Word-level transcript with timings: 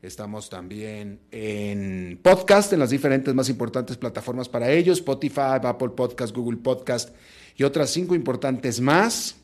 Estamos 0.00 0.48
también 0.48 1.18
en 1.32 2.20
podcast, 2.22 2.72
en 2.72 2.78
las 2.78 2.90
diferentes 2.90 3.34
más 3.34 3.48
importantes 3.48 3.96
plataformas 3.96 4.48
para 4.48 4.70
ellos, 4.70 4.98
Spotify, 4.98 5.58
Apple 5.60 5.88
Podcast, 5.88 6.32
Google 6.36 6.58
Podcast 6.58 7.12
y 7.56 7.64
otras 7.64 7.90
cinco 7.90 8.14
importantes 8.14 8.80
más. 8.80 9.34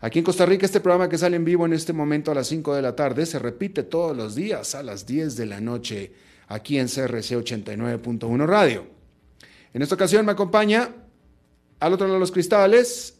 Aquí 0.00 0.20
en 0.20 0.24
Costa 0.24 0.46
Rica 0.46 0.64
este 0.64 0.80
programa 0.80 1.10
que 1.10 1.18
sale 1.18 1.36
en 1.36 1.44
vivo 1.44 1.66
en 1.66 1.74
este 1.74 1.92
momento 1.92 2.30
a 2.30 2.34
las 2.34 2.46
5 2.46 2.74
de 2.74 2.82
la 2.82 2.96
tarde 2.96 3.24
se 3.26 3.38
repite 3.38 3.82
todos 3.82 4.16
los 4.16 4.34
días 4.34 4.74
a 4.74 4.82
las 4.82 5.06
10 5.06 5.36
de 5.36 5.46
la 5.46 5.60
noche 5.60 6.12
aquí 6.48 6.78
en 6.78 6.88
CRC 6.88 7.36
89.1 7.36 8.46
Radio. 8.46 8.86
En 9.74 9.82
esta 9.82 9.94
ocasión 9.94 10.24
me 10.24 10.32
acompaña 10.32 10.94
al 11.80 11.92
otro 11.92 12.06
lado 12.06 12.14
de 12.14 12.20
los 12.20 12.32
cristales, 12.32 13.18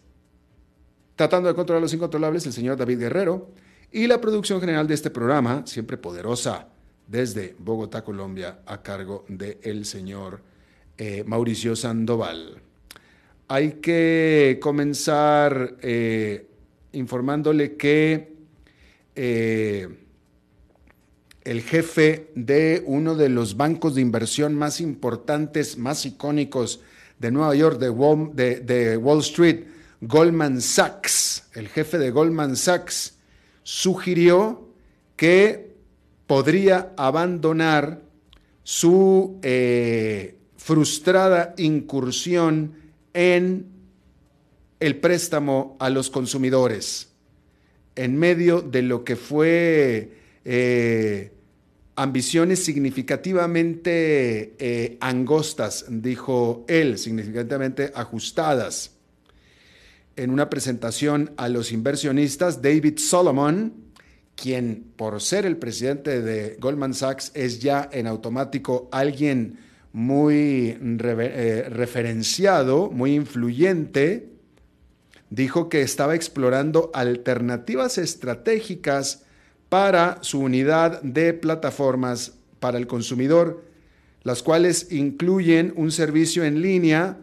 tratando 1.17 1.49
de 1.49 1.55
controlar 1.55 1.83
los 1.83 1.93
incontrolables, 1.93 2.47
el 2.47 2.53
señor 2.55 2.77
David 2.79 3.01
Guerrero 3.01 3.51
y 3.95 4.09
la 4.09 4.21
producción 4.21 4.59
general 4.59 4.89
de 4.89 4.95
este 4.95 5.09
programa, 5.09 5.63
siempre 5.69 5.97
poderosa, 5.97 6.67
desde 7.07 7.55
Bogotá, 7.61 8.03
Colombia, 8.03 8.59
a 8.67 8.83
cargo 8.83 9.25
del 9.29 9.59
el 9.63 9.85
señor 9.85 10.41
eh, 10.99 11.23
Mauricio 11.25 11.77
Sandoval. 11.77 12.61
Hay 13.47 13.75
que 13.75 14.59
comenzar 14.61 15.77
eh, 15.81 16.49
informándole 16.91 17.77
que 17.77 18.35
eh, 19.15 19.89
el 21.45 21.63
jefe 21.63 22.33
de 22.35 22.83
uno 22.87 23.15
de 23.15 23.29
los 23.29 23.57
bancos 23.57 23.95
de 23.95 24.01
inversión 24.01 24.57
más 24.57 24.81
importantes, 24.81 25.79
más 25.79 26.05
icónicos 26.05 26.81
de 27.21 27.31
Nueva 27.31 27.55
York, 27.55 27.79
de 27.79 28.61
de 28.61 28.97
Wall 28.97 29.21
Street, 29.21 29.67
Goldman 30.01 30.61
Sachs, 30.61 31.45
el 31.55 31.69
jefe 31.69 31.99
de 31.99 32.11
Goldman 32.11 32.57
Sachs, 32.57 33.15
sugirió 33.65 34.69
que 35.17 35.75
podría 36.29 36.93
abandonar 36.97 38.03
su 38.63 39.41
eh, 39.43 40.37
frustrada 40.57 41.55
incursión 41.59 42.75
en 43.13 43.67
el 44.81 44.97
préstamo 44.97 45.77
a 45.81 45.91
los 45.91 46.11
consumidores 46.11 47.11
en 47.97 48.19
medio 48.19 48.61
de 48.61 48.83
lo 48.83 49.05
que 49.05 49.17
fue 49.17 50.13
eh, 50.45 51.33
ambiciones 51.97 52.65
significativamente 52.65 54.55
eh, 54.59 54.97
angostas, 55.01 55.87
dijo 55.89 56.65
él, 56.69 56.99
significativamente 56.99 57.93
ajustadas 57.95 58.94
en 60.17 60.31
una 60.31 60.51
presentación 60.51 61.33
a 61.37 61.49
los 61.49 61.73
inversionistas, 61.73 62.63
David 62.63 62.99
Solomon, 62.99 63.73
quien 64.37 64.93
por 64.97 65.21
ser 65.21 65.47
el 65.47 65.57
presidente 65.57 66.23
de 66.23 66.57
Goldman 66.61 66.95
Sachs 66.95 67.31
es 67.35 67.61
ya 67.61 67.89
en 67.93 68.07
automático 68.07 68.89
alguien 68.93 69.59
muy 69.93 70.77
eh, 70.81 71.67
referenciado, 71.71 72.91
muy 72.91 73.15
influyente, 73.15 74.29
dijo 75.31 75.69
que 75.69 75.83
estaba 75.83 76.15
explorando 76.15 76.91
alternativas 76.95 77.99
estratégicas 77.99 79.23
para 79.69 80.19
su 80.21 80.41
unidad 80.41 81.01
de 81.03 81.33
plataformas 81.33 82.35
para 82.61 82.79
el 82.79 82.87
consumidor, 82.87 83.65
las 84.23 84.43
cuales 84.43 84.91
incluyen 84.91 85.73
un 85.77 85.91
servicio 85.93 86.45
en 86.45 86.61
línea 86.61 87.19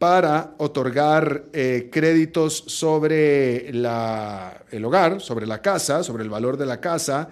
para 0.00 0.54
otorgar 0.56 1.44
eh, 1.52 1.90
créditos 1.92 2.64
sobre 2.66 3.68
el 3.68 3.84
hogar, 3.84 5.20
sobre 5.20 5.46
la 5.46 5.60
casa, 5.60 6.02
sobre 6.02 6.22
el 6.22 6.30
valor 6.30 6.56
de 6.56 6.64
la 6.64 6.80
casa 6.80 7.28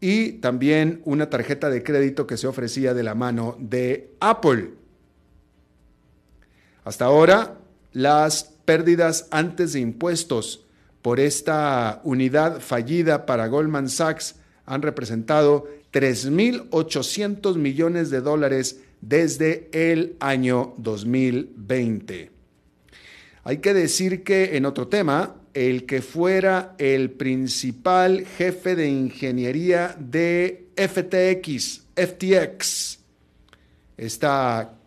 y 0.00 0.32
también 0.32 1.00
una 1.04 1.30
tarjeta 1.30 1.70
de 1.70 1.84
crédito 1.84 2.26
que 2.26 2.36
se 2.36 2.48
ofrecía 2.48 2.92
de 2.92 3.04
la 3.04 3.14
mano 3.14 3.56
de 3.60 4.10
Apple. 4.18 4.70
Hasta 6.82 7.04
ahora, 7.04 7.58
las 7.92 8.50
pérdidas 8.64 9.28
antes 9.30 9.72
de 9.74 9.78
impuestos 9.78 10.64
por 11.02 11.20
esta 11.20 12.00
unidad 12.02 12.58
fallida 12.58 13.26
para 13.26 13.46
Goldman 13.46 13.88
Sachs 13.88 14.34
han 14.66 14.82
representado 14.82 15.68
3.800 15.92 17.54
millones 17.54 18.10
de 18.10 18.22
dólares 18.22 18.80
desde 19.02 19.68
el 19.72 20.16
año 20.20 20.74
2020. 20.78 22.30
Hay 23.44 23.58
que 23.58 23.74
decir 23.74 24.22
que 24.22 24.56
en 24.56 24.64
otro 24.64 24.88
tema, 24.88 25.36
el 25.52 25.84
que 25.84 26.00
fuera 26.00 26.74
el 26.78 27.10
principal 27.10 28.24
jefe 28.24 28.76
de 28.76 28.88
ingeniería 28.88 29.94
de 29.98 30.68
FTX, 30.76 31.82
FTX, 31.96 33.00
esta 33.98 34.78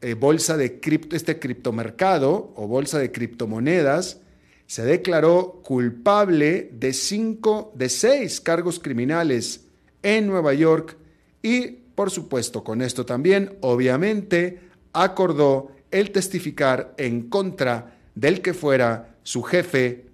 eh, 0.00 0.14
bolsa 0.14 0.56
de 0.56 0.78
cripto, 0.78 1.16
este 1.16 1.38
criptomercado 1.38 2.52
o 2.54 2.68
bolsa 2.68 2.98
de 2.98 3.10
criptomonedas, 3.10 4.20
se 4.66 4.84
declaró 4.84 5.60
culpable 5.62 6.70
de 6.72 6.92
cinco, 6.92 7.72
de 7.74 7.88
seis 7.88 8.40
cargos 8.40 8.78
criminales 8.78 9.64
en 10.02 10.26
Nueva 10.26 10.54
York 10.54 10.96
y 11.42 11.81
por 11.94 12.10
supuesto, 12.10 12.64
con 12.64 12.82
esto 12.82 13.04
también, 13.06 13.56
obviamente, 13.60 14.60
acordó 14.92 15.72
el 15.90 16.10
testificar 16.10 16.94
en 16.96 17.28
contra 17.28 17.98
del 18.14 18.40
que 18.40 18.54
fuera 18.54 19.16
su 19.22 19.42
jefe 19.42 20.06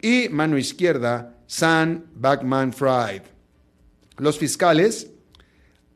y 0.00 0.28
mano 0.28 0.58
izquierda, 0.58 1.36
Sam 1.46 2.04
Backman 2.14 2.72
Fried. 2.72 3.22
Los 4.18 4.38
fiscales 4.38 5.10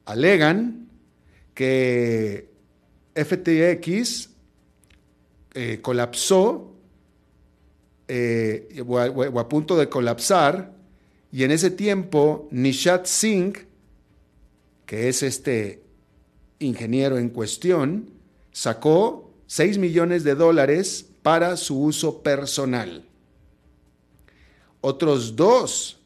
alegan 0.04 0.88
que 1.54 2.48
FTX 3.14 4.30
eh, 5.54 5.80
colapsó 5.80 6.74
eh, 8.08 8.84
o, 8.86 8.98
a, 8.98 9.48
punto 9.48 9.76
de 9.76 9.88
colapsar 9.88 10.72
y 11.32 11.42
en 11.42 11.50
ese 11.50 11.70
tiempo 11.70 12.46
Nishat 12.52 13.06
Singh 13.06 13.65
que 14.86 15.08
es 15.08 15.22
este 15.22 15.82
ingeniero 16.58 17.18
en 17.18 17.28
cuestión, 17.28 18.10
sacó 18.52 19.30
6 19.46 19.78
millones 19.78 20.24
de 20.24 20.34
dólares 20.34 21.06
para 21.22 21.56
su 21.56 21.82
uso 21.82 22.22
personal. 22.22 23.04
otros 24.80 25.34
dos 25.34 25.98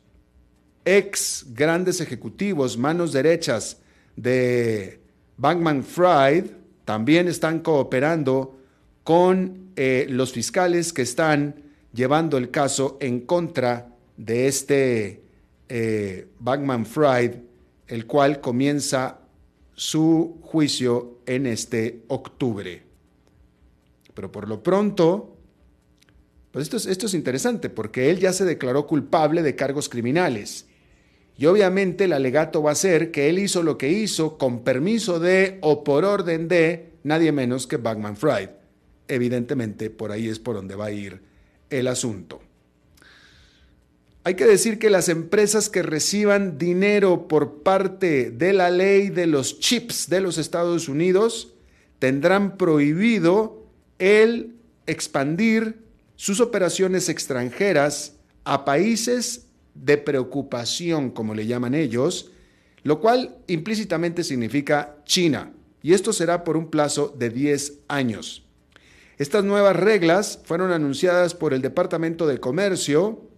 ex 0.87 1.45
grandes 1.53 2.01
ejecutivos, 2.01 2.79
manos 2.79 3.13
derechas 3.13 3.77
de 4.17 5.01
Bankman 5.37 5.85
Fried, 5.85 6.47
también 6.87 7.29
están 7.29 7.61
cooperando 7.61 8.59
con 9.05 9.73
eh, 9.77 10.07
los 10.09 10.33
fiscales 10.33 10.93
que 10.93 11.03
están 11.03 11.55
llevando 11.93 12.39
el 12.39 12.51
caso 12.51 12.97
en 13.01 13.21
contra 13.21 13.95
de 14.17 14.47
este 14.47 15.23
eh, 15.69 16.29
Bankman 16.39 16.87
Fried, 16.87 17.33
el 17.91 18.07
cual 18.07 18.41
comienza 18.41 19.19
su 19.75 20.39
juicio 20.43 21.19
en 21.27 21.47
este 21.47 22.03
octubre. 22.07 22.83
Pero 24.15 24.31
por 24.31 24.49
lo 24.49 24.63
pronto, 24.63 25.37
pues 26.53 26.63
esto 26.63 26.77
es, 26.77 26.87
esto 26.87 27.07
es 27.07 27.15
interesante 27.15 27.69
porque 27.69 28.11
él 28.11 28.21
ya 28.21 28.33
se 28.33 28.45
declaró 28.45 28.87
culpable 28.87 29.43
de 29.43 29.57
cargos 29.57 29.89
criminales. 29.89 30.67
Y 31.37 31.47
obviamente 31.47 32.05
el 32.05 32.13
alegato 32.13 32.63
va 32.63 32.71
a 32.71 32.77
ser 32.77 33.11
que 33.11 33.29
él 33.29 33.41
hizo 33.41 33.65
lo 33.65 33.77
que 33.77 33.91
hizo 33.91 34.39
con 34.39 34.63
permiso 34.63 35.19
de 35.19 35.59
o 35.61 35.83
por 35.83 36.05
orden 36.05 36.47
de 36.47 36.93
nadie 37.03 37.33
menos 37.33 37.67
que 37.67 37.77
Bankman 37.77 38.17
Fried. 38.17 38.51
Evidentemente, 39.09 39.91
por 39.91 40.13
ahí 40.13 40.29
es 40.29 40.39
por 40.39 40.55
donde 40.55 40.77
va 40.77 40.87
a 40.87 40.93
ir 40.93 41.23
el 41.71 41.89
asunto. 41.89 42.41
Hay 44.23 44.35
que 44.35 44.45
decir 44.45 44.79
que 44.79 44.91
las 44.91 45.09
empresas 45.09 45.71
que 45.71 45.83
reciban 45.83 46.59
dinero 46.59 47.27
por 47.27 47.63
parte 47.63 48.31
de 48.31 48.53
la 48.53 48.71
ley 48.71 49.09
de 49.09 49.27
los 49.27 49.61
chips 49.61 50.11
de 50.11 50.21
los 50.21 50.37
Estados 50.37 50.91
Unidos 50.91 51.55
tendrán 51.99 52.59
prohibido 52.59 53.65
el 53.99 54.57
expandir 54.87 55.79
sus 56.17 56.41
operaciones 56.41 57.09
extranjeras 57.09 58.17
a 58.45 58.67
países 58.67 59.47
de 59.75 59.97
preocupación, 59.97 61.11
como 61.11 61.35
le 61.35 61.47
llaman 61.47 61.75
ellos, 61.75 62.31
lo 62.83 63.01
cual 63.01 63.39
implícitamente 63.47 64.23
significa 64.23 64.97
China, 65.07 65.53
y 65.83 65.95
esto 65.95 66.13
será 66.13 66.45
por 66.45 66.59
un 66.59 66.69
plazo 66.71 67.15
de 67.19 67.31
10 67.31 67.79
años. 67.89 68.45
Estas 69.17 69.45
nuevas 69.45 69.77
reglas 69.77 70.41
fueron 70.45 70.73
anunciadas 70.73 71.35
por 71.35 71.55
el 71.55 71.63
Departamento 71.63 72.27
de 72.27 72.39
Comercio 72.39 73.30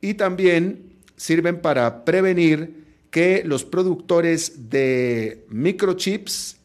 y 0.00 0.14
también 0.14 0.96
sirven 1.16 1.60
para 1.60 2.04
prevenir 2.04 2.84
que 3.10 3.42
los 3.44 3.64
productores 3.64 4.70
de 4.70 5.44
microchips 5.48 6.58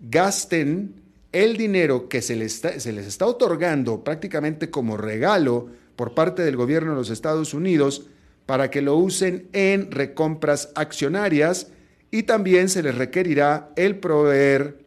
gasten 0.00 0.94
el 1.32 1.56
dinero 1.56 2.08
que 2.08 2.22
se 2.22 2.36
les, 2.36 2.54
está, 2.54 2.80
se 2.80 2.92
les 2.92 3.06
está 3.06 3.26
otorgando 3.26 4.02
prácticamente 4.02 4.70
como 4.70 4.96
regalo 4.96 5.68
por 5.96 6.14
parte 6.14 6.42
del 6.42 6.56
gobierno 6.56 6.92
de 6.92 6.96
los 6.96 7.10
Estados 7.10 7.54
Unidos 7.54 8.06
para 8.46 8.70
que 8.70 8.82
lo 8.82 8.96
usen 8.96 9.48
en 9.52 9.90
recompras 9.90 10.70
accionarias 10.74 11.68
y 12.10 12.24
también 12.24 12.68
se 12.68 12.82
les 12.82 12.94
requerirá 12.94 13.70
el 13.76 13.96
proveer 13.96 14.78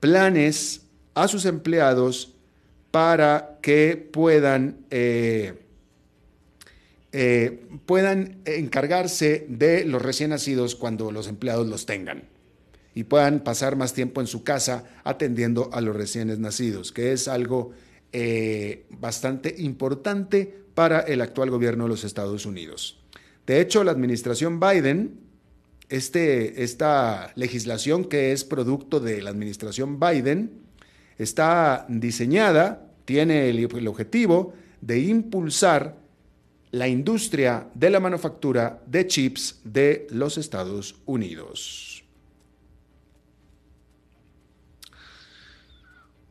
planes 0.00 0.82
a 1.14 1.28
sus 1.28 1.44
empleados 1.44 2.34
para 2.90 3.58
que 3.62 3.96
puedan, 4.12 4.78
eh, 4.90 5.54
eh, 7.12 7.66
puedan 7.86 8.40
encargarse 8.44 9.46
de 9.48 9.84
los 9.84 10.00
recién 10.00 10.30
nacidos 10.30 10.76
cuando 10.76 11.10
los 11.10 11.28
empleados 11.28 11.66
los 11.66 11.86
tengan 11.86 12.24
y 12.94 13.04
puedan 13.04 13.40
pasar 13.40 13.76
más 13.76 13.94
tiempo 13.94 14.20
en 14.20 14.26
su 14.26 14.42
casa 14.44 14.84
atendiendo 15.04 15.70
a 15.72 15.80
los 15.80 15.96
recién 15.96 16.40
nacidos, 16.40 16.92
que 16.92 17.12
es 17.12 17.28
algo 17.28 17.72
eh, 18.12 18.86
bastante 18.90 19.54
importante 19.58 20.60
para 20.74 21.00
el 21.00 21.20
actual 21.20 21.50
gobierno 21.50 21.84
de 21.84 21.90
los 21.90 22.04
Estados 22.04 22.46
Unidos. 22.46 23.00
De 23.46 23.60
hecho, 23.60 23.84
la 23.84 23.92
administración 23.92 24.60
Biden, 24.60 25.20
este, 25.88 26.62
esta 26.62 27.32
legislación 27.34 28.04
que 28.04 28.32
es 28.32 28.44
producto 28.44 29.00
de 29.00 29.22
la 29.22 29.30
administración 29.30 29.98
Biden, 29.98 30.60
está 31.18 31.86
diseñada, 31.88 32.90
tiene 33.04 33.50
el, 33.50 33.88
objetivo 33.88 34.54
de 34.80 35.00
impulsar 35.00 35.96
la 36.72 36.88
industria 36.88 37.68
de 37.74 37.90
la 37.90 38.00
manufactura 38.00 38.82
de 38.86 39.06
chips 39.06 39.60
de 39.64 40.06
los 40.10 40.38
Estados 40.38 40.96
Unidos. 41.06 42.04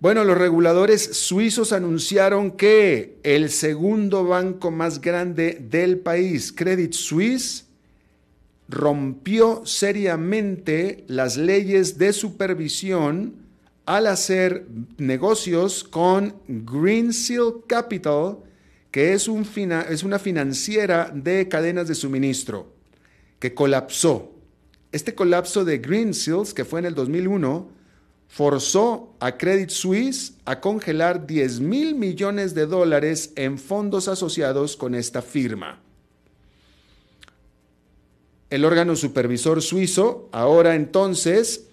Bueno, 0.01 0.23
los 0.23 0.37
reguladores 0.37 1.17
suizos 1.17 1.73
anunciaron 1.73 2.51
que 2.51 3.19
el 3.23 3.49
segundo 3.49 4.23
banco 4.23 4.71
más 4.71 5.01
grande 5.01 5.57
del 5.69 5.99
país, 5.99 6.53
Credit 6.53 6.93
Suisse, 6.93 7.65
rompió 8.69 9.65
seriamente 9.65 11.03
las 11.07 11.35
leyes 11.35 11.97
de 11.97 12.13
supervisión 12.13 13.49
al 13.85 14.07
hacer 14.07 14.67
negocios 14.97 15.83
con 15.83 16.35
Greensill 16.47 17.63
Capital, 17.67 18.37
que 18.91 19.13
es, 19.13 19.27
un 19.27 19.47
es 19.89 20.03
una 20.03 20.19
financiera 20.19 21.11
de 21.13 21.47
cadenas 21.47 21.87
de 21.87 21.95
suministro, 21.95 22.73
que 23.39 23.53
colapsó. 23.53 24.33
Este 24.91 25.13
colapso 25.13 25.65
de 25.65 25.77
Greensills, 25.77 26.53
que 26.53 26.65
fue 26.65 26.79
en 26.79 26.87
el 26.87 26.95
2001, 26.95 27.69
forzó 28.27 29.15
a 29.19 29.37
Credit 29.37 29.69
Suisse 29.69 30.33
a 30.45 30.59
congelar 30.59 31.27
10 31.27 31.59
mil 31.59 31.95
millones 31.95 32.53
de 32.53 32.65
dólares 32.65 33.33
en 33.35 33.57
fondos 33.57 34.07
asociados 34.07 34.77
con 34.77 34.95
esta 34.95 35.21
firma. 35.21 35.81
El 38.49 38.65
órgano 38.65 38.95
supervisor 38.95 39.61
suizo 39.61 40.29
ahora 40.31 40.75
entonces 40.75 41.67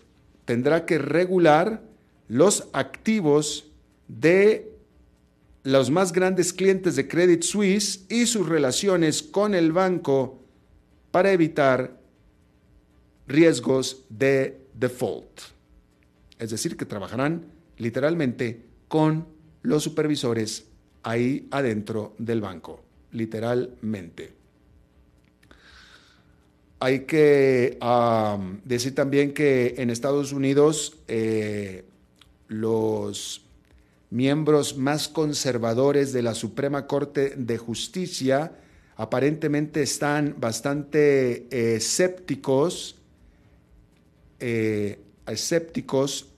tendrá 0.44 0.84
que 0.84 0.98
regular 0.98 1.82
los 2.28 2.68
activos 2.72 3.70
de 4.08 4.75
los 5.66 5.90
más 5.90 6.12
grandes 6.12 6.52
clientes 6.52 6.94
de 6.94 7.08
Credit 7.08 7.42
Suisse 7.42 8.06
y 8.08 8.26
sus 8.26 8.48
relaciones 8.48 9.20
con 9.20 9.52
el 9.52 9.72
banco 9.72 10.38
para 11.10 11.32
evitar 11.32 11.98
riesgos 13.26 14.04
de 14.08 14.60
default. 14.74 15.40
Es 16.38 16.50
decir, 16.50 16.76
que 16.76 16.84
trabajarán 16.84 17.46
literalmente 17.78 18.62
con 18.86 19.26
los 19.62 19.82
supervisores 19.82 20.66
ahí 21.02 21.48
adentro 21.50 22.14
del 22.16 22.40
banco, 22.40 22.84
literalmente. 23.10 24.32
Hay 26.78 27.00
que 27.06 27.76
decir 28.64 28.94
también 28.94 29.34
que 29.34 29.74
en 29.78 29.90
Estados 29.90 30.30
Unidos 30.30 30.96
eh, 31.08 31.84
los 32.46 33.45
miembros 34.10 34.76
más 34.76 35.08
conservadores 35.08 36.12
de 36.12 36.22
la 36.22 36.34
Suprema 36.34 36.86
Corte 36.86 37.34
de 37.36 37.58
Justicia 37.58 38.52
aparentemente 38.96 39.82
están 39.82 40.36
bastante 40.38 41.46
eh, 41.50 41.76
escépticos 41.76 42.96
eh, 44.38 45.00
escépticos 45.26 46.28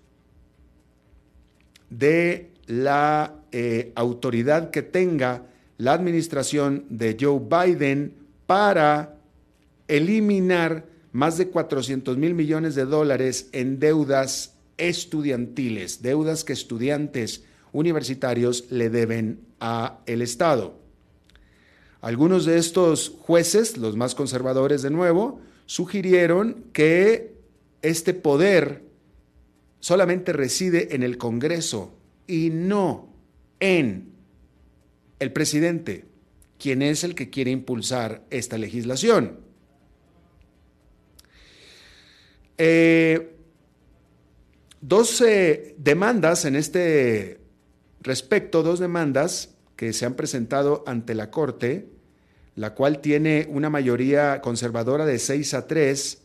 de 1.90 2.50
la 2.66 3.34
eh, 3.52 3.92
autoridad 3.94 4.70
que 4.70 4.82
tenga 4.82 5.46
la 5.78 5.92
administración 5.92 6.84
de 6.88 7.16
Joe 7.18 7.40
Biden 7.40 8.14
para 8.46 9.16
eliminar 9.88 10.86
más 11.12 11.38
de 11.38 11.48
400 11.48 12.16
mil 12.16 12.34
millones 12.34 12.74
de 12.74 12.84
dólares 12.84 13.48
en 13.52 13.78
deudas 13.78 14.54
estudiantiles, 14.76 16.02
deudas 16.02 16.44
que 16.44 16.52
estudiantes 16.52 17.44
universitarios 17.78 18.66
le 18.70 18.90
deben 18.90 19.40
a 19.60 20.00
el 20.06 20.22
Estado. 20.22 20.78
Algunos 22.00 22.44
de 22.44 22.58
estos 22.58 23.12
jueces, 23.20 23.76
los 23.76 23.96
más 23.96 24.14
conservadores 24.14 24.82
de 24.82 24.90
nuevo, 24.90 25.40
sugirieron 25.66 26.64
que 26.72 27.34
este 27.82 28.14
poder 28.14 28.84
solamente 29.80 30.32
reside 30.32 30.94
en 30.94 31.02
el 31.02 31.18
Congreso 31.18 31.94
y 32.26 32.50
no 32.50 33.08
en 33.60 34.12
el 35.18 35.32
presidente, 35.32 36.04
quien 36.58 36.82
es 36.82 37.02
el 37.04 37.14
que 37.14 37.30
quiere 37.30 37.50
impulsar 37.50 38.24
esta 38.30 38.58
legislación. 38.58 39.40
Eh, 42.56 43.36
dos 44.80 45.22
demandas 45.76 46.44
en 46.44 46.56
este 46.56 47.37
respecto, 48.08 48.64
dos 48.64 48.80
demandas 48.80 49.54
que 49.76 49.92
se 49.92 50.04
han 50.04 50.14
presentado 50.14 50.82
ante 50.86 51.14
la 51.14 51.30
Corte, 51.30 51.86
la 52.56 52.74
cual 52.74 53.00
tiene 53.00 53.46
una 53.48 53.70
mayoría 53.70 54.40
conservadora 54.40 55.06
de 55.06 55.20
6 55.20 55.54
a 55.54 55.68
3, 55.68 56.18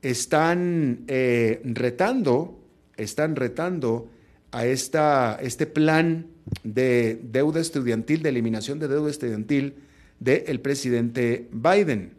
están 0.00 1.04
eh, 1.08 1.60
retando, 1.64 2.58
están 2.96 3.36
retando 3.36 4.08
a 4.52 4.64
esta, 4.64 5.38
este 5.42 5.66
plan 5.66 6.28
de 6.62 7.20
deuda 7.22 7.60
estudiantil, 7.60 8.22
de 8.22 8.30
eliminación 8.30 8.78
de 8.78 8.88
deuda 8.88 9.10
estudiantil 9.10 9.74
del 10.18 10.60
presidente 10.60 11.48
Biden. 11.52 12.14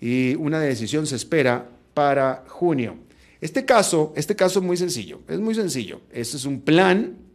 Y 0.00 0.34
una 0.34 0.60
decisión 0.60 1.06
se 1.06 1.16
espera 1.16 1.70
para 1.94 2.44
junio. 2.48 2.98
Este 3.40 3.64
caso, 3.64 4.12
este 4.16 4.36
caso 4.36 4.58
es 4.58 4.64
muy 4.66 4.76
sencillo, 4.76 5.20
es 5.28 5.40
muy 5.40 5.54
sencillo. 5.54 6.00
Este 6.12 6.36
es 6.36 6.44
un 6.44 6.60
plan 6.60 7.25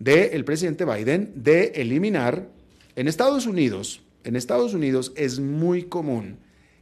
del 0.00 0.44
presidente 0.44 0.84
Biden 0.84 1.32
de 1.36 1.72
eliminar 1.76 2.48
en 2.96 3.06
Estados 3.06 3.46
Unidos, 3.46 4.02
en 4.24 4.34
Estados 4.34 4.74
Unidos 4.74 5.12
es 5.14 5.38
muy 5.38 5.84
común 5.84 6.38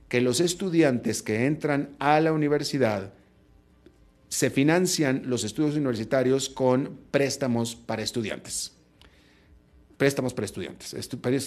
que 0.08 0.20
los 0.20 0.40
estudiantes 0.40 1.22
que 1.22 1.44
entran 1.44 1.90
a 1.98 2.20
la 2.20 2.32
universidad 2.32 3.12
se 4.28 4.50
financian 4.50 5.22
los 5.26 5.44
estudios 5.44 5.74
universitarios 5.74 6.48
con 6.48 6.98
préstamos 7.10 7.74
para 7.74 8.02
estudiantes. 8.02 8.72
Préstamos 9.96 10.32
para 10.32 10.46
estudiantes, 10.46 10.94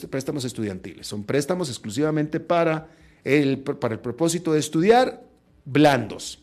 préstamos 0.10 0.44
estudiantiles. 0.44 1.08
Son 1.08 1.24
préstamos 1.24 1.70
exclusivamente 1.70 2.40
para 2.40 2.90
el, 3.24 3.60
para 3.60 3.94
el 3.94 4.00
propósito 4.02 4.52
de 4.52 4.60
estudiar 4.60 5.24
blandos. 5.64 6.40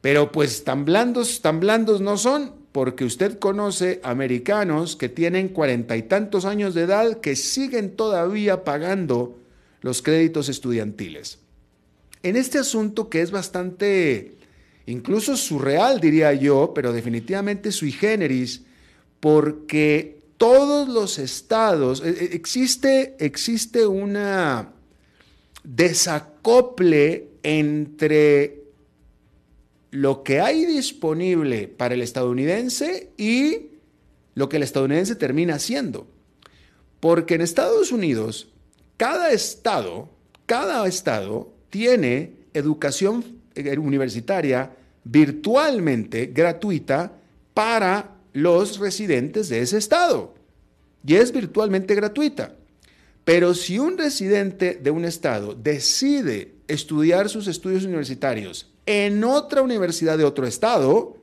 Pero 0.00 0.30
pues 0.30 0.62
tan 0.64 0.84
blandos, 0.84 1.40
tan 1.40 1.60
blandos 1.60 2.00
no 2.00 2.16
son, 2.16 2.61
porque 2.72 3.04
usted 3.04 3.38
conoce 3.38 4.00
americanos 4.02 4.96
que 4.96 5.10
tienen 5.10 5.48
cuarenta 5.48 5.96
y 5.96 6.02
tantos 6.02 6.46
años 6.46 6.74
de 6.74 6.82
edad 6.82 7.20
que 7.20 7.36
siguen 7.36 7.94
todavía 7.96 8.64
pagando 8.64 9.38
los 9.82 10.00
créditos 10.00 10.48
estudiantiles. 10.48 11.38
En 12.22 12.36
este 12.36 12.58
asunto 12.58 13.10
que 13.10 13.20
es 13.20 13.30
bastante, 13.30 14.36
incluso 14.86 15.36
surreal 15.36 16.00
diría 16.00 16.32
yo, 16.32 16.72
pero 16.74 16.92
definitivamente 16.92 17.72
sui 17.72 17.92
generis, 17.92 18.62
porque 19.20 20.22
todos 20.38 20.88
los 20.88 21.18
estados, 21.18 22.02
e, 22.02 22.08
e, 22.08 22.34
existe, 22.34 23.16
existe 23.18 23.86
una 23.86 24.72
desacople 25.62 27.28
entre 27.42 28.61
lo 29.92 30.24
que 30.24 30.40
hay 30.40 30.64
disponible 30.64 31.68
para 31.68 31.94
el 31.94 32.00
estadounidense 32.00 33.10
y 33.18 33.68
lo 34.34 34.48
que 34.48 34.56
el 34.56 34.62
estadounidense 34.62 35.14
termina 35.14 35.56
haciendo. 35.56 36.08
Porque 36.98 37.34
en 37.34 37.42
Estados 37.42 37.92
Unidos 37.92 38.48
cada 38.96 39.32
estado, 39.32 40.08
cada 40.46 40.86
estado 40.86 41.52
tiene 41.68 42.32
educación 42.54 43.22
eh, 43.54 43.76
universitaria 43.76 44.74
virtualmente 45.04 46.26
gratuita 46.26 47.12
para 47.52 48.16
los 48.32 48.78
residentes 48.78 49.50
de 49.50 49.60
ese 49.60 49.76
estado. 49.76 50.34
Y 51.06 51.16
es 51.16 51.32
virtualmente 51.32 51.94
gratuita. 51.94 52.54
Pero 53.26 53.52
si 53.54 53.78
un 53.78 53.98
residente 53.98 54.80
de 54.82 54.90
un 54.90 55.04
estado 55.04 55.54
decide 55.54 56.54
estudiar 56.66 57.28
sus 57.28 57.46
estudios 57.46 57.84
universitarios 57.84 58.71
en 58.86 59.22
otra 59.24 59.62
universidad 59.62 60.18
de 60.18 60.24
otro 60.24 60.46
estado, 60.46 61.16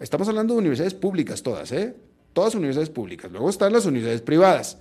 estamos 0.00 0.28
hablando 0.28 0.54
de 0.54 0.60
universidades 0.60 0.94
públicas 0.94 1.42
todas, 1.42 1.72
¿eh? 1.72 1.94
Todas 2.32 2.54
universidades 2.54 2.90
públicas. 2.90 3.30
Luego 3.30 3.50
están 3.50 3.72
las 3.72 3.86
universidades 3.86 4.22
privadas. 4.22 4.78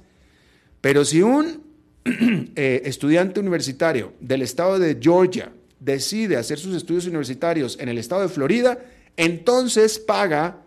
Pero 0.81 1.05
si 1.05 1.21
un 1.21 1.67
Eh, 2.55 2.81
estudiante 2.85 3.39
universitario 3.39 4.13
del 4.19 4.41
estado 4.41 4.79
de 4.79 4.97
Georgia 4.99 5.51
decide 5.79 6.37
hacer 6.37 6.57
sus 6.57 6.75
estudios 6.75 7.05
universitarios 7.05 7.77
en 7.79 7.89
el 7.89 7.97
estado 7.97 8.23
de 8.23 8.29
Florida, 8.29 8.79
entonces 9.15 9.99
paga 9.99 10.61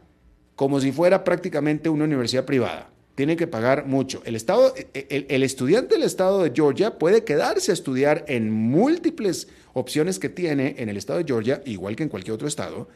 como 0.54 0.80
si 0.80 0.92
fuera 0.92 1.25
prácticamente 1.25 1.88
una 1.88 2.04
universidad 2.04 2.45
privada. 2.45 2.90
Tiene 3.14 3.37
que 3.37 3.47
pagar 3.47 3.87
mucho. 3.87 4.23
El, 4.25 4.37
estado, 4.37 4.75
el, 4.95 5.26
el 5.28 5.42
estudiante 5.42 5.95
del 5.95 6.04
estado 6.04 6.42
de 6.42 6.52
Georgia 6.54 6.99
puede 6.99 7.25
quedarse 7.25 7.73
a 7.73 7.75
estudiar 7.75 8.25
en 8.28 8.50
múltiples 8.50 9.49
opciones 9.73 10.19
que 10.19 10.29
tiene 10.29 10.75
en 10.79 10.89
el 10.89 10.97
estado 10.97 11.19
de 11.19 11.25
Georgia, 11.25 11.62
igual 11.65 11.97
que 11.97 12.03
en 12.03 12.09
cualquier 12.09 12.35
otro 12.35 12.49
estado, 12.49 12.89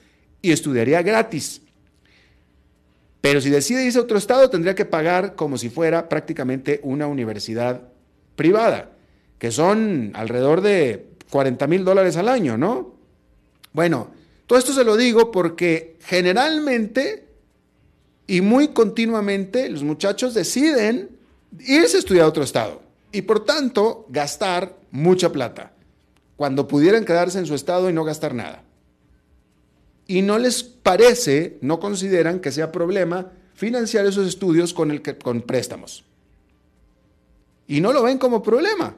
y 0.43 0.53
estudiaría 0.53 1.03
gratis. 1.03 1.63
Pero 3.21 3.41
si 3.41 3.51
decide 3.51 3.85
irse 3.85 3.99
a 3.99 4.03
otro 4.03 4.19
estado, 4.19 4.51
tendría 4.51 4.75
que 4.75 4.85
pagar 4.85 5.35
como 5.35 5.57
si 5.57 5.71
fuera 5.71 6.09
prácticamente 6.09 6.81
una 6.83 7.07
universidad 7.07 7.89
privada, 8.37 8.93
que 9.39 9.51
son 9.51 10.13
alrededor 10.15 10.61
de 10.61 11.07
40 11.31 11.67
mil 11.67 11.85
dólares 11.85 12.17
al 12.17 12.29
año, 12.29 12.57
¿no? 12.57 12.95
Bueno, 13.73 14.11
todo 14.47 14.59
esto 14.59 14.73
se 14.73 14.85
lo 14.85 14.97
digo 14.97 15.31
porque 15.31 15.97
generalmente 16.01 17.25
y 18.27 18.41
muy 18.41 18.69
continuamente 18.69 19.69
los 19.69 19.83
muchachos 19.83 20.35
deciden 20.35 21.11
irse 21.61 21.97
a 21.97 22.01
estudiar 22.01 22.25
a 22.25 22.29
otro 22.29 22.43
estado 22.43 22.83
y 23.13 23.23
por 23.23 23.45
tanto 23.45 24.07
gastar 24.09 24.77
mucha 24.91 25.31
plata, 25.31 25.73
cuando 26.37 26.69
pudieran 26.69 27.05
quedarse 27.05 27.39
en 27.39 27.47
su 27.47 27.55
estado 27.55 27.89
y 27.89 27.93
no 27.93 28.05
gastar 28.05 28.35
nada. 28.35 28.63
Y 30.07 30.23
no 30.23 30.39
les 30.39 30.63
parece, 30.63 31.59
no 31.61 31.81
consideran 31.81 32.41
que 32.41 32.53
sea 32.53 32.73
problema 32.73 33.33
financiar 33.55 34.07
esos 34.07 34.27
estudios 34.27 34.75
con, 34.75 34.91
el, 34.91 35.03
con 35.03 35.43
préstamos 35.43 36.05
y 37.67 37.81
no 37.81 37.93
lo 37.93 38.03
ven 38.03 38.19
como 38.19 38.43
problema. 38.43 38.97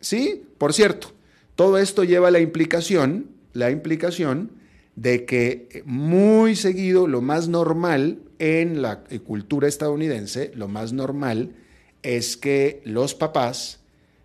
¿Sí? 0.00 0.44
Por 0.58 0.72
cierto, 0.72 1.12
todo 1.54 1.78
esto 1.78 2.04
lleva 2.04 2.30
la 2.30 2.40
implicación, 2.40 3.30
la 3.52 3.70
implicación 3.70 4.52
de 4.96 5.24
que 5.26 5.82
muy 5.84 6.56
seguido 6.56 7.06
lo 7.06 7.20
más 7.20 7.48
normal 7.48 8.18
en 8.38 8.82
la 8.82 9.04
cultura 9.24 9.68
estadounidense, 9.68 10.52
lo 10.54 10.68
más 10.68 10.92
normal 10.92 11.54
es 12.02 12.36
que 12.36 12.80
los 12.84 13.14
papás 13.14 13.79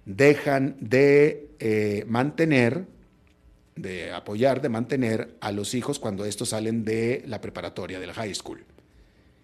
dejan 0.06 0.78
de 0.80 1.50
eh, 1.60 2.06
mantener, 2.08 2.86
de 3.76 4.12
apoyar, 4.12 4.62
de 4.62 4.70
mantener 4.70 5.36
a 5.42 5.52
los 5.52 5.74
hijos 5.74 6.00
cuando 6.00 6.26
estos 6.26 6.50
salen 6.50 6.86
de 6.86 7.24
la 7.28 7.42
preparatoria, 7.42 8.00
de 8.00 8.08
la 8.08 8.14
high 8.14 8.34
school. 8.34 8.64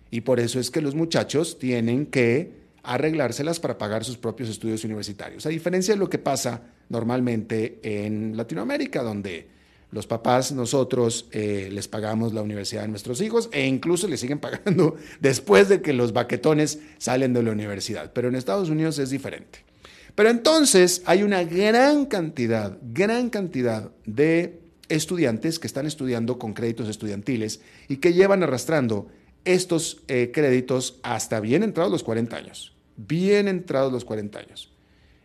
Y 0.09 0.21
por 0.21 0.39
eso 0.39 0.59
es 0.59 0.71
que 0.71 0.81
los 0.81 0.95
muchachos 0.95 1.57
tienen 1.57 2.05
que 2.05 2.61
arreglárselas 2.83 3.59
para 3.59 3.77
pagar 3.77 4.03
sus 4.03 4.17
propios 4.17 4.49
estudios 4.49 4.83
universitarios, 4.83 5.45
a 5.45 5.49
diferencia 5.49 5.93
de 5.93 5.99
lo 5.99 6.09
que 6.09 6.17
pasa 6.17 6.61
normalmente 6.89 7.79
en 7.83 8.35
Latinoamérica, 8.35 9.03
donde 9.03 9.47
los 9.91 10.07
papás, 10.07 10.53
nosotros 10.53 11.27
eh, 11.31 11.69
les 11.71 11.87
pagamos 11.89 12.33
la 12.33 12.41
universidad 12.41 12.85
a 12.85 12.87
nuestros 12.87 13.19
hijos 13.19 13.49
e 13.51 13.67
incluso 13.67 14.07
les 14.07 14.21
siguen 14.21 14.39
pagando 14.39 14.95
después 15.19 15.67
de 15.67 15.81
que 15.81 15.91
los 15.91 16.13
baquetones 16.13 16.79
salen 16.97 17.33
de 17.33 17.43
la 17.43 17.51
universidad. 17.51 18.11
Pero 18.13 18.29
en 18.29 18.35
Estados 18.35 18.69
Unidos 18.69 18.99
es 18.99 19.09
diferente. 19.09 19.70
Pero 20.15 20.29
entonces 20.29 21.01
hay 21.05 21.23
una 21.23 21.43
gran 21.43 22.05
cantidad, 22.05 22.77
gran 22.81 23.29
cantidad 23.29 23.91
de 24.05 24.59
estudiantes 24.89 25.57
que 25.57 25.67
están 25.67 25.85
estudiando 25.85 26.37
con 26.37 26.53
créditos 26.53 26.89
estudiantiles 26.89 27.61
y 27.87 27.97
que 27.97 28.13
llevan 28.13 28.43
arrastrando 28.43 29.07
estos 29.45 30.01
eh, 30.07 30.31
créditos 30.33 30.99
hasta 31.03 31.39
bien 31.39 31.63
entrados 31.63 31.91
los 31.91 32.03
40 32.03 32.35
años, 32.35 32.75
bien 32.97 33.47
entrados 33.47 33.91
los 33.91 34.05
40 34.05 34.39
años. 34.39 34.71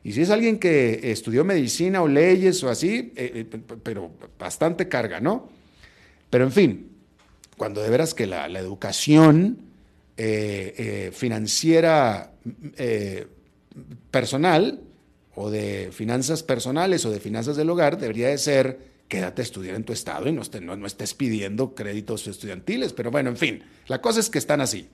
Y 0.05 0.13
si 0.13 0.23
es 0.23 0.31
alguien 0.31 0.59
que 0.59 1.11
estudió 1.11 1.45
medicina 1.45 2.01
o 2.01 2.09
leyes 2.09 2.63
o 2.63 2.71
así, 2.71 3.13
eh, 3.17 3.47
eh, 3.53 3.61
pero 3.83 4.13
bastante 4.39 4.89
carga, 4.89 5.19
¿no? 5.21 5.49
Pero 6.31 6.45
en 6.45 6.53
fin, 6.53 6.91
cuando 7.57 7.83
de 7.83 7.91
veras 7.91 8.15
que 8.15 8.27
la, 8.27 8.49
la 8.49 8.61
educación 8.61 9.63
financiera 11.13 12.33
personal 14.11 14.81
o 15.35 15.51
de 15.51 15.91
finanzas 15.93 16.43
personales 16.43 17.05
o 17.05 17.11
de 17.11 17.21
finanzas 17.21 17.57
del 17.57 17.71
hogar 17.71 17.99
debería 17.99 18.29
de 18.29 18.39
ser 18.39 18.97
quédate 19.09 19.43
a 19.43 19.45
estudiar 19.45 19.77
en 19.77 19.85
tu 19.85 19.93
estado 19.93 20.29
y 20.29 20.33
no, 20.33 20.87
estés 20.87 21.15
pidiendo 21.15 21.75
créditos 21.75 22.27
estudiantiles. 22.27 22.93
Pero 22.93 23.11
bueno, 23.11 23.31
en 23.31 23.37
fin, 23.37 23.63
la 23.87 24.01
cosa 24.01 24.21
es 24.21 24.31
que 24.31 24.39
están 24.39 24.61
así. 24.61 24.89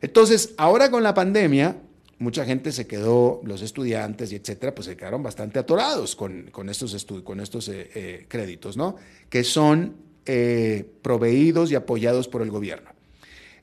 Entonces, 0.00 0.54
ahora 0.56 0.90
con 0.90 1.02
la 1.02 1.14
pandemia, 1.14 1.76
mucha 2.18 2.44
gente 2.44 2.72
se 2.72 2.86
quedó, 2.86 3.40
los 3.44 3.62
estudiantes 3.62 4.32
y 4.32 4.36
etcétera, 4.36 4.74
pues 4.74 4.86
se 4.86 4.96
quedaron 4.96 5.22
bastante 5.22 5.58
atorados 5.58 6.16
con, 6.16 6.50
estos, 6.68 7.06
con 7.22 7.40
estos 7.40 7.68
eh, 7.68 7.90
eh, 7.94 8.26
créditos, 8.28 8.76
¿no? 8.76 8.96
Que 9.28 9.44
son 9.44 9.96
eh, 10.26 10.84
proveídos 11.02 11.70
y 11.70 11.74
apoyados 11.74 12.28
por 12.28 12.42
el 12.42 12.50
gobierno. 12.50 12.90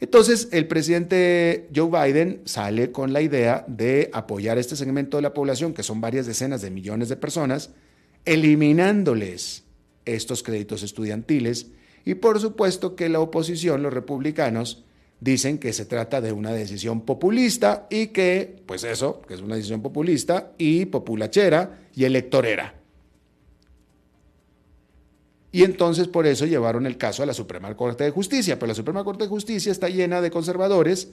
Entonces, 0.02 0.50
el 0.52 0.68
presidente 0.68 1.70
Joe 1.74 1.90
Biden 1.90 2.42
sale 2.46 2.92
con 2.92 3.14
la 3.14 3.22
idea 3.22 3.64
de 3.68 4.10
apoyar 4.14 4.58
este 4.58 4.76
segmento 4.76 5.18
de 5.18 5.24
la 5.24 5.34
población, 5.34 5.76
que 5.76 5.84
son 5.84 6.02
varias 6.02 6.26
decenas 6.26 6.64
de 6.64 6.72
millones 6.72 7.08
de 7.08 7.18
personas, 7.18 7.70
eliminándoles 8.26 9.64
estos 10.06 10.42
créditos 10.42 10.82
estudiantiles 10.82 11.68
y 12.04 12.16
por 12.16 12.40
supuesto 12.40 12.96
que 12.96 13.10
la 13.10 13.20
oposición, 13.20 13.84
los 13.84 13.94
republicanos, 13.94 14.84
dicen 15.20 15.60
que 15.60 15.72
se 15.72 15.86
trata 15.86 16.20
de 16.20 16.32
una 16.32 16.52
decisión 16.52 17.02
populista 17.02 17.86
y 17.92 18.08
que, 18.08 18.64
pues 18.66 18.84
eso, 18.84 19.22
que 19.22 19.36
es 19.36 19.42
una 19.42 19.56
decisión 19.56 19.84
populista 19.84 20.54
y 20.58 20.86
populachera 20.86 21.80
y 21.96 22.06
electorera. 22.06 22.81
Y 25.52 25.64
entonces 25.64 26.08
por 26.08 26.26
eso 26.26 26.46
llevaron 26.46 26.86
el 26.86 26.98
caso 26.98 27.24
a 27.24 27.26
la 27.26 27.34
Suprema 27.34 27.76
Corte 27.76 28.06
de 28.06 28.12
Justicia, 28.12 28.58
pero 28.58 28.68
la 28.68 28.76
Suprema 28.76 29.04
Corte 29.04 29.26
de 29.26 29.30
Justicia 29.30 29.72
está 29.72 29.90
llena 29.90 30.22
de 30.22 30.32
conservadores. 30.32 31.10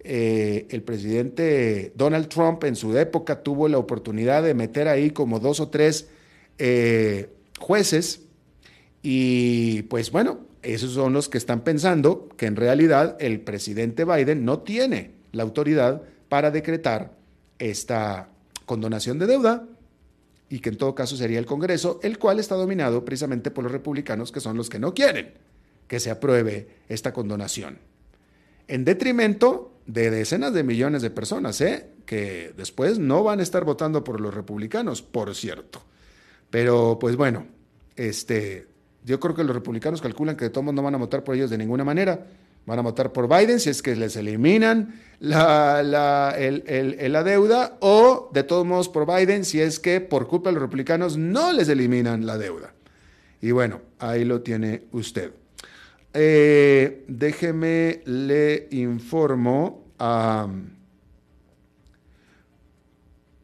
Eh, 0.00 0.66
el 0.70 0.82
presidente 0.82 1.92
Donald 1.94 2.28
Trump 2.28 2.64
en 2.64 2.76
su 2.76 2.96
época 2.96 3.42
tuvo 3.42 3.68
la 3.68 3.78
oportunidad 3.78 4.42
de 4.42 4.54
meter 4.54 4.88
ahí 4.88 5.10
como 5.10 5.38
dos 5.38 5.60
o 5.60 5.68
tres 5.68 6.08
eh, 6.58 7.28
jueces. 7.58 8.22
Y 9.02 9.82
pues 9.82 10.10
bueno, 10.10 10.40
esos 10.62 10.92
son 10.92 11.12
los 11.12 11.28
que 11.28 11.36
están 11.36 11.60
pensando 11.60 12.28
que 12.38 12.46
en 12.46 12.56
realidad 12.56 13.16
el 13.20 13.40
presidente 13.40 14.06
Biden 14.06 14.46
no 14.46 14.60
tiene 14.60 15.10
la 15.32 15.42
autoridad 15.42 16.02
para 16.30 16.50
decretar 16.50 17.12
esta 17.58 18.28
condonación 18.64 19.18
de 19.18 19.26
deuda 19.26 19.66
y 20.54 20.60
que 20.60 20.68
en 20.68 20.76
todo 20.76 20.94
caso 20.94 21.16
sería 21.16 21.40
el 21.40 21.46
Congreso, 21.46 21.98
el 22.04 22.16
cual 22.16 22.38
está 22.38 22.54
dominado 22.54 23.04
precisamente 23.04 23.50
por 23.50 23.64
los 23.64 23.72
republicanos, 23.72 24.30
que 24.30 24.38
son 24.38 24.56
los 24.56 24.70
que 24.70 24.78
no 24.78 24.94
quieren 24.94 25.32
que 25.88 25.98
se 25.98 26.12
apruebe 26.12 26.68
esta 26.88 27.12
condonación. 27.12 27.78
En 28.68 28.84
detrimento 28.84 29.72
de 29.86 30.10
decenas 30.10 30.54
de 30.54 30.62
millones 30.62 31.02
de 31.02 31.10
personas, 31.10 31.60
¿eh? 31.60 31.88
que 32.06 32.54
después 32.56 33.00
no 33.00 33.24
van 33.24 33.40
a 33.40 33.42
estar 33.42 33.64
votando 33.64 34.04
por 34.04 34.20
los 34.20 34.32
republicanos, 34.32 35.02
por 35.02 35.34
cierto. 35.34 35.82
Pero 36.50 36.98
pues 37.00 37.16
bueno, 37.16 37.48
este, 37.96 38.68
yo 39.02 39.18
creo 39.18 39.34
que 39.34 39.42
los 39.42 39.56
republicanos 39.56 40.00
calculan 40.00 40.36
que 40.36 40.44
de 40.44 40.50
todos 40.50 40.72
no 40.72 40.82
van 40.84 40.94
a 40.94 40.98
votar 40.98 41.24
por 41.24 41.34
ellos 41.34 41.50
de 41.50 41.58
ninguna 41.58 41.82
manera. 41.82 42.28
Van 42.66 42.78
a 42.78 42.82
votar 42.82 43.12
por 43.12 43.28
Biden 43.28 43.60
si 43.60 43.70
es 43.70 43.82
que 43.82 43.94
les 43.94 44.16
eliminan 44.16 45.00
la, 45.20 45.82
la, 45.82 47.22
deuda 47.22 47.76
o 47.80 48.30
de 48.32 48.42
todos 48.42 48.66
modos 48.66 48.88
por 48.88 49.06
Biden 49.06 49.44
si 49.44 49.60
es 49.60 49.78
que 49.78 50.00
por 50.00 50.26
culpa 50.26 50.50
de 50.50 50.54
los 50.54 50.62
republicanos 50.62 51.16
no 51.16 51.52
les 51.52 51.68
eliminan 51.68 52.26
la 52.26 52.38
deuda. 52.38 52.72
Y 53.40 53.50
bueno, 53.50 53.82
ahí 53.98 54.24
lo 54.24 54.40
tiene 54.40 54.84
usted. 54.92 55.32
Eh, 56.14 57.04
déjeme, 57.08 58.00
le 58.06 58.68
informo. 58.70 59.84
a 59.98 60.48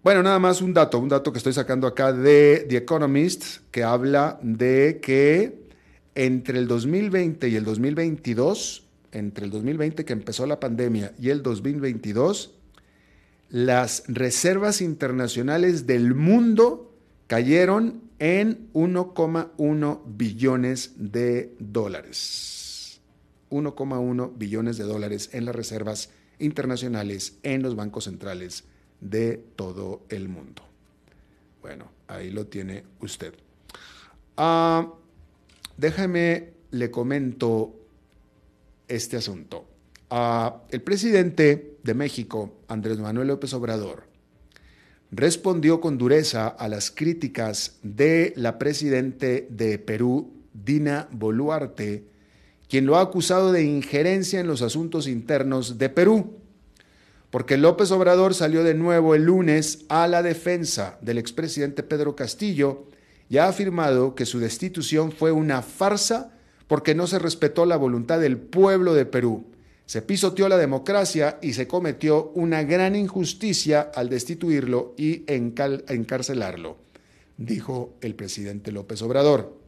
bueno, 0.02 0.22
nada 0.22 0.38
más 0.38 0.62
un 0.62 0.72
dato, 0.72 0.98
un 0.98 1.10
dato 1.10 1.30
que 1.30 1.36
estoy 1.36 1.52
sacando 1.52 1.86
acá 1.86 2.10
de 2.14 2.64
The 2.70 2.78
Economist, 2.78 3.58
que 3.70 3.84
habla 3.84 4.38
de 4.42 4.98
que 5.02 5.66
entre 6.14 6.58
el 6.58 6.66
2020 6.66 7.50
y 7.50 7.56
el 7.56 7.64
2022, 7.64 8.88
entre 9.12 9.44
el 9.44 9.50
2020 9.50 10.04
que 10.04 10.12
empezó 10.12 10.46
la 10.46 10.60
pandemia 10.60 11.14
y 11.18 11.30
el 11.30 11.42
2022, 11.42 12.54
las 13.48 14.04
reservas 14.06 14.80
internacionales 14.80 15.86
del 15.86 16.14
mundo 16.14 16.94
cayeron 17.26 18.02
en 18.18 18.70
1,1 18.72 20.00
billones 20.06 20.92
de 20.96 21.54
dólares. 21.58 23.00
1,1 23.50 24.32
billones 24.36 24.76
de 24.78 24.84
dólares 24.84 25.30
en 25.32 25.44
las 25.44 25.54
reservas 25.54 26.10
internacionales 26.38 27.38
en 27.42 27.62
los 27.62 27.74
bancos 27.76 28.04
centrales 28.04 28.64
de 29.00 29.42
todo 29.56 30.02
el 30.08 30.28
mundo. 30.28 30.62
Bueno, 31.60 31.90
ahí 32.08 32.30
lo 32.30 32.46
tiene 32.46 32.84
usted. 33.00 33.34
Ah, 34.36 34.92
déjame, 35.76 36.52
le 36.70 36.90
comento 36.90 37.79
este 38.90 39.16
asunto. 39.16 39.66
El 40.70 40.82
presidente 40.82 41.78
de 41.82 41.94
México, 41.94 42.60
Andrés 42.68 42.98
Manuel 42.98 43.28
López 43.28 43.54
Obrador, 43.54 44.04
respondió 45.10 45.80
con 45.80 45.96
dureza 45.96 46.48
a 46.48 46.68
las 46.68 46.90
críticas 46.90 47.78
de 47.82 48.32
la 48.36 48.58
presidente 48.58 49.46
de 49.50 49.78
Perú, 49.78 50.32
Dina 50.52 51.08
Boluarte, 51.12 52.04
quien 52.68 52.86
lo 52.86 52.96
ha 52.96 53.02
acusado 53.02 53.52
de 53.52 53.62
injerencia 53.64 54.40
en 54.40 54.46
los 54.46 54.62
asuntos 54.62 55.06
internos 55.06 55.78
de 55.78 55.88
Perú 55.88 56.40
porque 57.30 57.56
López 57.56 57.90
Obrador 57.92 58.34
salió 58.34 58.64
de 58.64 58.74
nuevo 58.74 59.14
el 59.14 59.24
lunes 59.24 59.84
a 59.88 60.08
la 60.08 60.22
defensa 60.22 60.98
del 61.00 61.18
expresidente 61.18 61.82
Pedro 61.82 62.16
Castillo 62.16 62.86
y 63.28 63.38
ha 63.38 63.46
afirmado 63.46 64.16
que 64.16 64.26
su 64.26 64.40
destitución 64.40 65.12
fue 65.12 65.30
una 65.30 65.62
farsa 65.62 66.36
porque 66.70 66.94
no 66.94 67.08
se 67.08 67.18
respetó 67.18 67.66
la 67.66 67.76
voluntad 67.76 68.20
del 68.20 68.38
pueblo 68.38 68.94
de 68.94 69.04
Perú. 69.04 69.44
Se 69.86 70.02
pisoteó 70.02 70.48
la 70.48 70.56
democracia 70.56 71.40
y 71.42 71.54
se 71.54 71.66
cometió 71.66 72.30
una 72.36 72.62
gran 72.62 72.94
injusticia 72.94 73.90
al 73.92 74.08
destituirlo 74.08 74.94
y 74.96 75.24
encarcelarlo, 75.26 76.76
dijo 77.36 77.94
el 78.00 78.14
presidente 78.14 78.70
López 78.70 79.02
Obrador 79.02 79.58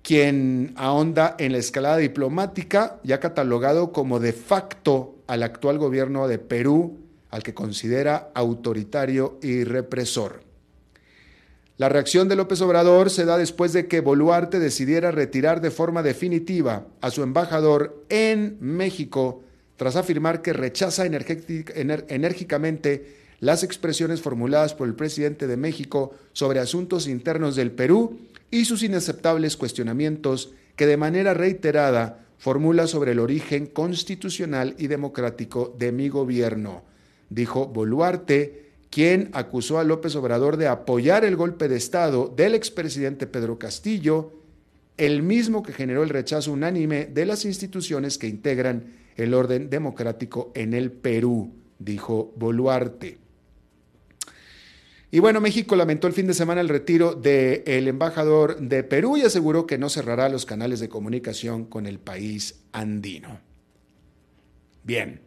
quien 0.00 0.72
ahonda 0.76 1.36
en 1.38 1.52
la 1.52 1.58
escalada 1.58 1.98
diplomática 1.98 2.98
y 3.04 3.12
ha 3.12 3.20
catalogado 3.20 3.92
como 3.92 4.20
de 4.20 4.32
facto 4.32 5.16
al 5.26 5.42
actual 5.42 5.76
gobierno 5.76 6.28
de 6.28 6.38
Perú, 6.38 6.98
al 7.28 7.42
que 7.42 7.52
considera 7.52 8.30
autoritario 8.34 9.38
y 9.42 9.64
represor. 9.64 10.51
La 11.82 11.88
reacción 11.88 12.28
de 12.28 12.36
López 12.36 12.60
Obrador 12.60 13.10
se 13.10 13.24
da 13.24 13.36
después 13.36 13.72
de 13.72 13.88
que 13.88 13.98
Boluarte 13.98 14.60
decidiera 14.60 15.10
retirar 15.10 15.60
de 15.60 15.72
forma 15.72 16.04
definitiva 16.04 16.86
a 17.00 17.10
su 17.10 17.24
embajador 17.24 18.04
en 18.08 18.56
México 18.60 19.42
tras 19.74 19.96
afirmar 19.96 20.42
que 20.42 20.52
rechaza 20.52 21.04
enérgicamente 21.04 23.16
las 23.40 23.64
expresiones 23.64 24.22
formuladas 24.22 24.74
por 24.74 24.86
el 24.86 24.94
presidente 24.94 25.48
de 25.48 25.56
México 25.56 26.14
sobre 26.32 26.60
asuntos 26.60 27.08
internos 27.08 27.56
del 27.56 27.72
Perú 27.72 28.16
y 28.48 28.64
sus 28.64 28.84
inaceptables 28.84 29.56
cuestionamientos 29.56 30.52
que 30.76 30.86
de 30.86 30.96
manera 30.96 31.34
reiterada 31.34 32.26
formula 32.38 32.86
sobre 32.86 33.10
el 33.10 33.18
origen 33.18 33.66
constitucional 33.66 34.76
y 34.78 34.86
democrático 34.86 35.74
de 35.76 35.90
mi 35.90 36.08
gobierno, 36.08 36.84
dijo 37.28 37.66
Boluarte, 37.66 38.70
quien 38.92 39.30
acusó 39.32 39.78
a 39.78 39.84
López 39.84 40.14
Obrador 40.16 40.58
de 40.58 40.68
apoyar 40.68 41.24
el 41.24 41.34
golpe 41.34 41.66
de 41.66 41.76
Estado 41.76 42.30
del 42.36 42.54
expresidente 42.54 43.26
Pedro 43.26 43.58
Castillo, 43.58 44.34
el 44.98 45.22
mismo 45.22 45.62
que 45.62 45.72
generó 45.72 46.02
el 46.02 46.10
rechazo 46.10 46.52
unánime 46.52 47.06
de 47.06 47.24
las 47.24 47.46
instituciones 47.46 48.18
que 48.18 48.28
integran 48.28 48.84
el 49.16 49.32
orden 49.32 49.70
democrático 49.70 50.52
en 50.54 50.74
el 50.74 50.92
Perú, 50.92 51.54
dijo 51.78 52.34
Boluarte. 52.36 53.16
Y 55.10 55.20
bueno, 55.20 55.40
México 55.40 55.74
lamentó 55.74 56.06
el 56.06 56.12
fin 56.12 56.26
de 56.26 56.34
semana 56.34 56.60
el 56.60 56.68
retiro 56.68 57.14
del 57.14 57.88
embajador 57.88 58.60
de 58.60 58.84
Perú 58.84 59.16
y 59.16 59.22
aseguró 59.22 59.66
que 59.66 59.78
no 59.78 59.88
cerrará 59.88 60.28
los 60.28 60.44
canales 60.44 60.80
de 60.80 60.90
comunicación 60.90 61.64
con 61.64 61.86
el 61.86 61.98
país 61.98 62.60
andino. 62.72 63.40
Bien, 64.84 65.22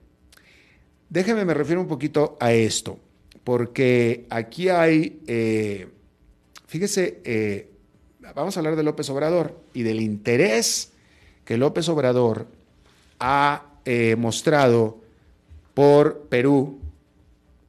déjeme 1.09 1.45
me 1.45 1.55
refiero 1.55 1.81
un 1.81 1.87
poquito 1.87 2.37
a 2.39 2.53
esto, 2.53 2.99
porque 3.45 4.25
aquí 4.31 4.69
hay, 4.69 5.21
eh, 5.27 5.87
fíjese, 6.65 7.21
eh, 7.23 7.69
vamos 8.33 8.57
a 8.57 8.59
hablar 8.59 8.75
de 8.75 8.81
López 8.81 9.07
Obrador 9.11 9.61
y 9.71 9.83
del 9.83 10.01
interés 10.01 10.91
que 11.45 11.55
López 11.55 11.87
Obrador 11.87 12.47
ha 13.19 13.65
eh, 13.85 14.15
mostrado 14.17 14.99
por 15.75 16.21
Perú. 16.23 16.79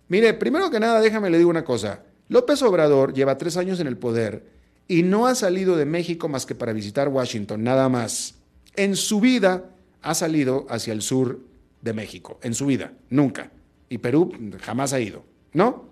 Mire, 0.09 0.33
primero 0.33 0.71
que 0.71 0.81
nada, 0.81 0.99
déjame 1.03 1.29
le 1.29 1.37
digo 1.37 1.51
una 1.51 1.65
cosa. 1.65 2.03
López 2.31 2.63
Obrador 2.63 3.13
lleva 3.13 3.37
tres 3.37 3.59
años 3.59 3.79
en 3.79 3.87
el 3.87 3.99
poder 3.99 4.45
y 4.89 5.03
no 5.03 5.27
ha 5.27 5.35
salido 5.35 5.77
de 5.77 5.85
México 5.85 6.27
más 6.27 6.47
que 6.47 6.55
para 6.55 6.73
visitar 6.73 7.09
Washington, 7.09 7.63
nada 7.63 7.91
más. 7.91 8.35
En 8.77 8.97
su 8.97 9.21
vida 9.21 9.71
ha 10.01 10.15
salido 10.15 10.67
hacia 10.71 10.95
el 10.95 11.03
sur 11.03 11.39
de 11.83 11.93
México, 11.93 12.41
en 12.43 12.55
su 12.55 12.65
vida, 12.65 12.95
nunca. 13.11 13.51
Y 13.91 13.99
Perú 13.99 14.33
jamás 14.63 14.95
ha 14.95 15.01
ido, 15.01 15.23
¿no? 15.53 15.89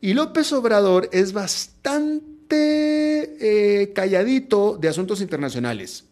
Y 0.00 0.14
López 0.14 0.52
Obrador 0.52 1.08
es 1.12 1.32
bastante 1.32 2.22
eh, 2.50 3.92
calladito 3.92 4.78
de 4.80 4.88
asuntos 4.88 5.20
internacionales. 5.20 6.04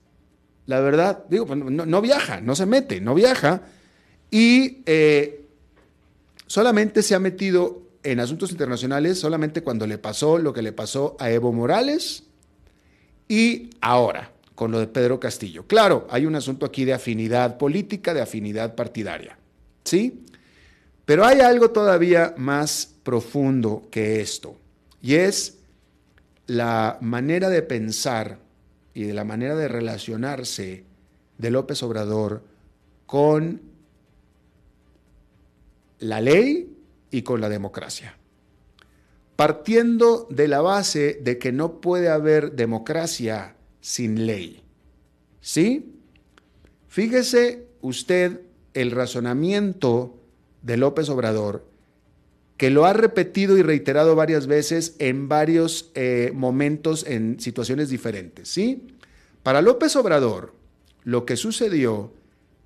La 0.66 0.80
verdad, 0.80 1.24
digo, 1.30 1.46
pues, 1.46 1.58
no, 1.58 2.00
viaja, 2.02 2.40
no 2.40 2.54
se 2.54 2.66
mete, 2.66 3.00
no 3.00 3.14
viaja. 3.14 3.62
Y 4.30 4.82
eh, 4.84 5.46
solamente 6.46 7.02
se 7.02 7.14
ha 7.14 7.18
metido 7.18 7.82
en 8.02 8.20
asuntos 8.20 8.50
internacionales 8.50 9.18
solamente 9.18 9.62
cuando 9.62 9.86
le 9.86 9.98
pasó 9.98 10.38
lo 10.38 10.52
que 10.52 10.62
le 10.62 10.72
pasó 10.72 11.16
a 11.18 11.30
Evo 11.30 11.52
Morales 11.52 12.24
y 13.28 13.70
ahora 13.80 14.32
con 14.54 14.72
lo 14.72 14.80
de 14.80 14.88
Pedro 14.88 15.20
Castillo. 15.20 15.66
Claro, 15.66 16.06
hay 16.10 16.26
un 16.26 16.34
asunto 16.34 16.66
aquí 16.66 16.84
de 16.84 16.92
afinidad 16.92 17.58
política, 17.58 18.12
de 18.12 18.20
afinidad 18.20 18.74
partidaria, 18.74 19.38
¿sí? 19.84 20.24
Pero 21.08 21.24
hay 21.24 21.40
algo 21.40 21.70
todavía 21.70 22.34
más 22.36 22.94
profundo 23.02 23.88
que 23.90 24.20
esto, 24.20 24.58
y 25.00 25.14
es 25.14 25.56
la 26.46 26.98
manera 27.00 27.48
de 27.48 27.62
pensar 27.62 28.40
y 28.92 29.04
de 29.04 29.14
la 29.14 29.24
manera 29.24 29.56
de 29.56 29.68
relacionarse 29.68 30.84
de 31.38 31.50
López 31.50 31.82
Obrador 31.82 32.42
con 33.06 33.62
la 36.00 36.20
ley 36.20 36.76
y 37.10 37.22
con 37.22 37.40
la 37.40 37.48
democracia. 37.48 38.18
Partiendo 39.34 40.26
de 40.28 40.46
la 40.46 40.60
base 40.60 41.20
de 41.22 41.38
que 41.38 41.52
no 41.52 41.80
puede 41.80 42.10
haber 42.10 42.52
democracia 42.52 43.54
sin 43.80 44.26
ley. 44.26 44.62
¿Sí? 45.40 45.90
Fíjese 46.86 47.66
usted 47.80 48.42
el 48.74 48.90
razonamiento 48.90 50.17
de 50.68 50.76
López 50.76 51.08
Obrador, 51.08 51.64
que 52.58 52.68
lo 52.68 52.84
ha 52.84 52.92
repetido 52.92 53.56
y 53.56 53.62
reiterado 53.62 54.14
varias 54.14 54.46
veces 54.46 54.96
en 54.98 55.26
varios 55.26 55.90
eh, 55.94 56.30
momentos 56.34 57.06
en 57.06 57.40
situaciones 57.40 57.88
diferentes. 57.88 58.50
¿sí? 58.50 58.86
Para 59.42 59.62
López 59.62 59.96
Obrador, 59.96 60.52
lo 61.04 61.24
que 61.24 61.36
sucedió 61.36 62.12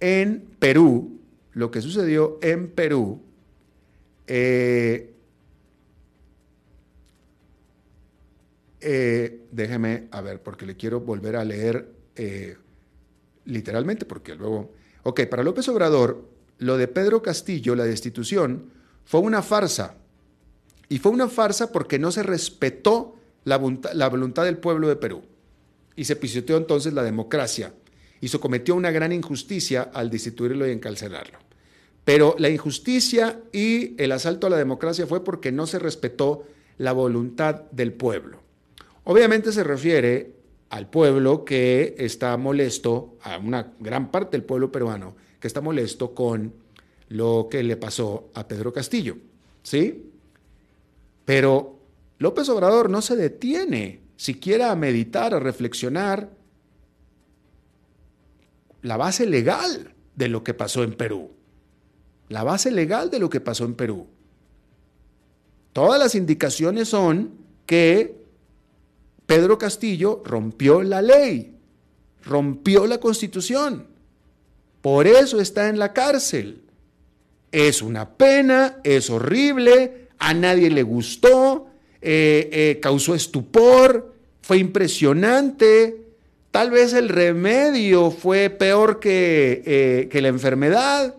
en 0.00 0.42
Perú, 0.58 1.20
lo 1.52 1.70
que 1.70 1.80
sucedió 1.80 2.40
en 2.42 2.70
Perú, 2.70 3.22
eh, 4.26 5.14
eh, 8.80 9.42
déjeme, 9.52 10.08
a 10.10 10.22
ver, 10.22 10.42
porque 10.42 10.66
le 10.66 10.76
quiero 10.76 10.98
volver 10.98 11.36
a 11.36 11.44
leer 11.44 11.88
literalmente, 13.44 14.06
porque 14.06 14.34
luego... 14.34 14.72
Ok, 15.04 15.26
para 15.26 15.44
López 15.44 15.68
Obrador, 15.68 16.31
lo 16.62 16.76
de 16.78 16.88
Pedro 16.88 17.22
Castillo, 17.22 17.74
la 17.74 17.84
destitución, 17.84 18.70
fue 19.04 19.20
una 19.20 19.42
farsa. 19.42 19.96
Y 20.88 20.98
fue 20.98 21.12
una 21.12 21.28
farsa 21.28 21.72
porque 21.72 21.98
no 21.98 22.12
se 22.12 22.22
respetó 22.22 23.16
la, 23.44 23.56
voluntad 23.56 24.44
del 24.44 24.58
pueblo 24.58 24.88
de 24.88 24.96
Perú. 24.96 25.22
Y 25.96 26.04
se 26.04 26.16
pisoteó 26.16 26.56
entonces 26.56 26.92
la 26.92 27.02
democracia. 27.02 27.74
Y 28.20 28.28
se 28.28 28.38
cometió 28.38 28.74
una 28.74 28.90
gran 28.90 29.12
injusticia 29.12 29.90
al 29.92 30.10
destituirlo 30.10 30.66
y 30.66 30.70
encarcelarlo. 30.70 31.38
Pero 32.04 32.34
la 32.38 32.48
injusticia 32.48 33.40
y 33.52 34.00
el 34.00 34.12
asalto 34.12 34.46
a 34.46 34.50
la 34.50 34.56
democracia 34.56 35.06
fue 35.06 35.24
porque 35.24 35.52
no 35.52 35.66
se 35.66 35.78
respetó 35.78 36.44
la 36.78 36.92
voluntad 36.92 37.62
del 37.72 37.92
pueblo. 37.92 38.40
Obviamente 39.04 39.52
se 39.52 39.64
refiere 39.64 40.34
al 40.70 40.88
pueblo 40.88 41.44
que 41.44 41.94
está 41.98 42.36
molesto, 42.36 43.16
a 43.22 43.38
una 43.38 43.72
gran 43.78 44.10
parte 44.10 44.36
del 44.36 44.44
pueblo 44.44 44.72
peruano, 44.72 45.16
que 45.42 45.48
está 45.48 45.60
molesto 45.60 46.14
con 46.14 46.54
lo 47.08 47.48
que 47.50 47.64
le 47.64 47.76
pasó 47.76 48.30
a 48.34 48.46
Pedro 48.46 48.72
Castillo. 48.72 49.16
¿Sí? 49.64 50.12
Pero 51.24 51.80
López 52.18 52.48
Obrador 52.48 52.88
no 52.88 53.02
se 53.02 53.16
detiene 53.16 54.00
siquiera 54.16 54.70
a 54.70 54.76
meditar, 54.76 55.34
a 55.34 55.40
reflexionar 55.40 56.30
la 58.82 58.96
base 58.96 59.26
legal 59.26 59.92
de 60.14 60.28
lo 60.28 60.44
que 60.44 60.54
pasó 60.54 60.84
en 60.84 60.94
Perú. 60.94 61.32
La 62.28 62.44
base 62.44 62.70
legal 62.70 63.10
de 63.10 63.18
lo 63.18 63.28
que 63.28 63.40
pasó 63.40 63.64
en 63.64 63.74
Perú. 63.74 64.06
Todas 65.72 65.98
las 65.98 66.14
indicaciones 66.14 66.88
son 66.88 67.32
que 67.66 68.24
Pedro 69.26 69.58
Castillo 69.58 70.22
rompió 70.24 70.82
la 70.82 71.02
ley, 71.02 71.58
rompió 72.22 72.86
la 72.86 72.98
constitución. 72.98 73.91
Por 74.82 75.06
eso 75.06 75.40
está 75.40 75.68
en 75.68 75.78
la 75.78 75.92
cárcel. 75.92 76.62
Es 77.52 77.80
una 77.80 78.16
pena, 78.16 78.80
es 78.82 79.08
horrible, 79.08 80.08
a 80.18 80.34
nadie 80.34 80.70
le 80.70 80.82
gustó, 80.82 81.68
eh, 82.00 82.50
eh, 82.52 82.80
causó 82.80 83.14
estupor, 83.14 84.14
fue 84.42 84.58
impresionante. 84.58 86.06
Tal 86.50 86.70
vez 86.70 86.92
el 86.92 87.08
remedio 87.08 88.10
fue 88.10 88.50
peor 88.50 89.00
que, 89.00 89.62
eh, 89.64 90.08
que 90.10 90.20
la 90.20 90.28
enfermedad, 90.28 91.14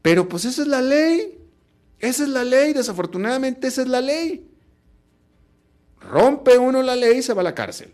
pero 0.00 0.28
pues 0.28 0.44
esa 0.44 0.62
es 0.62 0.68
la 0.68 0.80
ley. 0.80 1.36
Esa 1.98 2.22
es 2.22 2.30
la 2.30 2.44
ley, 2.44 2.72
desafortunadamente 2.72 3.66
esa 3.66 3.82
es 3.82 3.88
la 3.88 4.00
ley. 4.00 4.46
Rompe 6.00 6.56
uno 6.56 6.82
la 6.82 6.96
ley 6.96 7.18
y 7.18 7.22
se 7.22 7.34
va 7.34 7.42
a 7.42 7.44
la 7.44 7.54
cárcel. 7.54 7.92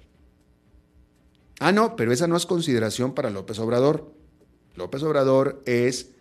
Ah, 1.58 1.72
no, 1.72 1.96
pero 1.96 2.12
esa 2.12 2.28
no 2.28 2.36
es 2.36 2.46
consideración 2.46 3.14
para 3.14 3.30
López 3.30 3.58
Obrador. 3.58 4.15
López 4.76 5.02
Obrador 5.02 5.62
es, 5.66 6.12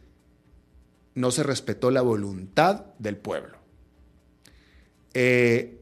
no 1.13 1.31
se 1.31 1.43
respetó 1.43 1.91
la 1.91 2.01
voluntad 2.01 2.85
del 2.99 3.17
pueblo. 3.17 3.57
Eh, 5.13 5.79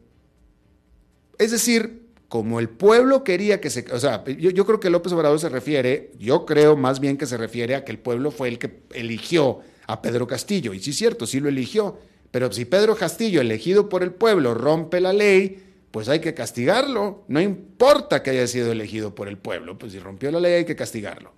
es 1.38 1.52
decir, 1.52 2.04
como 2.30 2.60
el 2.60 2.70
pueblo 2.70 3.24
quería 3.24 3.62
que 3.62 3.70
se... 3.70 3.86
O 3.92 4.00
sea, 4.00 4.24
yo, 4.26 4.50
yo, 4.50 4.66
creo 4.66 4.80
que 4.80 4.90
López 4.90 5.14
Obrador 5.14 5.40
se 5.40 5.50
refiere, 5.50 6.12
yo 6.18 6.46
creo 6.46 6.76
más 6.76 7.00
bien 7.00 7.18
que 7.18 7.26
se 7.26 7.38
refiere 7.38 7.76
a 7.76 7.84
que 7.84 7.92
el 7.92 8.00
pueblo 8.00 8.32
fue 8.32 8.48
el 8.48 8.60
que 8.60 8.82
eligió 8.94 9.60
a 9.88 10.02
Pedro 10.02 10.28
Castillo. 10.28 10.74
Y 10.74 10.80
sí 10.80 10.92
es 10.92 10.98
cierto, 10.98 11.28
sí 11.28 11.40
lo 11.40 11.50
eligió. 11.50 11.98
Pero 12.32 12.52
si 12.52 12.66
Pedro 12.66 12.96
Castillo, 12.96 13.42
elegido 13.42 13.90
por 13.90 14.02
el 14.02 14.12
pueblo, 14.12 14.56
rompe 14.56 15.00
la 15.00 15.14
ley, 15.14 15.64
pues 15.92 16.10
hay 16.10 16.20
que 16.20 16.34
castigarlo. 16.34 17.24
No 17.28 17.40
importa 17.40 18.24
que 18.24 18.32
haya 18.32 18.48
sido 18.48 18.72
elegido 18.72 19.14
por 19.14 19.28
el 19.28 19.38
pueblo, 19.38 19.78
pues 19.78 19.92
si 19.92 20.00
rompió 20.00 20.32
la 20.32 20.40
ley 20.40 20.54
hay 20.54 20.66
que 20.66 20.76
castigarlo. 20.76 21.34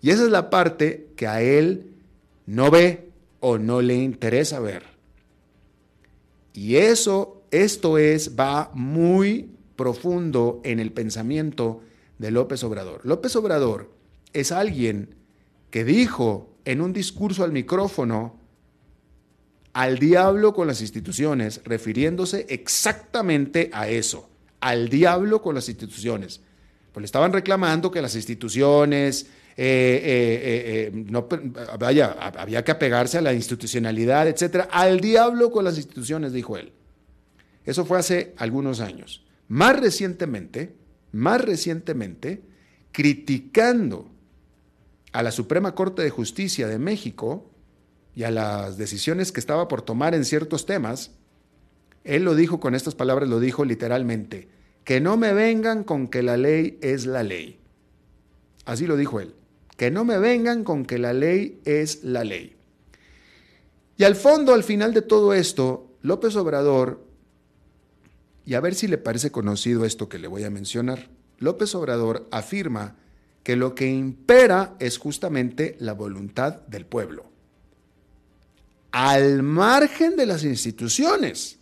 Y 0.00 0.10
esa 0.10 0.24
es 0.24 0.30
la 0.30 0.50
parte 0.50 1.08
que 1.16 1.26
a 1.26 1.42
él 1.42 1.92
no 2.46 2.70
ve 2.70 3.10
o 3.40 3.58
no 3.58 3.82
le 3.82 3.94
interesa 3.96 4.60
ver. 4.60 4.84
Y 6.52 6.76
eso, 6.76 7.42
esto 7.50 7.98
es, 7.98 8.38
va 8.38 8.70
muy 8.74 9.50
profundo 9.76 10.60
en 10.64 10.80
el 10.80 10.92
pensamiento 10.92 11.82
de 12.18 12.30
López 12.30 12.64
Obrador. 12.64 13.00
López 13.04 13.36
Obrador 13.36 13.92
es 14.32 14.52
alguien 14.52 15.14
que 15.70 15.84
dijo 15.84 16.50
en 16.64 16.80
un 16.80 16.92
discurso 16.92 17.44
al 17.44 17.52
micrófono 17.52 18.40
al 19.76 19.98
diablo 19.98 20.54
con 20.54 20.66
las 20.66 20.80
instituciones, 20.80 21.60
refiriéndose 21.62 22.46
exactamente 22.48 23.68
a 23.74 23.90
eso, 23.90 24.30
al 24.58 24.88
diablo 24.88 25.42
con 25.42 25.54
las 25.54 25.68
instituciones. 25.68 26.40
Pues 26.92 27.02
le 27.02 27.04
estaban 27.04 27.30
reclamando 27.34 27.90
que 27.90 28.00
las 28.00 28.16
instituciones, 28.16 29.26
eh, 29.56 30.00
eh, 30.04 30.90
eh, 30.92 30.92
no, 30.92 31.26
vaya, 31.78 32.12
había 32.12 32.62
que 32.62 32.72
apegarse 32.72 33.18
a 33.18 33.22
la 33.22 33.32
institucionalidad, 33.32 34.28
etcétera. 34.28 34.68
Al 34.70 35.00
diablo 35.00 35.50
con 35.50 35.64
las 35.64 35.76
instituciones, 35.76 36.32
dijo 36.32 36.56
él. 36.56 36.72
Eso 37.64 37.84
fue 37.84 37.98
hace 37.98 38.34
algunos 38.36 38.80
años. 38.80 39.24
Más 39.48 39.78
recientemente, 39.78 40.74
más 41.12 41.40
recientemente, 41.40 42.42
criticando 42.92 44.10
a 45.12 45.22
la 45.22 45.32
Suprema 45.32 45.74
Corte 45.74 46.02
de 46.02 46.10
Justicia 46.10 46.68
de 46.68 46.78
México, 46.78 47.50
y 48.16 48.24
a 48.24 48.30
las 48.30 48.78
decisiones 48.78 49.30
que 49.30 49.40
estaba 49.40 49.68
por 49.68 49.82
tomar 49.82 50.14
en 50.14 50.24
ciertos 50.24 50.64
temas, 50.64 51.12
él 52.02 52.24
lo 52.24 52.34
dijo 52.34 52.58
con 52.58 52.74
estas 52.74 52.94
palabras, 52.94 53.28
lo 53.28 53.40
dijo 53.40 53.64
literalmente, 53.66 54.48
que 54.84 55.02
no 55.02 55.18
me 55.18 55.34
vengan 55.34 55.84
con 55.84 56.08
que 56.08 56.22
la 56.22 56.38
ley 56.38 56.78
es 56.80 57.04
la 57.04 57.22
ley. 57.22 57.60
Así 58.64 58.86
lo 58.86 58.96
dijo 58.96 59.20
él, 59.20 59.34
que 59.76 59.90
no 59.90 60.04
me 60.04 60.18
vengan 60.18 60.64
con 60.64 60.84
que 60.84 60.98
la 60.98 61.12
ley 61.12 61.60
es 61.64 62.02
la 62.02 62.24
ley. 62.24 62.56
Y 63.96 64.04
al 64.04 64.14
fondo, 64.16 64.54
al 64.54 64.64
final 64.64 64.92
de 64.94 65.02
todo 65.02 65.34
esto, 65.34 65.96
López 66.02 66.36
Obrador, 66.36 67.04
y 68.44 68.54
a 68.54 68.60
ver 68.60 68.74
si 68.74 68.86
le 68.86 68.98
parece 68.98 69.30
conocido 69.30 69.84
esto 69.84 70.08
que 70.08 70.18
le 70.18 70.28
voy 70.28 70.44
a 70.44 70.50
mencionar, 70.50 71.08
López 71.38 71.74
Obrador 71.74 72.26
afirma 72.30 72.96
que 73.42 73.56
lo 73.56 73.74
que 73.74 73.86
impera 73.86 74.76
es 74.78 74.98
justamente 74.98 75.76
la 75.78 75.92
voluntad 75.92 76.62
del 76.66 76.86
pueblo 76.86 77.36
al 78.96 79.42
margen 79.42 80.16
de 80.16 80.24
las 80.24 80.42
instituciones. 80.42 81.58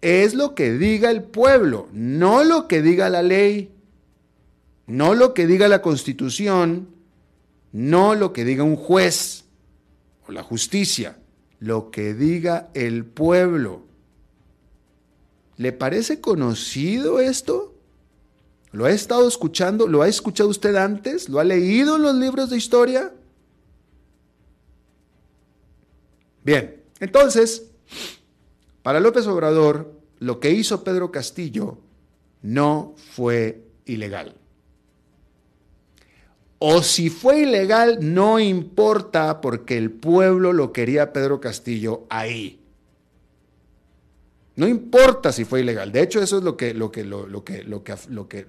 Es 0.00 0.34
lo 0.34 0.56
que 0.56 0.72
diga 0.72 1.08
el 1.12 1.22
pueblo, 1.22 1.88
no 1.92 2.42
lo 2.42 2.66
que 2.66 2.82
diga 2.82 3.08
la 3.08 3.22
ley, 3.22 3.70
no 4.88 5.14
lo 5.14 5.32
que 5.32 5.46
diga 5.46 5.68
la 5.68 5.80
constitución, 5.80 6.88
no 7.72 8.14
lo 8.14 8.32
que 8.32 8.44
diga 8.44 8.64
un 8.64 8.76
juez 8.76 9.44
o 10.26 10.32
la 10.32 10.42
justicia, 10.42 11.18
lo 11.58 11.90
que 11.90 12.14
diga 12.14 12.70
el 12.74 13.04
pueblo. 13.04 13.84
¿Le 15.56 15.72
parece 15.72 16.20
conocido 16.20 17.20
esto? 17.20 17.74
¿Lo 18.72 18.86
ha 18.86 18.90
estado 18.90 19.28
escuchando? 19.28 19.86
¿Lo 19.86 20.02
ha 20.02 20.08
escuchado 20.08 20.48
usted 20.48 20.76
antes? 20.76 21.28
¿Lo 21.28 21.38
ha 21.38 21.44
leído 21.44 21.96
en 21.96 22.02
los 22.02 22.14
libros 22.14 22.50
de 22.50 22.56
historia? 22.56 23.12
Bien, 26.42 26.82
entonces, 27.00 27.70
para 28.82 29.00
López 29.00 29.26
Obrador, 29.26 29.92
lo 30.18 30.40
que 30.40 30.50
hizo 30.50 30.84
Pedro 30.84 31.10
Castillo 31.10 31.78
no 32.42 32.94
fue 33.12 33.66
ilegal. 33.84 34.39
O 36.62 36.82
si 36.82 37.08
fue 37.08 37.40
ilegal, 37.40 37.98
no 38.02 38.38
importa 38.38 39.40
porque 39.40 39.78
el 39.78 39.90
pueblo 39.90 40.52
lo 40.52 40.74
quería 40.74 41.10
Pedro 41.10 41.40
Castillo 41.40 42.04
ahí. 42.10 42.60
No 44.56 44.68
importa 44.68 45.32
si 45.32 45.46
fue 45.46 45.62
ilegal. 45.62 45.90
De 45.90 46.02
hecho, 46.02 46.20
eso 46.20 46.36
es 46.36 46.44
lo 46.44 46.58
que, 46.58 46.74
lo 46.74 46.92
que, 46.92 47.02
lo, 47.02 47.42
que, 47.42 47.64
lo 47.64 47.82
que, 47.82 47.96
lo 48.10 48.28
que 48.28 48.46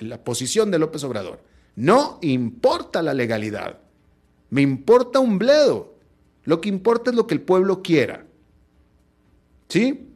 la 0.00 0.24
posición 0.24 0.72
de 0.72 0.80
López 0.80 1.04
Obrador. 1.04 1.38
No 1.76 2.18
importa 2.22 3.00
la 3.00 3.14
legalidad. 3.14 3.78
Me 4.50 4.62
importa 4.62 5.20
un 5.20 5.38
bledo. 5.38 5.94
Lo 6.42 6.60
que 6.60 6.68
importa 6.68 7.10
es 7.10 7.16
lo 7.16 7.28
que 7.28 7.34
el 7.34 7.42
pueblo 7.42 7.80
quiera. 7.80 8.26
¿Sí? 9.68 10.08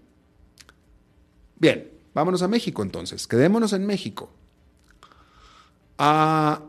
Bien, 1.61 1.93
vámonos 2.13 2.43
a 2.43 2.49
México 2.49 2.83
entonces. 2.83 3.29
Quedémonos 3.29 3.73
en 3.73 3.87
México. 3.87 4.33
Ah, 5.97 6.63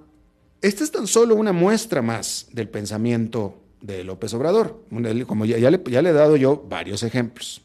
esta 0.61 0.83
es 0.83 0.91
tan 0.91 1.07
solo 1.07 1.35
una 1.35 1.53
muestra 1.53 2.01
más 2.01 2.47
del 2.51 2.69
pensamiento 2.69 3.61
de 3.81 4.03
López 4.03 4.33
Obrador, 4.33 4.85
como 5.25 5.45
ya, 5.45 5.71
le, 5.71 5.81
he 5.85 6.13
dado 6.13 6.35
yo 6.35 6.65
varios 6.69 7.01
ejemplos. 7.03 7.61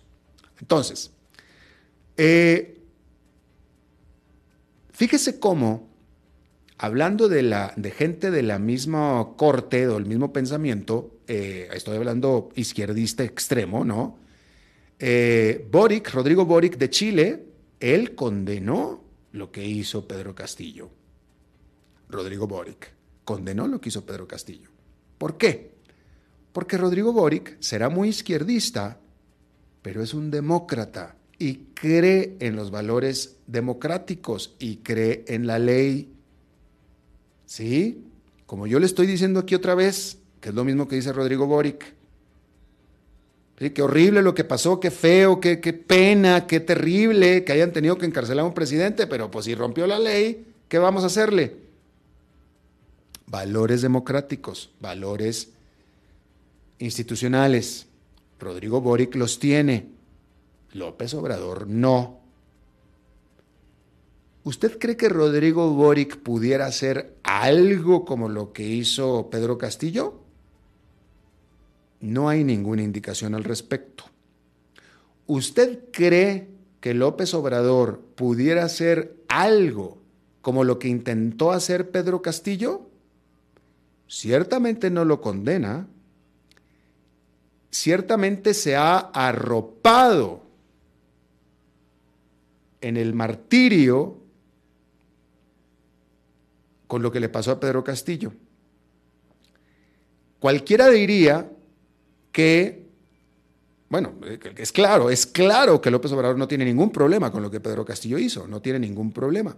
Entonces, 0.61 1.13
eh, 2.17 2.81
fíjese 4.91 5.39
cómo, 5.39 5.91
hablando 6.79 7.29
de, 7.29 7.93
gente 7.95 8.31
de 8.31 8.43
la 8.43 8.59
misma 8.59 9.35
corte 9.37 9.87
o 9.89 9.95
del 9.95 10.07
mismo 10.07 10.33
pensamiento, 10.33 11.19
eh, 11.29 11.69
estoy 11.75 11.99
hablando 11.99 12.49
izquierdista 12.55 13.25
extremo, 13.25 13.85
¿no? 13.85 14.19
Eh, 14.99 15.69
Boric, 15.71 16.11
Rodrigo 16.15 16.47
Boric 16.47 16.79
de 16.79 16.89
Chile, 16.89 17.45
él 17.79 18.15
condenó 18.15 19.05
lo 19.33 19.53
que 19.53 19.67
hizo 19.67 20.09
Pedro 20.09 20.35
Castillo. 20.35 20.89
Rodrigo 22.09 22.47
Boric 22.47 22.93
condenó 23.25 23.67
lo 23.67 23.81
que 23.81 23.89
hizo 23.89 24.07
Pedro 24.07 24.27
Castillo. 24.29 24.71
¿Por 25.19 25.37
qué? 25.37 25.73
Porque 26.53 26.79
Rodrigo 26.79 27.13
Boric 27.13 27.57
será 27.61 27.89
muy 27.89 28.09
izquierdista, 28.09 28.99
pero 29.83 30.03
es 30.03 30.15
un 30.15 30.31
demócrata 30.31 31.17
y 31.39 31.67
cree 31.75 32.37
en 32.41 32.57
los 32.57 32.71
valores 32.71 33.37
democráticos 33.47 34.55
y 34.59 34.77
cree 34.79 35.25
en 35.29 35.47
la 35.47 35.59
ley. 35.59 36.13
¿Sí? 37.45 38.05
Como 38.47 38.67
yo 38.67 38.79
le 38.79 38.87
estoy 38.87 39.07
diciendo 39.07 39.41
aquí 39.41 39.55
otra 39.55 39.75
vez, 39.75 40.19
que 40.41 40.51
es 40.51 40.55
lo 40.55 40.65
mismo 40.65 40.89
que 40.89 40.97
dice 40.97 41.13
Rodrigo 41.13 41.47
Boric. 41.47 41.95
¿Sí? 43.59 43.71
Qué 43.71 43.83
horrible 43.83 44.23
lo 44.23 44.35
que 44.35 44.45
pasó, 44.45 44.81
qué 44.81 44.91
feo, 44.91 45.41
qué, 45.41 45.61
qué 45.61 45.73
pena, 45.73 46.47
qué 46.47 46.61
terrible 46.61 47.45
que 47.45 47.53
hayan 47.53 47.73
tenido 47.73 47.99
que 47.99 48.07
encarcelar 48.07 48.45
a 48.45 48.49
un 48.49 48.55
presidente, 48.55 49.07
pero 49.07 49.31
pues 49.31 49.47
si 49.47 49.55
rompió 49.55 49.87
la 49.87 49.99
ley, 49.99 50.47
¿qué 50.69 50.79
vamos 50.79 51.03
a 51.03 51.07
hacerle? 51.07 51.66
Valores 53.27 53.83
democráticos, 53.83 54.71
valores 54.81 55.51
institucionales. 56.79 57.87
Rodrigo 58.39 58.81
Boric 58.81 59.15
los 59.15 59.39
tiene, 59.39 59.89
López 60.73 61.15
Obrador 61.15 61.67
no. 61.67 62.21
¿Usted 64.45 64.79
cree 64.79 64.97
que 64.97 65.09
Rodrigo 65.09 65.73
Boric 65.73 66.19
pudiera 66.19 66.67
hacer 66.67 67.17
algo 67.25 68.05
como 68.05 68.29
lo 68.29 68.53
que 68.53 68.63
hizo 68.63 69.29
Pedro 69.31 69.59
Castillo? 69.59 70.21
No 72.01 72.29
hay 72.29 72.45
ninguna 72.45 72.83
indicación 72.83 73.35
al 73.35 73.43
respecto. 73.43 74.05
¿Usted 75.27 75.91
cree 75.91 76.49
que 76.81 76.95
López 76.95 77.35
Obrador 77.35 78.01
pudiera 78.15 78.65
hacer 78.65 79.17
algo 79.29 79.99
como 80.43 80.63
lo 80.63 80.79
que 80.79 80.87
intentó 80.87 81.51
hacer 81.51 81.91
Pedro 81.91 82.23
Castillo? 82.23 82.86
Ciertamente 84.09 84.91
no 84.91 85.05
lo 85.05 85.21
condena, 85.21 85.87
ciertamente 87.71 88.55
se 88.55 88.77
ha 88.77 88.99
arropado 88.99 90.43
en 92.81 92.97
el 92.97 93.15
martirio 93.15 94.19
con 96.87 97.03
lo 97.03 97.11
que 97.11 97.21
le 97.21 97.29
pasó 97.29 97.53
a 97.53 97.61
Pedro 97.61 97.83
Castillo. 97.83 98.33
Cualquiera 100.39 100.89
diría 100.89 101.51
que, 102.31 102.87
bueno, 103.89 104.15
es 104.57 104.71
claro, 104.71 105.11
es 105.11 105.27
claro 105.27 105.81
que 105.81 105.91
López 105.91 106.13
Obrador 106.13 106.39
no 106.39 106.47
tiene 106.47 106.65
ningún 106.65 106.91
problema 106.91 107.33
con 107.33 107.43
lo 107.43 107.51
que 107.51 107.61
Pedro 107.61 107.85
Castillo 107.85 108.19
hizo, 108.19 108.47
no 108.47 108.61
tiene 108.63 108.79
ningún 108.79 109.13
problema. 109.13 109.57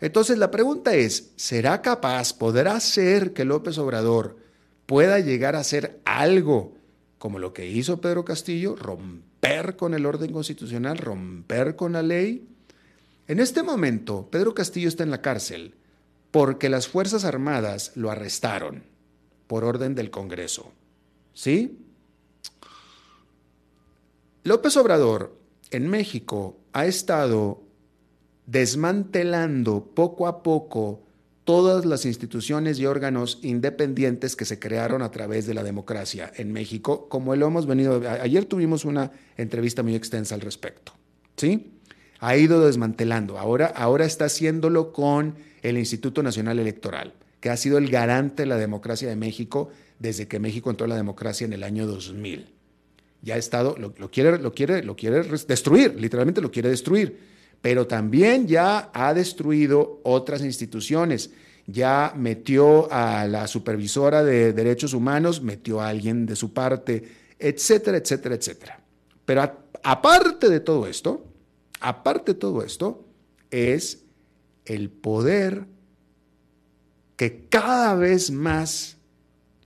Entonces 0.00 0.38
la 0.38 0.50
pregunta 0.50 0.94
es, 0.94 1.32
¿será 1.36 1.82
capaz, 1.82 2.32
podrá 2.32 2.80
ser 2.80 3.32
que 3.32 3.44
López 3.44 3.76
Obrador 3.78 4.38
pueda 4.86 5.20
llegar 5.20 5.56
a 5.56 5.60
hacer 5.60 6.00
algo 6.04 6.74
como 7.18 7.38
lo 7.38 7.52
que 7.52 7.66
hizo 7.68 8.00
Pedro 8.00 8.24
Castillo, 8.24 8.76
romper 8.76 9.76
con 9.76 9.92
el 9.92 10.06
orden 10.06 10.32
constitucional, 10.32 10.96
romper 10.96 11.76
con 11.76 11.92
la 11.92 12.02
ley? 12.02 12.48
En 13.28 13.40
este 13.40 13.62
momento, 13.62 14.28
Pedro 14.30 14.54
Castillo 14.54 14.88
está 14.88 15.02
en 15.02 15.10
la 15.10 15.22
cárcel 15.22 15.74
porque 16.30 16.68
las 16.68 16.88
Fuerzas 16.88 17.24
Armadas 17.24 17.92
lo 17.94 18.10
arrestaron 18.10 18.84
por 19.46 19.64
orden 19.64 19.94
del 19.94 20.10
Congreso. 20.10 20.72
¿Sí? 21.34 21.78
López 24.44 24.76
Obrador 24.76 25.36
en 25.70 25.88
México 25.88 26.56
ha 26.72 26.86
estado 26.86 27.62
desmantelando 28.50 29.92
poco 29.94 30.26
a 30.26 30.42
poco 30.42 31.02
todas 31.44 31.84
las 31.84 32.04
instituciones 32.04 32.78
y 32.78 32.86
órganos 32.86 33.38
independientes 33.42 34.34
que 34.34 34.44
se 34.44 34.58
crearon 34.58 35.02
a 35.02 35.10
través 35.10 35.46
de 35.46 35.54
la 35.54 35.62
democracia 35.62 36.32
en 36.36 36.52
México, 36.52 37.08
como 37.08 37.34
lo 37.36 37.46
hemos 37.46 37.66
venido. 37.66 38.02
Ayer 38.20 38.44
tuvimos 38.44 38.84
una 38.84 39.12
entrevista 39.36 39.82
muy 39.82 39.94
extensa 39.94 40.34
al 40.34 40.40
respecto. 40.40 40.92
¿Sí? 41.36 41.72
Ha 42.18 42.36
ido 42.36 42.64
desmantelando. 42.66 43.38
Ahora, 43.38 43.66
ahora 43.66 44.04
está 44.04 44.26
haciéndolo 44.26 44.92
con 44.92 45.36
el 45.62 45.78
Instituto 45.78 46.22
Nacional 46.22 46.58
Electoral, 46.58 47.14
que 47.40 47.50
ha 47.50 47.56
sido 47.56 47.78
el 47.78 47.88
garante 47.88 48.42
de 48.42 48.48
la 48.48 48.56
democracia 48.56 49.08
de 49.08 49.16
México 49.16 49.70
desde 49.98 50.26
que 50.26 50.40
México 50.40 50.70
entró 50.70 50.86
a 50.86 50.88
la 50.88 50.96
democracia 50.96 51.44
en 51.44 51.52
el 51.52 51.62
año 51.62 51.86
2000. 51.86 52.46
Ya 53.22 53.34
ha 53.34 53.38
estado, 53.38 53.76
lo, 53.78 53.94
lo 53.96 54.10
quiere, 54.10 54.38
lo, 54.38 54.52
quiere, 54.52 54.82
lo 54.82 54.96
quiere 54.96 55.22
destruir, 55.22 55.94
literalmente 56.00 56.40
lo 56.40 56.50
quiere 56.50 56.68
destruir 56.68 57.39
pero 57.60 57.86
también 57.86 58.46
ya 58.46 58.90
ha 58.94 59.12
destruido 59.14 60.00
otras 60.02 60.42
instituciones. 60.42 61.30
Ya 61.66 62.12
metió 62.16 62.92
a 62.92 63.26
la 63.26 63.46
supervisora 63.46 64.24
de 64.24 64.52
derechos 64.52 64.94
humanos, 64.94 65.42
metió 65.42 65.80
a 65.80 65.88
alguien 65.88 66.26
de 66.26 66.36
su 66.36 66.52
parte, 66.52 67.04
etcétera, 67.38 67.98
etcétera, 67.98 68.34
etcétera. 68.34 68.80
Pero 69.24 69.42
aparte 69.82 70.48
de 70.48 70.60
todo 70.60 70.86
esto, 70.86 71.24
aparte 71.80 72.32
de 72.32 72.38
todo 72.38 72.62
esto, 72.64 73.04
es 73.50 74.04
el 74.64 74.90
poder 74.90 75.66
que 77.16 77.46
cada 77.48 77.94
vez 77.94 78.30
más 78.30 78.96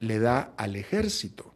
le 0.00 0.18
da 0.18 0.52
al 0.56 0.76
ejército. 0.76 1.54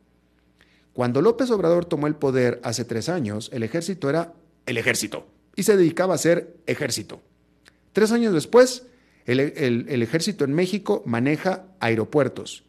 Cuando 0.92 1.20
López 1.20 1.51
Obrador 1.51 1.85
tomó 1.85 2.07
el 2.07 2.14
poder 2.14 2.61
hace 2.62 2.85
tres 2.85 3.09
años, 3.09 3.51
el 3.53 3.64
ejército 3.64 4.09
era 4.09 4.33
el 4.66 4.79
ejército 4.79 5.27
y 5.59 5.64
se 5.64 5.77
dedicaba 5.77 6.14
a 6.14 6.18
ser 6.18 6.55
ejército. 6.66 7.21
Tres 7.92 8.12
años 8.12 8.33
después, 8.33 8.85
el, 9.27 9.40
ejército 10.03 10.44
en 10.44 10.55
México 10.55 11.03
maneja 11.05 11.64
aeropuertos, 11.81 12.62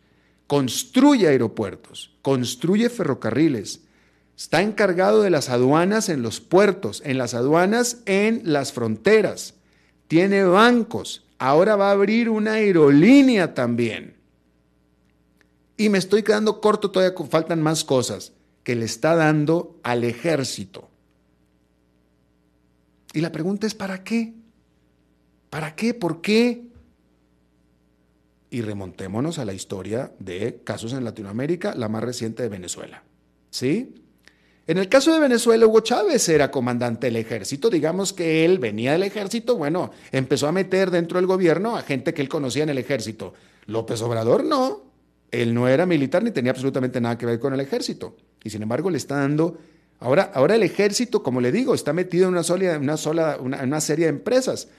construye 0.47 1.27
aeropuertos, 1.27 2.15
construye 2.23 2.89
ferrocarriles, 2.89 3.81
está 4.35 4.63
encargado 4.63 5.21
de 5.21 5.29
las 5.29 5.49
aduanas 5.49 6.09
en 6.09 6.23
los 6.23 6.41
puertos, 6.41 7.03
en 7.05 7.19
las 7.19 7.35
aduanas 7.35 7.99
en 8.07 8.41
las 8.43 8.73
fronteras, 8.73 9.53
tiene 10.07 10.43
bancos, 10.45 11.27
ahora 11.37 11.75
va 11.75 11.89
a 11.89 11.91
abrir 11.91 12.27
una 12.27 12.53
aerolínea 12.53 13.53
también. 13.53 14.15
Y 15.77 15.89
me 15.89 15.99
estoy 15.99 16.23
quedando 16.23 16.59
corto, 16.59 16.89
todavía 16.89 17.15
faltan 17.29 17.61
más 17.61 17.83
cosas 17.83 18.31
que 18.63 18.75
le 18.75 18.85
está 18.85 19.15
dando 19.15 19.79
al 19.83 20.03
ejército. 20.05 20.88
Y 23.13 23.21
la 23.21 23.31
pregunta 23.31 23.67
es, 23.67 23.73
¿para 23.73 24.03
qué? 24.03 24.33
¿Para 25.49 25.75
qué? 25.75 25.93
¿Por 25.93 26.21
qué? 26.21 26.63
Y 28.51 28.61
remontémonos 28.61 29.39
a 29.39 29.45
la 29.45 29.53
historia 29.53 30.11
de 30.19 30.61
casos 30.63 30.93
en 30.93 31.03
Latinoamérica, 31.03 31.73
la 31.75 31.89
más 31.89 32.03
reciente 32.03 32.43
de 32.43 32.49
Venezuela. 32.49 33.03
¿Sí? 33.49 33.95
En 34.67 34.77
el 34.77 34.87
caso 34.87 35.11
de 35.11 35.19
Venezuela, 35.19 35.65
Hugo 35.65 35.79
Chávez 35.79 36.29
era 36.29 36.51
comandante 36.51 37.07
del 37.07 37.15
ejército, 37.15 37.71
digamos 37.71 38.13
que 38.13 38.45
él 38.45 38.59
venía 38.59 38.91
del 38.91 39.01
ejército, 39.01 39.55
bueno, 39.55 39.89
empezó 40.11 40.47
a 40.47 40.51
meter 40.51 40.91
dentro 40.91 41.17
del 41.17 41.25
gobierno 41.25 41.75
a 41.75 41.81
gente 41.81 42.13
que 42.13 42.21
él 42.21 42.29
conocía 42.29 42.61
en 42.61 42.69
el 42.69 42.77
ejército. 42.77 43.33
López 43.65 43.99
Obrador 44.03 44.43
no, 44.43 44.83
él 45.31 45.55
no 45.55 45.67
era 45.67 45.87
militar 45.87 46.23
ni 46.23 46.29
tenía 46.29 46.51
absolutamente 46.51 47.01
nada 47.01 47.17
que 47.17 47.25
ver 47.25 47.39
con 47.39 47.53
el 47.53 47.59
ejército. 47.61 48.15
Y 48.43 48.51
sin 48.51 48.61
embargo 48.61 48.91
le 48.91 48.97
está 48.97 49.15
dando 49.15 49.57
Ahora, 49.99 50.31
ahora 50.33 50.55
el 50.55 50.63
ejército, 50.63 51.21
como 51.21 51.41
le 51.41 51.51
digo, 51.51 51.75
está 51.75 51.91
metido 51.91 52.27
en 52.27 52.33
una, 52.33 52.43
sola, 52.43 52.77
una, 52.77 52.97
sola, 52.97 53.37
una, 53.39 53.81
serie 53.81 54.05
de 54.05 54.11
empresas. 54.11 54.69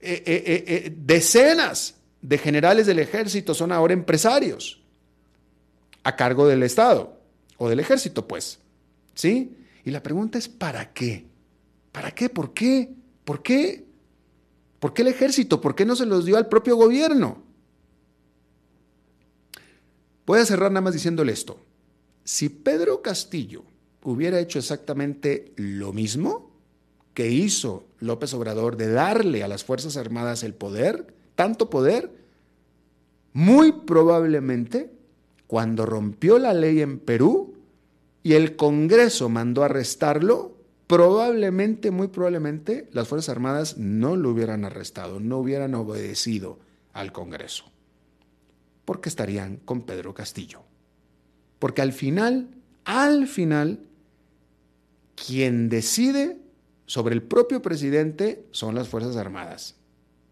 Eh, 0.00 0.22
eh, 0.26 0.64
eh, 0.66 0.94
decenas 0.94 1.94
de 2.20 2.38
generales 2.38 2.86
del 2.86 2.98
ejército 2.98 3.54
son 3.54 3.72
ahora 3.72 3.94
empresarios 3.94 4.82
a 6.02 6.14
cargo 6.14 6.46
del 6.46 6.62
Estado 6.62 7.18
o 7.56 7.68
del 7.68 7.80
ejército, 7.80 8.28
pues. 8.28 8.58
¿Sí? 9.14 9.56
Y 9.84 9.90
la 9.90 10.02
pregunta 10.02 10.36
es, 10.36 10.48
¿para 10.48 10.92
qué? 10.92 11.24
¿Para 11.90 12.10
qué? 12.10 12.28
¿Por 12.28 12.52
qué? 12.52 12.90
¿Por 13.24 13.42
qué? 13.42 13.86
¿Por 14.78 14.92
qué 14.92 15.02
el 15.02 15.08
ejército? 15.08 15.60
¿Por 15.60 15.74
qué 15.74 15.86
no 15.86 15.96
se 15.96 16.04
los 16.04 16.26
dio 16.26 16.36
al 16.36 16.48
propio 16.48 16.76
gobierno? 16.76 17.42
Voy 20.26 20.40
a 20.40 20.44
cerrar 20.44 20.70
nada 20.70 20.82
más 20.82 20.92
diciéndole 20.92 21.32
esto. 21.32 21.58
Si 22.24 22.50
Pedro 22.50 23.00
Castillo 23.00 23.64
hubiera 24.06 24.38
hecho 24.38 24.58
exactamente 24.58 25.52
lo 25.56 25.92
mismo 25.92 26.50
que 27.12 27.30
hizo 27.30 27.84
López 27.98 28.32
Obrador 28.34 28.76
de 28.76 28.88
darle 28.88 29.42
a 29.42 29.48
las 29.48 29.64
Fuerzas 29.64 29.96
Armadas 29.96 30.44
el 30.44 30.54
poder, 30.54 31.14
tanto 31.34 31.70
poder, 31.70 32.12
muy 33.32 33.72
probablemente 33.72 34.92
cuando 35.46 35.86
rompió 35.86 36.38
la 36.38 36.54
ley 36.54 36.82
en 36.82 36.98
Perú 36.98 37.54
y 38.22 38.34
el 38.34 38.54
Congreso 38.56 39.28
mandó 39.28 39.64
arrestarlo, 39.64 40.56
probablemente, 40.86 41.90
muy 41.90 42.08
probablemente, 42.08 42.88
las 42.92 43.08
Fuerzas 43.08 43.30
Armadas 43.30 43.76
no 43.76 44.14
lo 44.14 44.30
hubieran 44.30 44.64
arrestado, 44.64 45.18
no 45.18 45.38
hubieran 45.38 45.74
obedecido 45.74 46.58
al 46.92 47.12
Congreso, 47.12 47.64
porque 48.84 49.08
estarían 49.08 49.56
con 49.56 49.82
Pedro 49.82 50.14
Castillo. 50.14 50.62
Porque 51.58 51.82
al 51.82 51.92
final, 51.92 52.50
al 52.84 53.26
final, 53.26 53.80
quien 55.16 55.68
decide 55.68 56.38
sobre 56.86 57.14
el 57.14 57.22
propio 57.22 57.60
presidente 57.60 58.44
son 58.52 58.74
las 58.74 58.88
Fuerzas 58.88 59.16
Armadas. 59.16 59.74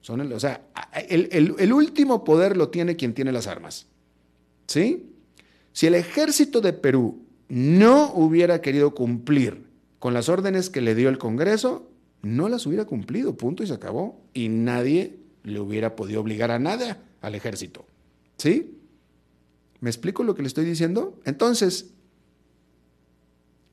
Son 0.00 0.20
o 0.32 0.40
sea, 0.40 0.66
el, 1.08 1.28
el 1.58 1.72
último 1.72 2.24
poder 2.24 2.56
lo 2.56 2.68
tiene 2.68 2.94
quien 2.94 3.14
tiene 3.14 3.32
las 3.32 3.46
armas. 3.46 3.86
¿Sí? 4.66 5.10
Si 5.72 5.86
el 5.86 5.94
ejército 5.94 6.60
de 6.60 6.72
Perú 6.72 7.24
no 7.48 8.12
hubiera 8.14 8.60
querido 8.60 8.94
cumplir 8.94 9.66
con 9.98 10.14
las 10.14 10.28
órdenes 10.28 10.70
que 10.70 10.82
le 10.82 10.94
dio 10.94 11.08
el 11.08 11.18
Congreso, 11.18 11.88
no 12.22 12.48
las 12.48 12.66
hubiera 12.66 12.84
cumplido, 12.84 13.36
punto 13.36 13.62
y 13.62 13.66
se 13.66 13.74
acabó. 13.74 14.20
Y 14.34 14.48
nadie 14.48 15.18
le 15.42 15.60
hubiera 15.60 15.96
podido 15.96 16.20
obligar 16.20 16.50
a 16.50 16.58
nada 16.58 17.02
al 17.20 17.34
ejército. 17.34 17.86
¿Sí? 18.36 18.78
¿Me 19.80 19.90
explico 19.90 20.24
lo 20.24 20.34
que 20.34 20.42
le 20.42 20.48
estoy 20.48 20.64
diciendo? 20.64 21.20
Entonces, 21.24 21.93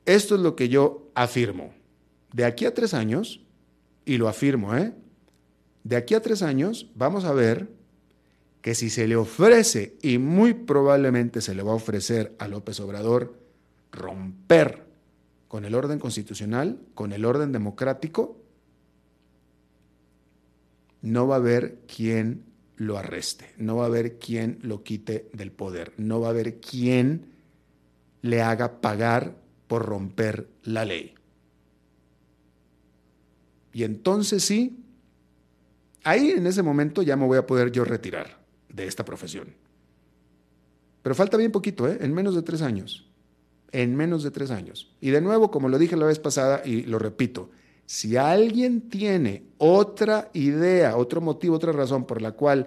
esto 0.06 0.34
es 0.34 0.40
lo 0.40 0.56
que 0.56 0.68
yo 0.68 1.10
afirmo. 1.14 1.72
De 2.32 2.44
aquí 2.44 2.64
a 2.64 2.74
tres 2.74 2.94
años, 2.94 3.40
y 4.04 4.16
lo 4.16 4.28
afirmo, 4.28 4.76
¿eh? 4.76 4.92
De 5.84 5.96
aquí 5.96 6.14
a 6.14 6.22
tres 6.22 6.42
años 6.42 6.90
vamos 6.94 7.24
a 7.24 7.32
ver 7.32 7.68
que 8.60 8.74
si 8.74 8.90
se 8.90 9.08
le 9.08 9.16
ofrece, 9.16 9.96
y 10.02 10.18
muy 10.18 10.54
probablemente 10.54 11.40
se 11.40 11.54
le 11.54 11.62
va 11.62 11.72
a 11.72 11.76
ofrecer 11.76 12.34
a 12.38 12.46
López 12.46 12.78
Obrador, 12.80 13.36
romper 13.90 14.84
con 15.48 15.64
el 15.64 15.74
orden 15.74 15.98
constitucional, 15.98 16.78
con 16.94 17.12
el 17.12 17.24
orden 17.24 17.52
democrático, 17.52 18.38
no 21.02 21.26
va 21.26 21.34
a 21.34 21.38
haber 21.38 21.80
quien 21.86 22.44
lo 22.76 22.96
arreste, 22.96 23.52
no 23.58 23.76
va 23.76 23.84
a 23.84 23.86
haber 23.86 24.18
quien 24.18 24.58
lo 24.62 24.82
quite 24.82 25.28
del 25.32 25.50
poder, 25.50 25.92
no 25.98 26.20
va 26.20 26.28
a 26.28 26.30
haber 26.30 26.60
quien 26.60 27.26
le 28.22 28.40
haga 28.40 28.80
pagar 28.80 29.34
por 29.72 29.86
romper 29.86 30.50
la 30.64 30.84
ley. 30.84 31.14
Y 33.72 33.84
entonces 33.84 34.44
sí, 34.44 34.84
ahí 36.04 36.32
en 36.32 36.46
ese 36.46 36.62
momento 36.62 37.00
ya 37.00 37.16
me 37.16 37.24
voy 37.24 37.38
a 37.38 37.46
poder 37.46 37.72
yo 37.72 37.86
retirar 37.86 38.38
de 38.68 38.86
esta 38.86 39.02
profesión. 39.02 39.54
Pero 41.02 41.14
falta 41.14 41.38
bien 41.38 41.52
poquito, 41.52 41.88
¿eh? 41.88 41.96
en 42.02 42.12
menos 42.12 42.34
de 42.34 42.42
tres 42.42 42.60
años. 42.60 43.08
En 43.70 43.96
menos 43.96 44.22
de 44.22 44.30
tres 44.30 44.50
años. 44.50 44.94
Y 45.00 45.08
de 45.08 45.22
nuevo, 45.22 45.50
como 45.50 45.70
lo 45.70 45.78
dije 45.78 45.96
la 45.96 46.04
vez 46.04 46.18
pasada 46.18 46.60
y 46.66 46.82
lo 46.82 46.98
repito, 46.98 47.48
si 47.86 48.18
alguien 48.18 48.90
tiene 48.90 49.44
otra 49.56 50.28
idea, 50.34 50.98
otro 50.98 51.22
motivo, 51.22 51.56
otra 51.56 51.72
razón 51.72 52.04
por 52.04 52.20
la 52.20 52.32
cual 52.32 52.66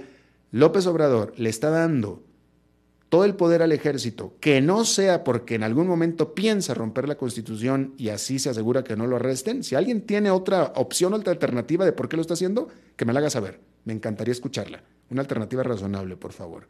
López 0.49 0.87
Obrador 0.87 1.35
le 1.37 1.51
está 1.51 1.69
dando 1.69 2.23
todo 3.09 3.25
el 3.25 3.35
poder 3.35 3.61
al 3.61 3.71
ejército, 3.71 4.35
que 4.39 4.61
no 4.61 4.83
sea 4.85 5.23
porque 5.23 5.55
en 5.55 5.63
algún 5.63 5.87
momento 5.87 6.33
piensa 6.33 6.73
romper 6.73 7.07
la 7.07 7.15
constitución 7.15 7.93
y 7.97 8.09
así 8.09 8.39
se 8.39 8.49
asegura 8.49 8.83
que 8.83 8.95
no 8.95 9.07
lo 9.07 9.15
arresten, 9.15 9.63
si 9.63 9.75
alguien 9.75 10.01
tiene 10.01 10.31
otra 10.31 10.73
opción, 10.75 11.13
otra 11.13 11.31
alternativa 11.31 11.85
de 11.85 11.93
por 11.93 12.09
qué 12.09 12.15
lo 12.15 12.21
está 12.21 12.33
haciendo, 12.33 12.67
que 12.95 13.05
me 13.05 13.13
la 13.13 13.19
haga 13.19 13.29
saber. 13.29 13.59
Me 13.85 13.93
encantaría 13.93 14.31
escucharla. 14.31 14.83
Una 15.09 15.21
alternativa 15.21 15.63
razonable, 15.63 16.17
por 16.17 16.33
favor, 16.33 16.67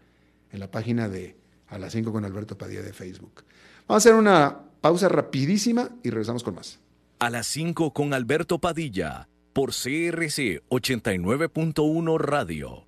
en 0.52 0.60
la 0.60 0.69
página 0.69 1.08
de 1.08 1.36
A 1.67 1.78
las 1.78 1.93
5 1.93 2.12
con 2.12 2.26
Alberto 2.26 2.58
Padilla 2.58 2.82
de 2.82 2.93
Facebook. 2.93 3.43
Vamos 3.88 4.06
a 4.06 4.10
hacer 4.10 4.15
una 4.15 4.60
pausa 4.82 5.10
rapidísima 5.10 5.89
y 6.04 6.10
regresamos 6.10 6.43
con 6.43 6.56
más. 6.56 6.80
A 7.19 7.30
las 7.30 7.48
5 7.48 7.93
con 7.93 8.13
Alberto 8.13 8.60
Padilla, 8.60 9.30
por 9.54 9.71
CRC 9.71 10.62
89.1 10.69 12.19
Radio. 12.19 12.88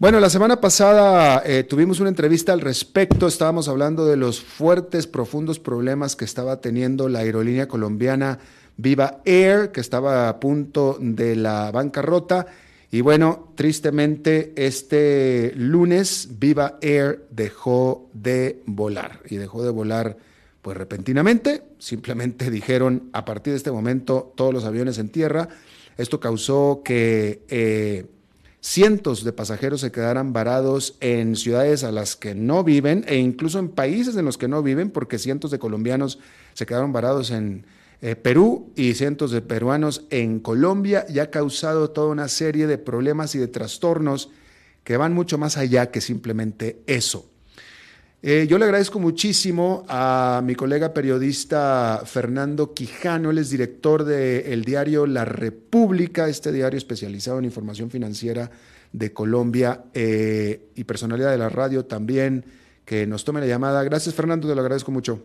Bueno, 0.00 0.20
la 0.20 0.30
semana 0.30 0.60
pasada 0.60 1.42
eh, 1.44 1.64
tuvimos 1.64 1.98
una 1.98 2.08
entrevista 2.08 2.52
al 2.52 2.60
respecto, 2.60 3.26
estábamos 3.26 3.66
hablando 3.66 4.06
de 4.06 4.16
los 4.16 4.40
fuertes, 4.40 5.08
profundos 5.08 5.58
problemas 5.58 6.14
que 6.14 6.24
estaba 6.24 6.60
teniendo 6.60 7.08
la 7.08 7.18
aerolínea 7.18 7.66
colombiana 7.66 8.38
Viva 8.76 9.20
Air, 9.24 9.72
que 9.72 9.80
estaba 9.80 10.28
a 10.28 10.38
punto 10.38 10.98
de 11.00 11.34
la 11.34 11.72
bancarrota. 11.72 12.46
Y 12.92 13.00
bueno, 13.00 13.52
tristemente 13.56 14.52
este 14.54 15.52
lunes 15.56 16.28
Viva 16.38 16.78
Air 16.80 17.26
dejó 17.30 18.08
de 18.12 18.62
volar 18.66 19.18
y 19.28 19.34
dejó 19.34 19.64
de 19.64 19.70
volar 19.70 20.16
pues 20.62 20.76
repentinamente, 20.76 21.64
simplemente 21.80 22.50
dijeron 22.52 23.10
a 23.12 23.24
partir 23.24 23.52
de 23.52 23.56
este 23.56 23.72
momento 23.72 24.32
todos 24.36 24.54
los 24.54 24.64
aviones 24.64 24.98
en 24.98 25.08
tierra. 25.08 25.48
Esto 25.96 26.20
causó 26.20 26.82
que... 26.84 27.42
Eh, 27.48 28.06
cientos 28.60 29.24
de 29.24 29.32
pasajeros 29.32 29.80
se 29.80 29.92
quedaran 29.92 30.32
varados 30.32 30.96
en 31.00 31.36
ciudades 31.36 31.84
a 31.84 31.92
las 31.92 32.16
que 32.16 32.34
no 32.34 32.64
viven 32.64 33.04
e 33.08 33.16
incluso 33.16 33.58
en 33.58 33.68
países 33.68 34.16
en 34.16 34.24
los 34.24 34.38
que 34.38 34.48
no 34.48 34.62
viven, 34.62 34.90
porque 34.90 35.18
cientos 35.18 35.50
de 35.50 35.58
colombianos 35.58 36.18
se 36.54 36.66
quedaron 36.66 36.92
varados 36.92 37.30
en 37.30 37.66
eh, 38.00 38.14
Perú 38.14 38.72
y 38.76 38.94
cientos 38.94 39.30
de 39.30 39.42
peruanos 39.42 40.04
en 40.10 40.40
Colombia 40.40 41.04
y 41.08 41.18
ha 41.18 41.30
causado 41.30 41.90
toda 41.90 42.08
una 42.08 42.28
serie 42.28 42.66
de 42.66 42.78
problemas 42.78 43.34
y 43.34 43.38
de 43.38 43.48
trastornos 43.48 44.30
que 44.84 44.96
van 44.96 45.12
mucho 45.12 45.36
más 45.36 45.56
allá 45.56 45.90
que 45.90 46.00
simplemente 46.00 46.80
eso. 46.86 47.28
Eh, 48.20 48.46
yo 48.48 48.58
le 48.58 48.64
agradezco 48.64 48.98
muchísimo 48.98 49.84
a 49.88 50.42
mi 50.44 50.56
colega 50.56 50.92
periodista 50.92 52.02
Fernando 52.04 52.74
Quijano, 52.74 53.30
él 53.30 53.38
es 53.38 53.50
director 53.50 54.02
del 54.02 54.64
diario 54.64 55.06
La 55.06 55.24
República, 55.24 56.28
este 56.28 56.50
diario 56.50 56.76
especializado 56.78 57.38
en 57.38 57.44
información 57.44 57.90
financiera 57.90 58.50
de 58.92 59.12
Colombia 59.12 59.84
eh, 59.94 60.62
y 60.74 60.82
personalidad 60.82 61.30
de 61.30 61.38
la 61.38 61.48
radio 61.48 61.84
también, 61.84 62.44
que 62.84 63.06
nos 63.06 63.24
tome 63.24 63.38
la 63.38 63.46
llamada. 63.46 63.84
Gracias 63.84 64.16
Fernando, 64.16 64.48
te 64.48 64.54
lo 64.56 64.62
agradezco 64.62 64.90
mucho. 64.90 65.22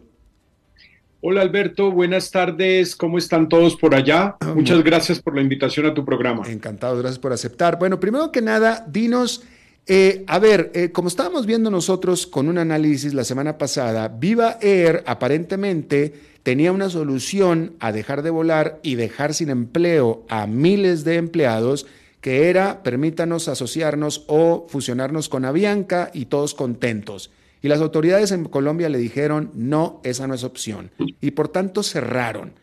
Hola 1.21 1.41
Alberto, 1.41 1.89
buenas 1.89 2.29
tardes, 2.29 2.95
¿cómo 2.95 3.17
están 3.17 3.49
todos 3.49 3.75
por 3.75 3.95
allá? 3.95 4.35
Ah, 4.39 4.53
Muchas 4.53 4.83
gracias 4.83 5.19
por 5.19 5.33
la 5.33 5.41
invitación 5.41 5.87
a 5.87 5.95
tu 5.95 6.05
programa. 6.05 6.47
Encantado, 6.47 6.95
gracias 6.99 7.17
por 7.17 7.33
aceptar. 7.33 7.79
Bueno, 7.79 7.99
primero 7.99 8.31
que 8.31 8.41
nada, 8.41 8.85
dinos 8.87 9.41
eh, 9.85 10.23
a 10.27 10.39
ver, 10.39 10.71
eh, 10.73 10.91
como 10.91 11.09
estábamos 11.09 11.45
viendo 11.45 11.69
nosotros 11.69 12.25
con 12.25 12.47
un 12.47 12.57
análisis 12.57 13.13
la 13.13 13.25
semana 13.25 13.57
pasada, 13.57 14.07
Viva 14.07 14.57
Air 14.61 15.03
aparentemente 15.05 16.13
tenía 16.43 16.71
una 16.71 16.89
solución 16.89 17.73
a 17.79 17.91
dejar 17.91 18.21
de 18.21 18.29
volar 18.29 18.79
y 18.81 18.95
dejar 18.95 19.33
sin 19.33 19.49
empleo 19.49 20.25
a 20.29 20.47
miles 20.47 21.03
de 21.03 21.15
empleados, 21.15 21.85
que 22.21 22.49
era 22.49 22.81
permítanos 22.81 23.49
asociarnos 23.49 24.23
o 24.27 24.67
fusionarnos 24.69 25.27
con 25.27 25.43
Avianca 25.43 26.11
y 26.13 26.25
todos 26.25 26.53
contentos. 26.53 27.31
Y 27.61 27.67
las 27.67 27.81
autoridades 27.81 28.31
en 28.31 28.45
Colombia 28.45 28.87
le 28.87 28.97
dijeron, 28.97 29.51
no, 29.53 29.99
esa 30.03 30.27
no 30.27 30.33
es 30.33 30.45
opción. 30.45 30.91
Y 31.19 31.31
por 31.31 31.49
tanto 31.49 31.83
cerraron. 31.83 32.53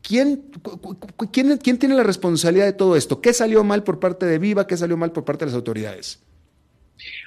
¿Quién, 0.00 0.50
quién, 1.30 1.56
¿Quién 1.58 1.78
tiene 1.78 1.94
la 1.94 2.02
responsabilidad 2.02 2.66
de 2.66 2.74
todo 2.74 2.96
esto? 2.96 3.22
¿Qué 3.22 3.32
salió 3.32 3.64
mal 3.64 3.84
por 3.84 4.00
parte 4.00 4.26
de 4.26 4.38
Viva? 4.38 4.66
¿Qué 4.66 4.76
salió 4.76 4.98
mal 4.98 5.12
por 5.12 5.24
parte 5.24 5.44
de 5.44 5.50
las 5.50 5.56
autoridades? 5.56 6.20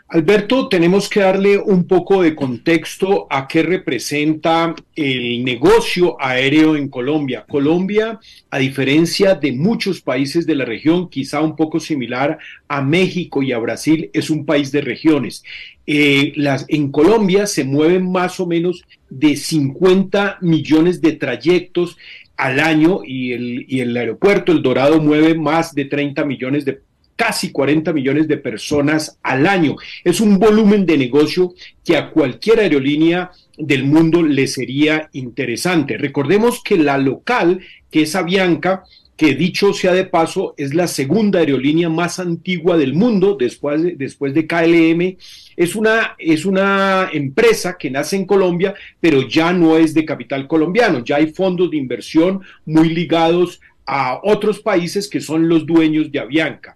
Alberto, 0.09 0.69
tenemos 0.69 1.09
que 1.09 1.19
darle 1.19 1.57
un 1.57 1.85
poco 1.85 2.21
de 2.21 2.33
contexto 2.33 3.27
a 3.29 3.45
qué 3.45 3.61
representa 3.61 4.73
el 4.95 5.43
negocio 5.43 6.15
aéreo 6.21 6.77
en 6.77 6.87
Colombia. 6.87 7.45
Colombia, 7.45 8.17
a 8.49 8.57
diferencia 8.57 9.35
de 9.35 9.51
muchos 9.51 9.99
países 9.99 10.47
de 10.47 10.55
la 10.55 10.63
región, 10.63 11.09
quizá 11.09 11.41
un 11.41 11.57
poco 11.57 11.81
similar 11.81 12.37
a 12.69 12.81
México 12.81 13.43
y 13.43 13.51
a 13.51 13.59
Brasil, 13.59 14.09
es 14.13 14.29
un 14.29 14.45
país 14.45 14.71
de 14.71 14.79
regiones. 14.79 15.43
Eh, 15.85 16.33
en 16.69 16.89
Colombia 16.89 17.45
se 17.45 17.65
mueven 17.65 18.09
más 18.09 18.39
o 18.39 18.47
menos 18.47 18.85
de 19.09 19.35
50 19.35 20.37
millones 20.39 21.01
de 21.01 21.13
trayectos 21.13 21.97
al 22.37 22.61
año 22.61 23.01
y 23.03 23.33
el, 23.33 23.65
y 23.67 23.81
el 23.81 23.97
aeropuerto 23.97 24.51
El 24.51 24.61
Dorado 24.61 25.01
mueve 25.01 25.35
más 25.35 25.73
de 25.75 25.85
30 25.85 26.23
millones 26.23 26.63
de 26.63 26.79
casi 27.17 27.51
40 27.51 27.91
millones 27.91 28.29
de 28.29 28.37
personas 28.37 29.19
al 29.23 29.45
año. 29.45 29.75
Es 30.05 30.21
un 30.21 30.39
volumen 30.39 30.85
de 30.85 30.97
negocio 30.97 31.53
que 31.83 31.97
a 31.97 32.11
cualquier 32.11 32.61
aerolínea 32.61 33.31
del 33.57 33.83
mundo 33.83 34.21
le 34.21 34.47
sería 34.47 35.09
interesante. 35.11 35.97
Recordemos 35.97 36.61
que 36.63 36.77
la 36.77 36.97
local, 36.97 37.59
que 37.91 38.03
es 38.03 38.15
Avianca, 38.15 38.83
que 39.17 39.33
dicho 39.33 39.73
sea 39.73 39.93
de 39.93 40.05
paso, 40.05 40.53
es 40.57 40.75
la 40.75 40.87
segunda 40.87 41.39
aerolínea 41.39 41.89
más 41.89 42.19
antigua 42.19 42.77
del 42.77 42.93
mundo 42.93 43.35
después 43.37 43.81
de, 43.81 43.95
después 43.95 44.35
de 44.35 44.45
KLM. 44.45 45.17
Es 45.55 45.75
una, 45.75 46.15
es 46.19 46.45
una 46.45 47.09
empresa 47.11 47.77
que 47.79 47.89
nace 47.89 48.15
en 48.15 48.25
Colombia, 48.25 48.75
pero 48.99 49.27
ya 49.27 49.51
no 49.51 49.75
es 49.75 49.95
de 49.95 50.05
capital 50.05 50.47
colombiano. 50.47 51.03
Ya 51.03 51.15
hay 51.15 51.33
fondos 51.33 51.71
de 51.71 51.77
inversión 51.77 52.41
muy 52.65 52.89
ligados 52.89 53.59
a 53.87 54.19
otros 54.21 54.59
países 54.59 55.09
que 55.09 55.19
son 55.19 55.49
los 55.49 55.65
dueños 55.65 56.11
de 56.11 56.19
Avianca. 56.19 56.75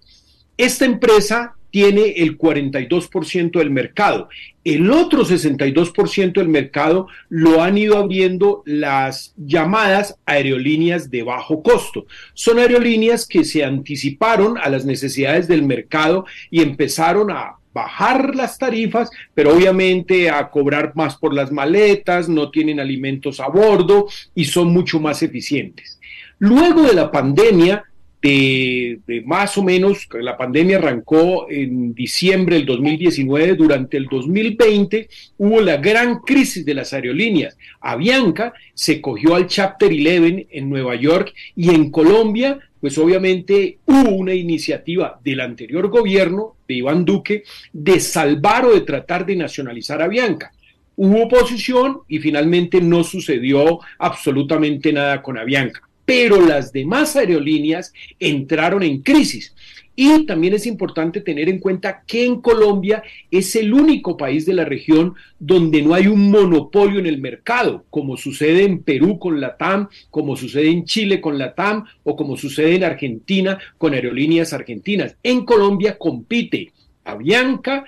Esta 0.61 0.85
empresa 0.85 1.55
tiene 1.71 2.09
el 2.17 2.37
42% 2.37 3.57
del 3.57 3.71
mercado. 3.71 4.29
El 4.63 4.91
otro 4.91 5.25
62% 5.25 6.33
del 6.33 6.49
mercado 6.49 7.07
lo 7.29 7.63
han 7.63 7.79
ido 7.79 7.97
abriendo 7.97 8.61
las 8.67 9.33
llamadas 9.37 10.19
aerolíneas 10.27 11.09
de 11.09 11.23
bajo 11.23 11.63
costo. 11.63 12.05
Son 12.35 12.59
aerolíneas 12.59 13.25
que 13.25 13.43
se 13.43 13.63
anticiparon 13.63 14.59
a 14.59 14.69
las 14.69 14.85
necesidades 14.85 15.47
del 15.47 15.63
mercado 15.63 16.25
y 16.51 16.61
empezaron 16.61 17.31
a 17.31 17.55
bajar 17.73 18.35
las 18.35 18.59
tarifas, 18.59 19.09
pero 19.33 19.55
obviamente 19.55 20.29
a 20.29 20.47
cobrar 20.51 20.91
más 20.93 21.17
por 21.17 21.33
las 21.33 21.51
maletas, 21.51 22.29
no 22.29 22.51
tienen 22.51 22.79
alimentos 22.79 23.39
a 23.39 23.47
bordo 23.47 24.09
y 24.35 24.45
son 24.45 24.71
mucho 24.71 24.99
más 24.99 25.23
eficientes. 25.23 25.99
Luego 26.37 26.83
de 26.83 26.93
la 26.93 27.11
pandemia, 27.11 27.83
de, 28.21 29.23
más 29.25 29.57
o 29.57 29.63
menos, 29.63 30.07
la 30.13 30.37
pandemia 30.37 30.77
arrancó 30.77 31.47
en 31.49 31.93
diciembre 31.93 32.57
del 32.57 32.65
2019, 32.65 33.55
durante 33.55 33.97
el 33.97 34.05
2020 34.05 35.09
hubo 35.37 35.61
la 35.61 35.77
gran 35.77 36.19
crisis 36.19 36.63
de 36.63 36.75
las 36.75 36.93
aerolíneas. 36.93 37.57
Avianca 37.79 38.53
se 38.73 39.01
cogió 39.01 39.35
al 39.35 39.47
Chapter 39.47 39.91
11 39.91 40.47
en 40.51 40.69
Nueva 40.69 40.95
York 40.95 41.33
y 41.55 41.69
en 41.73 41.89
Colombia, 41.89 42.59
pues 42.79 42.97
obviamente 42.97 43.79
hubo 43.85 44.11
una 44.11 44.35
iniciativa 44.35 45.19
del 45.23 45.39
anterior 45.39 45.89
gobierno 45.89 46.57
de 46.67 46.75
Iván 46.75 47.05
Duque 47.05 47.43
de 47.73 47.99
salvar 47.99 48.65
o 48.65 48.73
de 48.73 48.81
tratar 48.81 49.25
de 49.25 49.35
nacionalizar 49.35 50.01
Avianca. 50.01 50.51
Hubo 50.95 51.23
oposición 51.23 52.01
y 52.07 52.19
finalmente 52.19 52.81
no 52.81 53.03
sucedió 53.03 53.79
absolutamente 53.97 54.93
nada 54.93 55.23
con 55.23 55.39
Avianca 55.39 55.81
pero 56.05 56.41
las 56.41 56.71
demás 56.71 57.15
aerolíneas 57.15 57.93
entraron 58.19 58.83
en 58.83 59.01
crisis. 59.01 59.53
Y 59.95 60.25
también 60.25 60.53
es 60.53 60.65
importante 60.65 61.21
tener 61.21 61.49
en 61.49 61.59
cuenta 61.59 62.03
que 62.07 62.25
en 62.25 62.41
Colombia 62.41 63.03
es 63.29 63.55
el 63.55 63.73
único 63.73 64.15
país 64.15 64.45
de 64.45 64.53
la 64.53 64.63
región 64.63 65.15
donde 65.37 65.81
no 65.81 65.93
hay 65.93 66.07
un 66.07 66.31
monopolio 66.31 66.99
en 66.99 67.05
el 67.05 67.19
mercado, 67.19 67.85
como 67.89 68.15
sucede 68.15 68.63
en 68.63 68.83
Perú 68.83 69.19
con 69.19 69.41
la 69.41 69.57
TAM, 69.57 69.89
como 70.09 70.37
sucede 70.37 70.69
en 70.69 70.85
Chile 70.85 71.19
con 71.19 71.37
la 71.37 71.53
TAM 71.53 71.85
o 72.03 72.15
como 72.15 72.37
sucede 72.37 72.75
en 72.75 72.85
Argentina 72.85 73.59
con 73.77 73.93
aerolíneas 73.93 74.53
argentinas. 74.53 75.17
En 75.23 75.45
Colombia 75.45 75.97
compite 75.97 76.71
Avianca, 77.03 77.85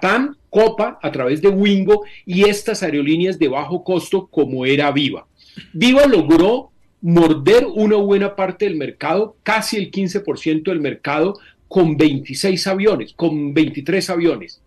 TAM, 0.00 0.36
Copa 0.48 0.98
a 1.02 1.12
través 1.12 1.42
de 1.42 1.48
Wingo 1.48 2.04
y 2.24 2.48
estas 2.48 2.82
aerolíneas 2.82 3.38
de 3.38 3.48
bajo 3.48 3.84
costo 3.84 4.28
como 4.28 4.66
era 4.66 4.90
Viva. 4.92 5.26
Viva 5.72 6.06
logró 6.06 6.72
morder 7.04 7.66
una 7.66 7.96
buena 7.96 8.34
parte 8.34 8.64
del 8.64 8.76
mercado, 8.76 9.36
casi 9.42 9.76
el 9.76 9.90
15% 9.90 10.62
del 10.62 10.80
mercado, 10.80 11.38
con 11.68 11.98
26 11.98 12.66
aviones, 12.66 13.12
con 13.12 13.52
23 13.52 14.08
aviones. 14.08 14.62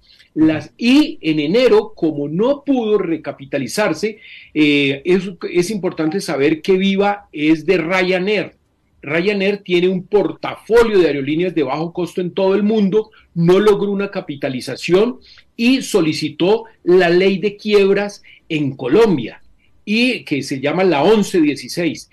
Y 0.77 1.17
en 1.19 1.39
enero, 1.39 1.93
como 1.95 2.29
no 2.29 2.63
pudo 2.63 2.99
recapitalizarse, 2.99 4.19
eh, 4.53 5.01
es, 5.03 5.31
es 5.51 5.71
importante 5.71 6.21
saber 6.21 6.61
que 6.61 6.77
Viva 6.77 7.27
es 7.31 7.65
de 7.65 7.79
Ryanair. 7.79 8.53
Ryanair 9.01 9.63
tiene 9.63 9.87
un 9.87 10.03
portafolio 10.03 10.99
de 10.99 11.07
aerolíneas 11.07 11.55
de 11.55 11.63
bajo 11.63 11.91
costo 11.91 12.21
en 12.21 12.31
todo 12.31 12.53
el 12.53 12.61
mundo, 12.61 13.09
no 13.33 13.59
logró 13.59 13.89
una 13.89 14.11
capitalización 14.11 15.17
y 15.55 15.81
solicitó 15.81 16.65
la 16.83 17.09
ley 17.09 17.39
de 17.39 17.57
quiebras 17.57 18.21
en 18.47 18.75
Colombia 18.75 19.41
y 19.89 20.25
que 20.25 20.43
se 20.43 20.59
llama 20.59 20.83
la 20.83 21.01
1116. 21.01 22.09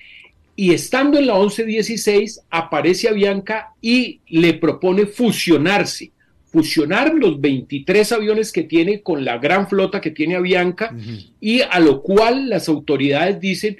Y 0.57 0.73
estando 0.73 1.19
en 1.19 1.27
la 1.27 1.39
1116, 1.39 2.43
aparece 2.49 3.09
Avianca 3.09 3.73
y 3.81 4.21
le 4.29 4.55
propone 4.55 5.07
fusionarse, 5.07 6.13
fusionar 6.47 7.13
los 7.15 7.41
23 7.41 8.13
aviones 8.13 8.53
que 8.53 8.63
tiene 8.63 9.03
con 9.03 9.25
la 9.25 9.39
gran 9.39 9.69
flota 9.69 10.01
que 10.01 10.13
tiene 10.13 10.37
Avianca, 10.37 10.95
y 11.41 11.61
a 11.61 11.81
lo 11.81 12.03
cual 12.03 12.49
las 12.49 12.69
autoridades 12.69 13.41
dicen, 13.41 13.77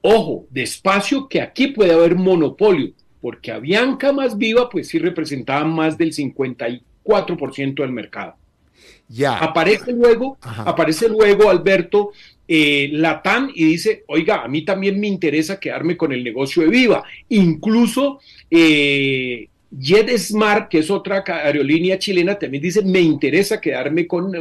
ojo, 0.00 0.46
despacio 0.50 1.28
que 1.28 1.40
aquí 1.40 1.68
puede 1.68 1.92
haber 1.92 2.16
monopolio, 2.16 2.92
porque 3.20 3.52
Avianca 3.52 4.12
más 4.12 4.36
viva, 4.36 4.68
pues 4.68 4.88
sí 4.88 4.98
representaba 4.98 5.64
más 5.64 5.96
del 5.96 6.12
54% 6.12 7.74
del 7.74 7.92
mercado. 7.92 8.34
Ya. 9.08 9.38
Aparece 9.38 9.92
luego, 9.92 10.38
aparece 10.40 11.08
luego 11.08 11.50
Alberto 11.50 12.12
eh, 12.52 12.88
Latam 12.90 13.52
y 13.54 13.64
dice, 13.64 14.02
oiga, 14.08 14.42
a 14.42 14.48
mí 14.48 14.62
también 14.62 14.98
me 14.98 15.06
interesa 15.06 15.60
quedarme 15.60 15.96
con 15.96 16.12
el 16.12 16.24
negocio 16.24 16.64
de 16.64 16.68
Viva. 16.68 17.04
Incluso 17.28 18.18
eh, 18.50 19.48
JetSmart, 19.70 20.68
que 20.68 20.78
es 20.78 20.90
otra 20.90 21.22
aerolínea 21.24 21.96
chilena, 21.96 22.36
también 22.36 22.64
dice, 22.64 22.82
me 22.82 22.98
interesa 22.98 23.60
quedarme 23.60 24.08
con, 24.08 24.32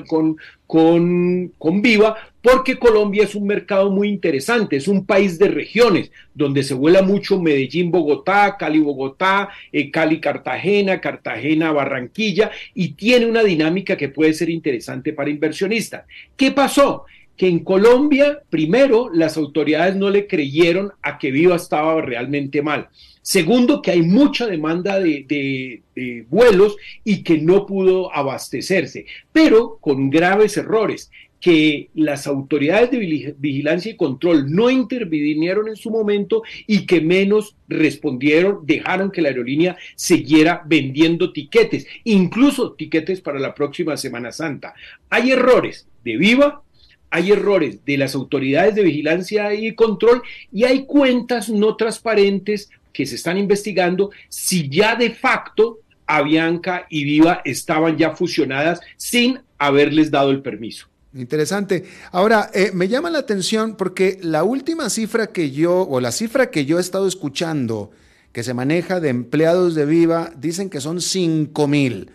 con, 0.66 1.52
con, 1.56 1.82
Viva 1.84 2.18
porque 2.42 2.80
Colombia 2.80 3.26
es 3.26 3.36
un 3.36 3.46
mercado 3.46 3.92
muy 3.92 4.10
interesante, 4.10 4.78
es 4.78 4.88
un 4.88 5.06
país 5.06 5.38
de 5.38 5.50
regiones, 5.50 6.10
donde 6.34 6.64
se 6.64 6.74
vuela 6.74 7.04
mucho 7.04 7.40
Medellín-Bogotá, 7.40 8.56
Cali-Bogotá, 8.58 9.50
eh, 9.72 9.92
Cali-Cartagena, 9.92 11.00
Cartagena-Barranquilla, 11.00 12.50
y 12.74 12.94
tiene 12.94 13.28
una 13.28 13.44
dinámica 13.44 13.96
que 13.96 14.10
puede 14.10 14.34
ser 14.34 14.50
interesante 14.50 15.14
para 15.14 15.30
inversionistas. 15.30 16.06
¿Qué 16.36 16.50
pasó? 16.50 17.06
Que 17.40 17.48
en 17.48 17.60
Colombia, 17.60 18.44
primero, 18.50 19.10
las 19.14 19.38
autoridades 19.38 19.96
no 19.96 20.10
le 20.10 20.28
creyeron 20.28 20.92
a 21.02 21.18
que 21.18 21.32
Viva 21.32 21.56
estaba 21.56 22.02
realmente 22.02 22.62
mal. 22.62 22.90
Segundo, 23.22 23.82
que 23.82 23.92
hay 23.92 24.02
mucha 24.02 24.46
demanda 24.46 25.00
de, 25.00 25.82
vuelos 26.28 26.76
y 27.06 27.24
que 27.24 27.38
no 27.38 27.66
pudo 27.66 28.14
abastecerse, 28.14 29.06
pero 29.32 29.78
con 29.80 30.10
graves 30.10 30.58
errores 30.58 31.12
que 31.40 31.90
las 31.96 32.28
autoridades 32.28 32.92
de 32.92 33.34
vigilancia 33.38 33.94
y 33.94 33.96
control 33.96 34.54
no 34.54 34.70
intervinieron 34.70 35.70
en 35.70 35.78
su 35.78 35.92
momento 35.92 36.44
y 36.68 36.86
que 36.86 37.00
menos 37.00 37.56
respondieron, 37.70 38.66
dejaron 38.66 39.12
que 39.12 39.22
la 39.22 39.30
aerolínea 39.30 39.78
siguiera 39.96 40.62
vendiendo 40.66 41.32
tiquetes, 41.32 41.88
incluso 42.04 42.74
tiquetes 42.74 43.22
para 43.22 43.40
la 43.40 43.56
próxima 43.56 43.96
Semana 43.96 44.34
Santa. 44.34 44.74
Hay 45.10 45.32
errores 45.32 45.88
de 46.04 46.18
Viva, 46.18 46.64
hay 47.10 47.32
errores 47.32 47.84
de 47.86 47.98
las 47.98 48.16
autoridades 48.16 48.76
de 48.76 48.84
vigilancia 48.84 49.54
y 49.54 49.74
control 49.74 50.22
y 50.52 50.64
hay 50.64 50.86
cuentas 50.86 51.50
no 51.50 51.76
transparentes 51.76 52.70
que 52.94 53.06
se 53.06 53.16
están 53.16 53.38
investigando 53.38 54.12
si 54.28 54.70
ya 54.70 54.96
de 54.96 55.12
facto 55.12 55.80
Avianca 56.06 56.88
y 56.90 57.04
Viva 57.04 57.42
estaban 57.46 57.98
ya 57.98 58.16
fusionadas 58.16 58.80
sin 58.98 59.40
haberles 59.58 60.10
dado 60.10 60.32
el 60.32 60.42
permiso. 60.42 60.88
Interesante. 61.14 61.86
Ahora, 62.12 62.52
eh, 62.54 62.72
me 62.74 62.88
llama 62.88 63.10
la 63.10 63.20
atención 63.20 63.76
porque 63.76 64.20
la 64.22 64.44
última 64.44 64.90
cifra 64.90 65.28
que 65.28 65.52
yo, 65.52 65.82
o 65.82 66.00
la 66.00 66.12
cifra 66.12 66.52
que 66.52 66.66
yo 66.66 66.78
he 66.78 66.82
estado 66.82 67.08
escuchando 67.08 67.92
que 68.32 68.44
se 68.44 68.54
maneja 68.54 69.00
de 69.00 69.10
empleados 69.10 69.74
de 69.74 69.86
Viva, 69.86 70.32
dicen 70.38 70.70
que 70.70 70.82
son 70.82 71.02
5 71.02 71.68
mil. 71.68 72.12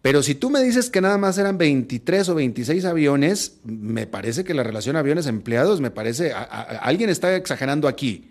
Pero 0.00 0.22
si 0.22 0.34
tú 0.34 0.48
me 0.48 0.62
dices 0.62 0.90
que 0.90 1.00
nada 1.00 1.18
más 1.18 1.38
eran 1.38 1.58
23 1.58 2.28
o 2.28 2.34
26 2.34 2.84
aviones, 2.84 3.60
me 3.64 4.06
parece 4.06 4.44
que 4.44 4.54
la 4.54 4.62
relación 4.62 4.96
aviones-empleados, 4.96 5.80
me 5.80 5.90
parece, 5.90 6.32
alguien 6.32 7.10
está 7.10 7.34
exagerando 7.34 7.88
aquí. 7.88 8.24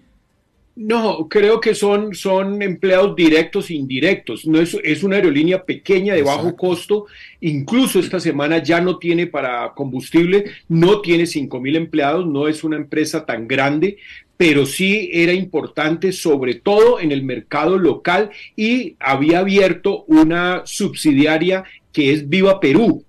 No, 0.77 1.27
creo 1.27 1.59
que 1.59 1.73
son, 1.73 2.13
son 2.13 2.61
empleados 2.61 3.15
directos 3.15 3.71
e 3.71 3.73
indirectos. 3.73 4.45
No 4.45 4.61
es, 4.61 4.77
es 4.83 5.01
una 5.01 5.15
aerolínea 5.15 5.65
pequeña 5.65 6.13
de 6.13 6.21
bajo 6.21 6.55
costo. 6.55 7.07
Incluso 7.41 7.99
esta 7.99 8.19
semana 8.19 8.61
ya 8.61 8.79
no 8.79 8.99
tiene 8.99 9.25
para 9.25 9.73
combustible, 9.73 10.51
no 10.69 11.01
tiene 11.01 11.25
cinco 11.25 11.59
mil 11.59 11.75
empleados, 11.75 12.27
no 12.27 12.47
es 12.47 12.63
una 12.63 12.77
empresa 12.77 13.25
tan 13.25 13.47
grande, 13.47 13.97
pero 14.37 14.65
sí 14.65 15.09
era 15.11 15.33
importante, 15.33 16.11
sobre 16.11 16.55
todo 16.55 16.99
en 16.99 17.11
el 17.11 17.23
mercado 17.23 17.77
local, 17.77 18.29
y 18.55 18.95
había 18.99 19.39
abierto 19.39 20.05
una 20.07 20.61
subsidiaria 20.65 21.63
que 21.91 22.13
es 22.13 22.29
Viva 22.29 22.59
Perú, 22.59 23.03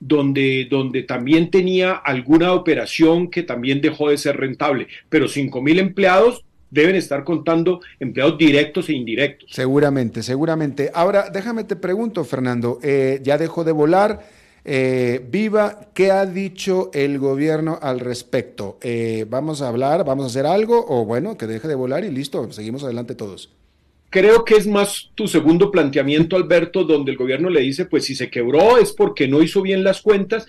donde, 0.00 0.66
donde 0.68 1.04
también 1.04 1.50
tenía 1.50 1.92
alguna 1.92 2.52
operación 2.52 3.30
que 3.30 3.44
también 3.44 3.80
dejó 3.80 4.10
de 4.10 4.18
ser 4.18 4.36
rentable. 4.36 4.88
Pero 5.08 5.28
cinco 5.28 5.62
mil 5.62 5.78
empleados 5.78 6.44
deben 6.68 6.96
estar 6.96 7.22
contando 7.22 7.80
empleados 8.00 8.36
directos 8.36 8.88
e 8.88 8.94
indirectos. 8.94 9.50
Seguramente, 9.52 10.22
seguramente. 10.22 10.90
Ahora, 10.92 11.30
déjame 11.30 11.64
te 11.64 11.76
pregunto, 11.76 12.24
Fernando, 12.24 12.80
eh, 12.82 13.20
ya 13.22 13.38
dejó 13.38 13.62
de 13.62 13.72
volar. 13.72 14.41
Eh, 14.64 15.20
Viva, 15.28 15.88
¿qué 15.92 16.12
ha 16.12 16.24
dicho 16.24 16.90
el 16.94 17.18
gobierno 17.18 17.78
al 17.82 18.00
respecto? 18.00 18.78
Eh, 18.80 19.26
¿Vamos 19.28 19.60
a 19.60 19.68
hablar, 19.68 20.04
vamos 20.04 20.24
a 20.24 20.28
hacer 20.28 20.46
algo 20.46 20.84
o 20.88 21.04
bueno, 21.04 21.36
que 21.36 21.46
deje 21.46 21.66
de 21.66 21.74
volar 21.74 22.04
y 22.04 22.10
listo, 22.10 22.50
seguimos 22.52 22.84
adelante 22.84 23.14
todos? 23.14 23.50
Creo 24.10 24.44
que 24.44 24.56
es 24.56 24.66
más 24.66 25.10
tu 25.14 25.26
segundo 25.26 25.70
planteamiento, 25.70 26.36
Alberto, 26.36 26.84
donde 26.84 27.12
el 27.12 27.16
gobierno 27.16 27.48
le 27.50 27.60
dice, 27.60 27.86
pues 27.86 28.04
si 28.04 28.14
se 28.14 28.30
quebró 28.30 28.78
es 28.78 28.92
porque 28.92 29.26
no 29.26 29.42
hizo 29.42 29.62
bien 29.62 29.82
las 29.82 30.02
cuentas, 30.02 30.46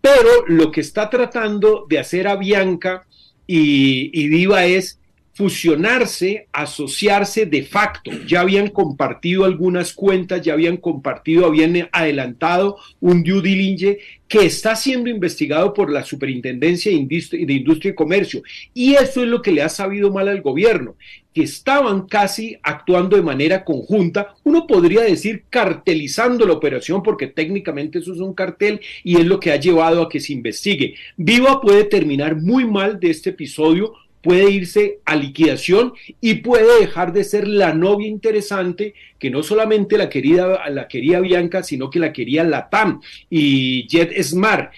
pero 0.00 0.46
lo 0.46 0.70
que 0.70 0.82
está 0.82 1.10
tratando 1.10 1.86
de 1.88 1.98
hacer 1.98 2.28
a 2.28 2.36
Bianca 2.36 3.06
y, 3.46 4.10
y 4.12 4.28
Viva 4.28 4.66
es 4.66 5.00
fusionarse, 5.36 6.48
asociarse 6.50 7.44
de 7.44 7.62
facto. 7.62 8.10
Ya 8.26 8.40
habían 8.40 8.68
compartido 8.68 9.44
algunas 9.44 9.92
cuentas, 9.92 10.40
ya 10.40 10.54
habían 10.54 10.78
compartido, 10.78 11.44
habían 11.44 11.90
adelantado 11.92 12.78
un 13.00 13.22
due 13.22 13.42
diligence 13.42 13.98
que 14.28 14.46
está 14.46 14.74
siendo 14.74 15.10
investigado 15.10 15.74
por 15.74 15.92
la 15.92 16.02
Superintendencia 16.02 16.90
de 16.90 16.96
Industria, 16.96 17.90
y 17.90 17.94
Comercio. 17.94 18.42
Y 18.72 18.94
eso 18.94 19.22
es 19.22 19.28
lo 19.28 19.42
que 19.42 19.52
le 19.52 19.62
ha 19.62 19.68
sabido 19.68 20.10
mal 20.10 20.28
al 20.28 20.40
gobierno, 20.40 20.96
que 21.34 21.42
estaban 21.42 22.06
casi 22.06 22.56
actuando 22.62 23.16
de 23.16 23.22
manera 23.22 23.62
conjunta, 23.62 24.34
uno 24.42 24.66
podría 24.66 25.02
decir 25.02 25.44
cartelizando 25.50 26.46
la 26.46 26.54
operación, 26.54 27.02
porque 27.02 27.26
técnicamente 27.26 27.98
eso 27.98 28.14
es 28.14 28.20
un 28.20 28.32
cartel 28.32 28.80
y 29.04 29.16
es 29.18 29.26
lo 29.26 29.38
que 29.38 29.52
ha 29.52 29.56
llevado 29.56 30.00
a 30.00 30.08
que 30.08 30.18
se 30.18 30.32
investigue. 30.32 30.94
Viva 31.18 31.60
puede 31.60 31.84
terminar 31.84 32.36
muy 32.36 32.64
mal 32.64 32.98
de 32.98 33.10
este 33.10 33.30
episodio 33.30 33.92
puede 34.26 34.50
irse 34.50 34.98
a 35.04 35.14
liquidación 35.14 35.92
y 36.20 36.34
puede 36.34 36.80
dejar 36.80 37.12
de 37.12 37.22
ser 37.22 37.46
la 37.46 37.72
novia 37.72 38.08
interesante 38.08 38.94
que 39.20 39.30
no 39.30 39.44
solamente 39.44 39.96
la 39.96 40.08
quería, 40.08 40.68
la 40.68 40.88
quería 40.88 41.20
Bianca, 41.20 41.62
sino 41.62 41.90
que 41.90 42.00
la 42.00 42.12
quería 42.12 42.42
Latam 42.42 43.00
y 43.30 43.86
Jet 43.86 44.20
Smart. 44.20 44.72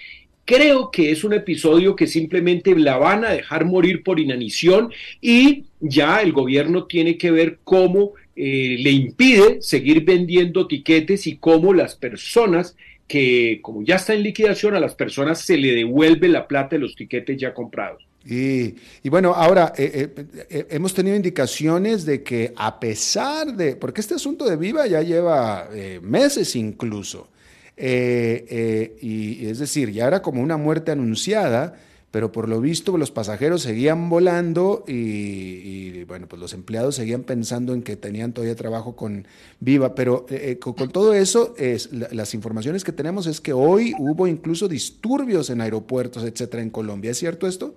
Creo 0.45 0.91
que 0.91 1.09
es 1.09 1.23
un 1.23 1.33
episodio 1.33 1.95
que 1.95 2.05
simplemente 2.05 2.75
la 2.75 2.97
van 2.97 3.25
a 3.25 3.31
dejar 3.31 3.65
morir 3.65 4.03
por 4.03 4.19
inanición 4.19 4.93
y 5.19 5.63
ya 5.79 6.21
el 6.21 6.31
gobierno 6.31 6.83
tiene 6.83 7.17
que 7.17 7.31
ver 7.31 7.57
cómo 7.63 8.13
eh, 8.35 8.77
le 8.79 8.91
impide 8.91 9.63
seguir 9.63 10.05
vendiendo 10.05 10.67
tiquetes 10.67 11.25
y 11.25 11.37
cómo 11.37 11.73
las 11.73 11.95
personas 11.95 12.75
que 13.07 13.61
como 13.63 13.83
ya 13.83 13.95
está 13.95 14.13
en 14.13 14.21
liquidación 14.21 14.75
a 14.75 14.79
las 14.79 14.93
personas 14.93 15.41
se 15.41 15.57
le 15.57 15.73
devuelve 15.73 16.27
la 16.27 16.47
plata 16.47 16.75
de 16.75 16.81
los 16.83 16.95
tiquetes 16.95 17.35
ya 17.35 17.55
comprados. 17.55 18.08
Y, 18.29 19.09
bueno, 19.09 19.33
ahora 19.33 19.73
eh, 19.75 20.13
eh, 20.15 20.25
eh, 20.49 20.67
hemos 20.69 20.93
tenido 20.93 21.15
indicaciones 21.15 22.05
de 22.05 22.21
que 22.21 22.53
a 22.55 22.79
pesar 22.79 23.55
de, 23.55 23.75
porque 23.75 24.01
este 24.01 24.13
asunto 24.13 24.45
de 24.45 24.55
Viva 24.55 24.85
ya 24.85 25.01
lleva 25.01 25.67
meses 26.03 26.55
incluso, 26.55 27.27
y 27.75 29.45
es 29.47 29.57
decir, 29.57 29.91
ya 29.91 30.05
era 30.05 30.21
como 30.21 30.43
una 30.43 30.57
muerte 30.57 30.91
anunciada, 30.91 31.79
pero 32.11 32.31
por 32.31 32.49
lo 32.49 32.61
visto 32.61 32.97
los 32.97 33.09
pasajeros 33.09 33.63
seguían 33.63 34.09
volando 34.09 34.83
y, 34.87 36.03
bueno, 36.03 36.27
pues 36.27 36.39
los 36.39 36.53
empleados 36.53 36.95
seguían 36.95 37.23
pensando 37.23 37.73
en 37.73 37.81
que 37.81 37.95
tenían 37.95 38.33
todavía 38.33 38.55
trabajo 38.55 38.95
con 38.95 39.25
Viva, 39.59 39.95
pero 39.95 40.27
con, 40.59 40.89
todo 40.89 41.15
eso, 41.15 41.55
es, 41.57 41.91
las 41.91 42.35
informaciones 42.35 42.83
que 42.83 42.91
tenemos 42.91 43.25
es 43.25 43.41
que 43.41 43.53
hoy 43.53 43.95
hubo 43.97 44.27
incluso 44.27 44.67
disturbios 44.67 45.49
en 45.49 45.61
aeropuertos, 45.61 46.23
etcétera, 46.23 46.61
en 46.61 46.69
Colombia. 46.69 47.09
¿Es 47.09 47.17
cierto 47.17 47.47
esto? 47.47 47.73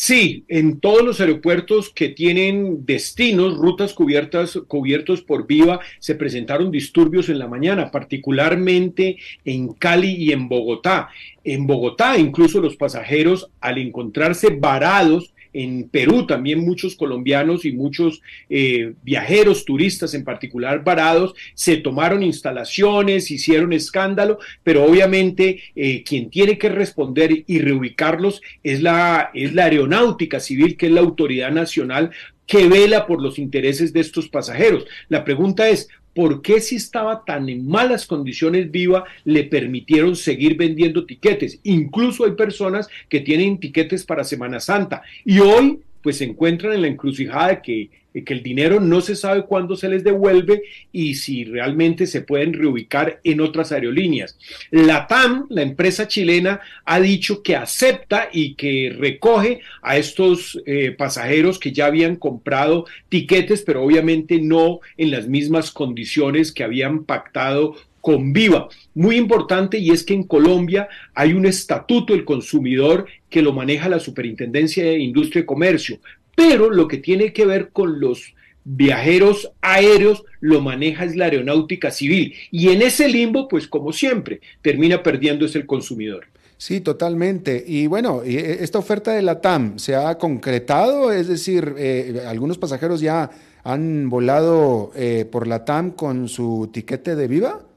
Sí, 0.00 0.44
en 0.46 0.78
todos 0.78 1.02
los 1.02 1.20
aeropuertos 1.20 1.90
que 1.90 2.08
tienen 2.08 2.86
destinos, 2.86 3.56
rutas 3.56 3.94
cubiertas, 3.94 4.56
cubiertos 4.68 5.22
por 5.22 5.48
Viva, 5.48 5.80
se 5.98 6.14
presentaron 6.14 6.70
disturbios 6.70 7.28
en 7.28 7.40
la 7.40 7.48
mañana, 7.48 7.90
particularmente 7.90 9.16
en 9.44 9.72
Cali 9.72 10.14
y 10.14 10.30
en 10.30 10.48
Bogotá. 10.48 11.08
En 11.42 11.66
Bogotá, 11.66 12.16
incluso 12.16 12.60
los 12.60 12.76
pasajeros, 12.76 13.50
al 13.60 13.78
encontrarse 13.78 14.50
varados 14.50 15.34
en 15.58 15.88
Perú 15.88 16.24
también 16.24 16.60
muchos 16.60 16.94
colombianos 16.94 17.64
y 17.64 17.72
muchos 17.72 18.22
eh, 18.48 18.92
viajeros, 19.02 19.64
turistas 19.64 20.14
en 20.14 20.22
particular, 20.22 20.84
varados, 20.84 21.34
se 21.54 21.78
tomaron 21.78 22.22
instalaciones, 22.22 23.32
hicieron 23.32 23.72
escándalo, 23.72 24.38
pero 24.62 24.84
obviamente 24.84 25.60
eh, 25.74 26.04
quien 26.04 26.30
tiene 26.30 26.58
que 26.58 26.68
responder 26.68 27.42
y 27.44 27.58
reubicarlos 27.58 28.40
es 28.62 28.82
la, 28.82 29.30
es 29.34 29.52
la 29.52 29.64
aeronáutica 29.64 30.38
civil, 30.38 30.76
que 30.76 30.86
es 30.86 30.92
la 30.92 31.00
autoridad 31.00 31.50
nacional 31.50 32.12
que 32.46 32.68
vela 32.68 33.06
por 33.06 33.20
los 33.20 33.38
intereses 33.38 33.92
de 33.92 34.00
estos 34.00 34.28
pasajeros. 34.28 34.86
La 35.08 35.24
pregunta 35.24 35.68
es, 35.68 35.88
¿por 36.18 36.42
qué 36.42 36.60
si 36.60 36.74
estaba 36.74 37.24
tan 37.24 37.48
en 37.48 37.64
malas 37.64 38.04
condiciones 38.04 38.72
viva 38.72 39.04
le 39.22 39.44
permitieron 39.44 40.16
seguir 40.16 40.56
vendiendo 40.56 41.06
tiquetes? 41.06 41.60
Incluso 41.62 42.24
hay 42.24 42.32
personas 42.32 42.88
que 43.08 43.20
tienen 43.20 43.60
tiquetes 43.60 44.04
para 44.04 44.24
Semana 44.24 44.58
Santa 44.58 45.00
y 45.24 45.38
hoy 45.38 45.78
pues 46.02 46.16
se 46.16 46.24
encuentran 46.24 46.72
en 46.72 46.82
la 46.82 46.88
encrucijada 46.88 47.62
que 47.62 47.90
que 48.24 48.34
el 48.34 48.42
dinero 48.42 48.80
no 48.80 49.00
se 49.00 49.16
sabe 49.16 49.44
cuándo 49.44 49.76
se 49.76 49.88
les 49.88 50.04
devuelve 50.04 50.62
y 50.92 51.14
si 51.14 51.44
realmente 51.44 52.06
se 52.06 52.22
pueden 52.22 52.52
reubicar 52.52 53.20
en 53.24 53.40
otras 53.40 53.72
aerolíneas. 53.72 54.38
La 54.70 55.06
TAM, 55.06 55.46
la 55.50 55.62
empresa 55.62 56.08
chilena, 56.08 56.60
ha 56.84 57.00
dicho 57.00 57.42
que 57.42 57.56
acepta 57.56 58.28
y 58.32 58.54
que 58.54 58.94
recoge 58.98 59.60
a 59.82 59.96
estos 59.96 60.60
eh, 60.66 60.92
pasajeros 60.92 61.58
que 61.58 61.72
ya 61.72 61.86
habían 61.86 62.16
comprado 62.16 62.86
tiquetes, 63.08 63.62
pero 63.62 63.82
obviamente 63.82 64.40
no 64.40 64.80
en 64.96 65.10
las 65.10 65.28
mismas 65.28 65.70
condiciones 65.70 66.52
que 66.52 66.64
habían 66.64 67.04
pactado 67.04 67.76
con 68.00 68.32
Viva. 68.32 68.68
Muy 68.94 69.16
importante 69.16 69.78
y 69.78 69.90
es 69.90 70.04
que 70.04 70.14
en 70.14 70.22
Colombia 70.22 70.88
hay 71.14 71.32
un 71.32 71.46
estatuto 71.46 72.14
del 72.14 72.24
consumidor 72.24 73.06
que 73.28 73.42
lo 73.42 73.52
maneja 73.52 73.88
la 73.88 74.00
Superintendencia 74.00 74.84
de 74.84 74.98
Industria 74.98 75.42
y 75.42 75.46
Comercio, 75.46 75.98
pero 76.38 76.70
lo 76.70 76.86
que 76.86 76.98
tiene 76.98 77.32
que 77.32 77.44
ver 77.44 77.70
con 77.70 77.98
los 77.98 78.32
viajeros 78.62 79.50
aéreos 79.60 80.22
lo 80.38 80.60
maneja 80.60 81.04
es 81.04 81.16
la 81.16 81.24
aeronáutica 81.24 81.90
civil 81.90 82.32
y 82.52 82.68
en 82.68 82.80
ese 82.80 83.08
limbo, 83.08 83.48
pues 83.48 83.66
como 83.66 83.92
siempre, 83.92 84.40
termina 84.62 85.02
perdiendo 85.02 85.46
es 85.46 85.56
el 85.56 85.66
consumidor. 85.66 86.26
Sí, 86.56 86.80
totalmente. 86.80 87.64
Y 87.66 87.88
bueno, 87.88 88.22
eh, 88.24 88.58
esta 88.60 88.78
oferta 88.78 89.12
de 89.14 89.22
la 89.22 89.40
TAM 89.40 89.80
se 89.80 89.96
ha 89.96 90.16
concretado, 90.16 91.10
es 91.10 91.26
decir, 91.26 91.74
eh, 91.76 92.22
algunos 92.24 92.56
pasajeros 92.56 93.00
ya 93.00 93.28
han 93.64 94.08
volado 94.08 94.92
eh, 94.94 95.24
por 95.28 95.48
la 95.48 95.64
TAM 95.64 95.90
con 95.90 96.28
su 96.28 96.70
tiquete 96.72 97.16
de 97.16 97.26
viva. 97.26 97.67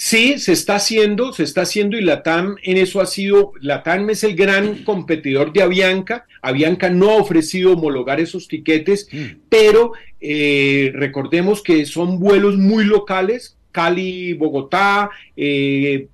Sí, 0.00 0.38
se 0.38 0.52
está 0.52 0.76
haciendo, 0.76 1.32
se 1.32 1.42
está 1.42 1.62
haciendo 1.62 1.98
y 1.98 2.02
la 2.02 2.22
TAM 2.22 2.54
en 2.62 2.76
eso 2.76 3.00
ha 3.00 3.06
sido, 3.06 3.50
la 3.60 3.82
TAM 3.82 4.10
es 4.10 4.22
el 4.22 4.36
gran 4.36 4.84
competidor 4.84 5.52
de 5.52 5.60
Avianca. 5.60 6.24
Avianca 6.40 6.88
no 6.88 7.10
ha 7.10 7.16
ofrecido 7.16 7.72
homologar 7.72 8.20
esos 8.20 8.46
tiquetes, 8.46 9.08
mm. 9.10 9.40
pero 9.48 9.94
eh, 10.20 10.92
recordemos 10.94 11.64
que 11.64 11.84
son 11.84 12.20
vuelos 12.20 12.56
muy 12.56 12.84
locales, 12.84 13.56
Cali, 13.72 14.34
Bogotá, 14.34 15.10
eh, 15.36 16.06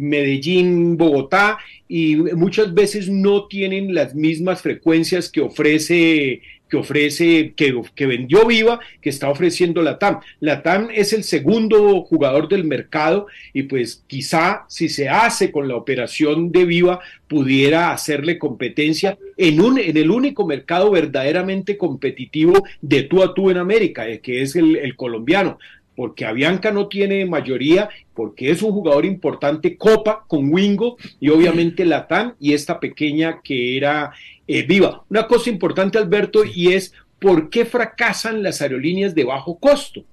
Medellín, 0.00 0.96
Bogotá, 0.96 1.58
y 1.86 2.16
muchas 2.16 2.72
veces 2.72 3.10
no 3.10 3.48
tienen 3.48 3.94
las 3.94 4.14
mismas 4.14 4.62
frecuencias 4.62 5.30
que 5.30 5.42
ofrece 5.42 6.40
que 6.68 6.76
ofrece, 6.76 7.54
que, 7.56 7.80
que, 7.94 8.06
vendió 8.06 8.46
Viva, 8.46 8.80
que 9.00 9.10
está 9.10 9.30
ofreciendo 9.30 9.82
la 9.82 9.98
TAM. 9.98 10.88
Es 10.92 11.12
el 11.12 11.24
segundo 11.24 12.02
jugador 12.02 12.48
del 12.48 12.64
mercado 12.64 13.26
y 13.52 13.64
pues 13.64 14.02
quizá 14.06 14.64
si 14.68 14.88
se 14.88 15.08
hace 15.08 15.52
con 15.52 15.68
la 15.68 15.76
operación 15.76 16.50
de 16.50 16.64
Viva 16.64 17.00
pudiera 17.28 17.92
hacerle 17.92 18.38
competencia 18.38 19.18
en, 19.36 19.60
un, 19.60 19.78
en 19.78 19.96
el 19.96 20.10
único 20.10 20.46
mercado 20.46 20.90
verdaderamente 20.90 21.76
competitivo 21.76 22.64
de 22.80 23.02
tú 23.04 23.22
a 23.22 23.34
tú 23.34 23.50
en 23.50 23.58
América, 23.58 24.08
eh, 24.08 24.20
que 24.20 24.42
es 24.42 24.56
el, 24.56 24.76
el 24.76 24.96
colombiano 24.96 25.58
porque 25.96 26.26
Avianca 26.26 26.70
no 26.70 26.88
tiene 26.88 27.24
mayoría, 27.24 27.88
porque 28.14 28.50
es 28.50 28.62
un 28.62 28.72
jugador 28.72 29.06
importante, 29.06 29.76
Copa 29.76 30.24
con 30.28 30.52
Wingo 30.52 30.98
y 31.18 31.30
obviamente 31.30 31.86
Latam 31.86 32.34
y 32.38 32.52
esta 32.52 32.78
pequeña 32.78 33.40
que 33.42 33.76
era 33.78 34.12
eh, 34.48 34.62
viva. 34.62 35.04
Una 35.08 35.26
cosa 35.26 35.50
importante, 35.50 35.98
Alberto, 35.98 36.44
y 36.44 36.72
es 36.72 36.92
por 37.20 37.50
qué 37.50 37.64
fracasan 37.64 38.42
las 38.42 38.62
aerolíneas 38.62 39.14
de 39.14 39.24
bajo 39.24 39.58
costo. 39.58 40.04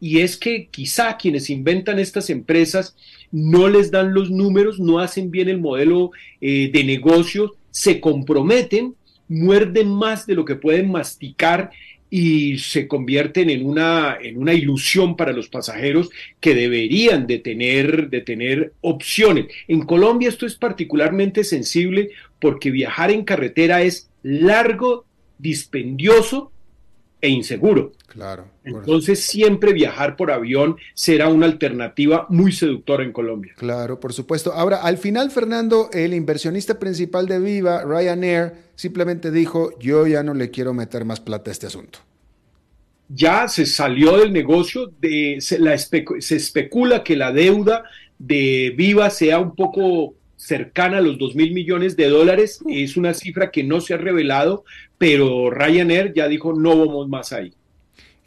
Y 0.00 0.20
es 0.20 0.36
que 0.36 0.68
quizá 0.70 1.16
quienes 1.18 1.50
inventan 1.50 1.98
estas 1.98 2.30
empresas 2.30 2.96
no 3.30 3.68
les 3.68 3.90
dan 3.90 4.14
los 4.14 4.30
números, 4.30 4.80
no 4.80 4.98
hacen 4.98 5.30
bien 5.30 5.48
el 5.48 5.60
modelo 5.60 6.10
eh, 6.40 6.70
de 6.72 6.84
negocio, 6.84 7.54
se 7.70 8.00
comprometen, 8.00 8.94
muerden 9.28 9.88
más 9.88 10.26
de 10.26 10.34
lo 10.34 10.44
que 10.44 10.56
pueden 10.56 10.90
masticar 10.90 11.70
y 12.10 12.58
se 12.58 12.88
convierten 12.88 13.48
en 13.50 13.64
una, 13.64 14.18
en 14.20 14.36
una 14.36 14.52
ilusión 14.52 15.16
para 15.16 15.32
los 15.32 15.48
pasajeros 15.48 16.10
que 16.40 16.54
deberían 16.54 17.28
de 17.28 17.38
tener, 17.38 18.10
de 18.10 18.20
tener 18.20 18.72
opciones. 18.80 19.46
En 19.68 19.82
Colombia 19.82 20.28
esto 20.28 20.44
es 20.44 20.56
particularmente 20.56 21.44
sensible 21.44 22.10
porque 22.40 22.70
viajar 22.70 23.10
en 23.10 23.24
carretera 23.24 23.82
es 23.82 24.08
largo, 24.22 25.04
dispendioso 25.38 26.50
e 27.20 27.28
inseguro. 27.28 27.92
Claro. 28.06 28.46
Entonces 28.64 29.20
siempre 29.20 29.72
viajar 29.72 30.16
por 30.16 30.30
avión 30.30 30.76
será 30.94 31.28
una 31.28 31.46
alternativa 31.46 32.26
muy 32.28 32.52
seductora 32.52 33.04
en 33.04 33.12
Colombia. 33.12 33.54
Claro, 33.56 34.00
por 34.00 34.12
supuesto. 34.12 34.52
Ahora, 34.52 34.78
al 34.78 34.98
final, 34.98 35.30
Fernando, 35.30 35.90
el 35.92 36.14
inversionista 36.14 36.78
principal 36.78 37.26
de 37.26 37.38
Viva, 37.38 37.84
Ryanair, 37.84 38.52
simplemente 38.74 39.30
dijo, 39.30 39.78
yo 39.78 40.06
ya 40.06 40.22
no 40.22 40.34
le 40.34 40.50
quiero 40.50 40.74
meter 40.74 41.04
más 41.04 41.20
plata 41.20 41.50
a 41.50 41.52
este 41.52 41.66
asunto. 41.66 42.00
Ya 43.08 43.48
se 43.48 43.66
salió 43.66 44.18
del 44.18 44.32
negocio, 44.32 44.90
de, 45.00 45.36
se, 45.40 45.58
la 45.58 45.76
se 45.76 46.36
especula 46.36 47.02
que 47.02 47.16
la 47.16 47.32
deuda 47.32 47.84
de 48.18 48.72
Viva 48.76 49.10
sea 49.10 49.38
un 49.38 49.54
poco 49.54 50.14
cercana 50.40 50.98
a 50.98 51.00
los 51.02 51.18
2 51.18 51.34
mil 51.34 51.52
millones 51.52 51.96
de 51.96 52.08
dólares. 52.08 52.60
Es 52.68 52.96
una 52.96 53.12
cifra 53.12 53.50
que 53.50 53.62
no 53.62 53.80
se 53.80 53.94
ha 53.94 53.98
revelado, 53.98 54.64
pero 54.96 55.50
Ryanair 55.50 56.14
ya 56.14 56.28
dijo 56.28 56.54
no 56.54 56.78
vamos 56.78 57.08
más 57.08 57.32
ahí. 57.32 57.52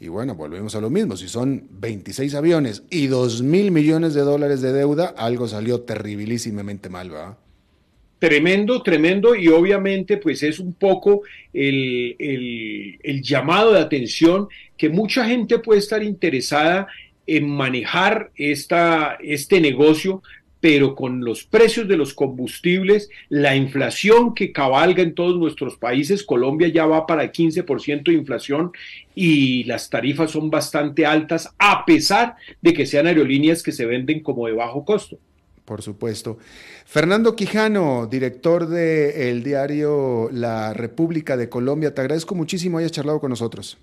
Y 0.00 0.08
bueno, 0.08 0.34
volvemos 0.34 0.74
a 0.74 0.80
lo 0.80 0.90
mismo. 0.90 1.16
Si 1.16 1.28
son 1.28 1.66
26 1.70 2.34
aviones 2.34 2.84
y 2.90 3.08
2 3.08 3.42
mil 3.42 3.70
millones 3.70 4.14
de 4.14 4.20
dólares 4.20 4.60
de 4.60 4.72
deuda, 4.72 5.14
algo 5.16 5.48
salió 5.48 5.80
terribilísimamente 5.80 6.88
mal, 6.88 7.10
¿verdad? 7.10 7.36
Tremendo, 8.18 8.82
tremendo, 8.82 9.34
y 9.34 9.48
obviamente 9.48 10.16
pues 10.16 10.42
es 10.42 10.58
un 10.58 10.72
poco 10.72 11.22
el, 11.52 12.16
el 13.02 13.22
llamado 13.22 13.72
de 13.72 13.80
atención 13.80 14.48
que 14.78 14.88
mucha 14.88 15.26
gente 15.26 15.58
puede 15.58 15.80
estar 15.80 16.02
interesada 16.02 16.86
en 17.26 17.48
manejar 17.48 18.30
esta, 18.36 19.18
este 19.20 19.60
negocio, 19.60 20.22
pero 20.64 20.94
con 20.94 21.22
los 21.22 21.44
precios 21.44 21.86
de 21.88 21.98
los 21.98 22.14
combustibles, 22.14 23.10
la 23.28 23.54
inflación 23.54 24.34
que 24.34 24.50
cabalga 24.50 25.02
en 25.02 25.14
todos 25.14 25.38
nuestros 25.38 25.76
países, 25.76 26.24
Colombia 26.24 26.68
ya 26.68 26.86
va 26.86 27.06
para 27.06 27.22
el 27.22 27.32
15% 27.32 28.04
de 28.04 28.14
inflación 28.14 28.72
y 29.14 29.64
las 29.64 29.90
tarifas 29.90 30.30
son 30.30 30.48
bastante 30.48 31.04
altas, 31.04 31.54
a 31.58 31.84
pesar 31.84 32.36
de 32.62 32.72
que 32.72 32.86
sean 32.86 33.06
aerolíneas 33.06 33.62
que 33.62 33.72
se 33.72 33.84
venden 33.84 34.22
como 34.22 34.46
de 34.46 34.54
bajo 34.54 34.86
costo. 34.86 35.18
Por 35.66 35.82
supuesto. 35.82 36.38
Fernando 36.86 37.36
Quijano, 37.36 38.06
director 38.06 38.66
del 38.66 39.42
diario 39.42 40.30
La 40.32 40.72
República 40.72 41.36
de 41.36 41.50
Colombia, 41.50 41.92
te 41.92 42.00
agradezco 42.00 42.34
muchísimo 42.34 42.78
hayas 42.78 42.90
charlado 42.90 43.20
con 43.20 43.28
nosotros. 43.28 43.76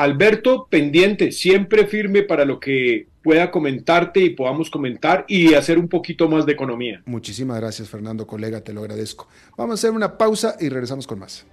Alberto, 0.00 0.66
pendiente, 0.70 1.30
siempre 1.30 1.86
firme 1.86 2.22
para 2.22 2.46
lo 2.46 2.58
que 2.58 3.06
pueda 3.22 3.50
comentarte 3.50 4.20
y 4.20 4.30
podamos 4.30 4.70
comentar 4.70 5.26
y 5.28 5.52
hacer 5.52 5.78
un 5.78 5.88
poquito 5.88 6.26
más 6.26 6.46
de 6.46 6.52
economía. 6.52 7.02
Muchísimas 7.04 7.60
gracias, 7.60 7.90
Fernando, 7.90 8.26
colega, 8.26 8.62
te 8.62 8.72
lo 8.72 8.80
agradezco. 8.80 9.28
Vamos 9.58 9.72
a 9.72 9.74
hacer 9.74 9.90
una 9.90 10.16
pausa 10.16 10.56
y 10.58 10.70
regresamos 10.70 11.06
con 11.06 11.18
más. 11.18 11.44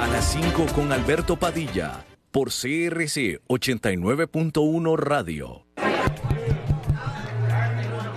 A 0.00 0.08
las 0.08 0.32
5 0.32 0.66
con 0.74 0.90
Alberto 0.90 1.36
Padilla, 1.36 2.04
por 2.32 2.48
CRC 2.48 3.38
89.1 3.46 4.96
Radio. 4.98 5.66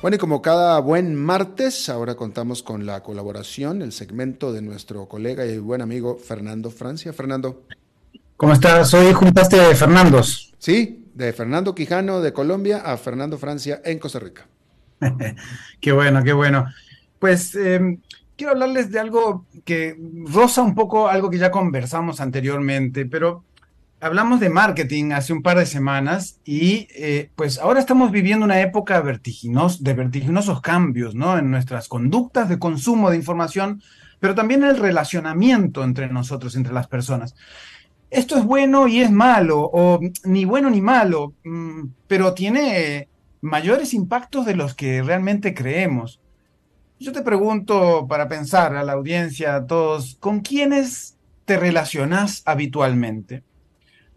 Bueno, 0.00 0.14
y 0.14 0.18
como 0.18 0.40
cada 0.42 0.78
buen 0.78 1.16
martes, 1.16 1.88
ahora 1.88 2.14
contamos 2.14 2.62
con 2.62 2.86
la 2.86 3.02
colaboración, 3.02 3.82
el 3.82 3.90
segmento 3.90 4.52
de 4.52 4.62
nuestro 4.62 5.08
colega 5.08 5.44
y 5.44 5.58
buen 5.58 5.82
amigo 5.82 6.16
Fernando 6.16 6.70
Francia. 6.70 7.12
Fernando. 7.12 7.64
¿Cómo 8.36 8.52
estás? 8.52 8.94
Hoy 8.94 9.12
juntaste 9.12 9.56
de 9.56 9.74
Fernandos. 9.74 10.54
Sí, 10.60 11.04
de 11.14 11.32
Fernando 11.32 11.74
Quijano 11.74 12.20
de 12.20 12.32
Colombia 12.32 12.82
a 12.84 12.96
Fernando 12.96 13.38
Francia 13.38 13.82
en 13.84 13.98
Costa 13.98 14.20
Rica. 14.20 14.46
qué 15.80 15.90
bueno, 15.90 16.22
qué 16.22 16.32
bueno. 16.32 16.66
Pues 17.18 17.56
em, 17.56 18.00
quiero 18.36 18.52
hablarles 18.52 18.92
de 18.92 19.00
algo 19.00 19.46
que 19.64 19.98
roza 20.26 20.62
un 20.62 20.76
poco 20.76 21.08
algo 21.08 21.28
que 21.28 21.38
ya 21.38 21.50
conversamos 21.50 22.20
anteriormente, 22.20 23.04
pero 23.04 23.42
hablamos 24.00 24.40
de 24.40 24.50
marketing 24.50 25.12
hace 25.12 25.32
un 25.32 25.42
par 25.42 25.58
de 25.58 25.66
semanas 25.66 26.40
y 26.44 26.88
eh, 26.94 27.30
pues 27.34 27.58
ahora 27.58 27.80
estamos 27.80 28.12
viviendo 28.12 28.44
una 28.44 28.60
época 28.60 29.00
de 29.00 29.94
vertiginosos 29.94 30.60
cambios 30.60 31.14
¿no? 31.14 31.36
en 31.38 31.50
nuestras 31.50 31.88
conductas 31.88 32.48
de 32.48 32.58
consumo 32.58 33.10
de 33.10 33.16
información, 33.16 33.82
pero 34.20 34.34
también 34.34 34.62
el 34.64 34.76
relacionamiento 34.76 35.82
entre 35.84 36.08
nosotros, 36.08 36.56
entre 36.56 36.72
las 36.72 36.86
personas. 36.86 37.34
Esto 38.10 38.38
es 38.38 38.44
bueno 38.44 38.88
y 38.88 39.00
es 39.00 39.10
malo, 39.10 39.68
o 39.70 40.00
ni 40.24 40.44
bueno 40.44 40.70
ni 40.70 40.80
malo, 40.80 41.34
mm, 41.44 41.84
pero 42.06 42.32
tiene 42.32 43.08
mayores 43.42 43.92
impactos 43.92 44.46
de 44.46 44.56
los 44.56 44.74
que 44.74 45.02
realmente 45.02 45.54
creemos. 45.54 46.20
Yo 46.98 47.12
te 47.12 47.22
pregunto 47.22 48.06
para 48.08 48.26
pensar 48.26 48.74
a 48.74 48.82
la 48.82 48.94
audiencia, 48.94 49.54
a 49.56 49.66
todos, 49.66 50.16
¿con 50.20 50.40
quiénes 50.40 51.16
te 51.44 51.58
relacionas 51.58 52.42
habitualmente? 52.46 53.44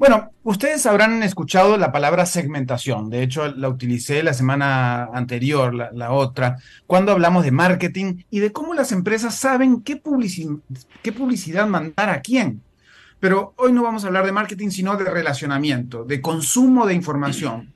Bueno, 0.02 0.32
ustedes 0.42 0.88
habrán 0.88 1.22
escuchado 1.22 1.78
la 1.78 1.92
palabra 1.92 2.26
segmentación. 2.26 3.12
De 3.12 3.22
hecho, 3.22 3.50
la 3.50 3.70
utilicé 3.70 4.24
la 4.24 4.34
semana 4.34 5.04
anterior, 5.14 5.76
la, 5.76 6.12
otra, 6.12 6.58
cuando 6.88 7.12
hablamos 7.12 7.44
de 7.44 7.52
marketing 7.52 8.24
y 8.32 8.40
de 8.40 8.52
cómo 8.52 8.74
las 8.74 8.92
empresas 8.92 9.36
saben 9.36 9.84
qué, 9.84 9.98
publicidad 9.98 11.68
mandar 11.68 12.10
a 12.10 12.22
quién. 12.22 12.64
Pero 13.20 13.54
hoy 13.58 13.74
no 13.74 13.84
vamos 13.84 14.04
a 14.04 14.08
hablar 14.08 14.26
de 14.26 14.32
marketing, 14.32 14.70
sino 14.72 14.98
de 14.98 15.04
relacionamiento, 15.04 16.04
de 16.04 16.20
consumo 16.20 16.88
de 16.88 16.96
información. 16.96 17.72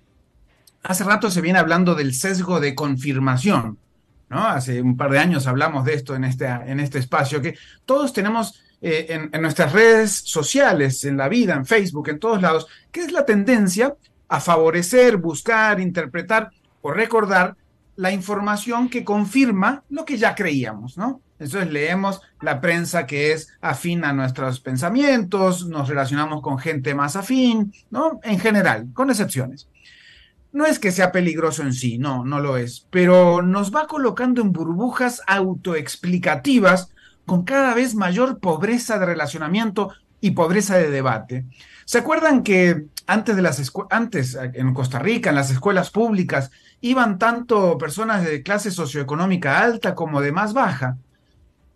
Hace 0.81 1.03
rato 1.03 1.29
se 1.29 1.41
viene 1.41 1.59
hablando 1.59 1.93
del 1.93 2.15
sesgo 2.15 2.59
de 2.59 2.73
confirmación. 2.73 3.77
¿no? 4.31 4.47
Hace 4.47 4.81
un 4.81 4.97
par 4.97 5.11
de 5.11 5.19
años 5.19 5.45
hablamos 5.45 5.85
de 5.85 5.93
esto 5.93 6.15
en 6.15 6.23
este, 6.23 6.47
en 6.47 6.79
este 6.79 6.97
espacio, 6.97 7.39
que 7.39 7.55
todos 7.85 8.13
tenemos 8.13 8.64
eh, 8.81 9.29
en, 9.31 9.41
nuestras 9.41 9.71
redes 9.71 10.11
sociales, 10.11 11.03
en 11.05 11.17
la 11.17 11.29
vida, 11.29 11.55
en 11.55 11.65
Facebook, 11.65 12.09
en 12.09 12.19
todos 12.19 12.41
lados, 12.41 12.67
que 12.91 13.01
es 13.01 13.11
la 13.11 13.25
tendencia 13.25 13.95
a 14.27 14.39
favorecer, 14.39 15.17
buscar, 15.17 15.79
interpretar 15.79 16.51
o 16.81 16.91
recordar 16.91 17.55
la 17.95 18.11
información 18.11 18.89
que 18.89 19.03
confirma 19.03 19.83
lo 19.89 20.05
que 20.05 20.17
ya 20.17 20.35
creíamos, 20.35 20.97
¿no? 20.97 21.21
Entonces 21.39 21.71
leemos 21.71 22.21
la 22.41 22.61
prensa 22.61 23.05
que 23.05 23.33
es 23.33 23.49
afín 23.59 24.05
a 24.05 24.13
nuestros 24.13 24.59
pensamientos, 24.59 25.67
nos 25.67 25.89
relacionamos 25.89 26.41
con 26.41 26.57
gente 26.57 26.95
más 26.95 27.15
afín, 27.15 27.73
¿no? 27.89 28.19
En 28.23 28.39
general, 28.39 28.87
con 28.93 29.09
excepciones. 29.09 29.67
No 30.53 30.65
es 30.65 30.79
que 30.79 30.93
sea 30.93 31.11
peligroso 31.11 31.63
en 31.63 31.73
sí, 31.73 31.97
no, 31.97 32.23
no 32.23 32.39
lo 32.39 32.55
es, 32.55 32.87
pero 32.89 33.41
nos 33.41 33.75
va 33.75 33.87
colocando 33.87 34.41
en 34.41 34.53
burbujas 34.53 35.21
autoexplicativas 35.27 36.94
con 37.25 37.43
cada 37.43 37.73
vez 37.73 37.95
mayor 37.95 38.39
pobreza 38.39 38.99
de 38.99 39.05
relacionamiento 39.05 39.91
y 40.21 40.31
pobreza 40.31 40.77
de 40.77 40.89
debate. 40.89 41.45
¿Se 41.85 41.99
acuerdan 41.99 42.43
que 42.43 42.85
antes, 43.07 43.35
de 43.35 43.41
las 43.41 43.71
antes 43.89 44.37
en 44.53 44.73
Costa 44.73 44.99
Rica, 44.99 45.29
en 45.29 45.35
las 45.35 45.51
escuelas 45.51 45.91
públicas, 45.91 46.51
iban 46.81 47.19
tanto 47.19 47.77
personas 47.77 48.23
de 48.23 48.41
clase 48.41 48.71
socioeconómica 48.71 49.59
alta 49.59 49.93
como 49.93 50.21
de 50.21 50.31
más 50.31 50.53
baja? 50.53 50.97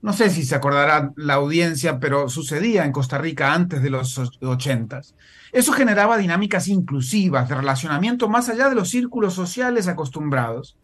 No 0.01 0.13
sé 0.13 0.29
si 0.29 0.45
se 0.45 0.55
acordará 0.55 1.11
la 1.17 1.35
audiencia, 1.35 1.99
pero 1.99 2.29
sucedía 2.29 2.85
en 2.85 2.91
Costa 2.93 3.17
Rica 3.17 3.53
antes 3.53 3.83
de 3.83 3.89
los 3.89 4.17
ochentas. 4.41 5.13
Eso 5.51 5.73
generaba 5.73 6.17
dinámicas 6.17 6.67
inclusivas 6.69 7.49
de 7.49 7.55
relacionamiento 7.55 8.29
más 8.29 8.49
allá 8.49 8.69
de 8.69 8.75
los 8.75 8.89
círculos 8.89 9.33
sociales 9.33 9.87
acostumbrados. 9.87 10.77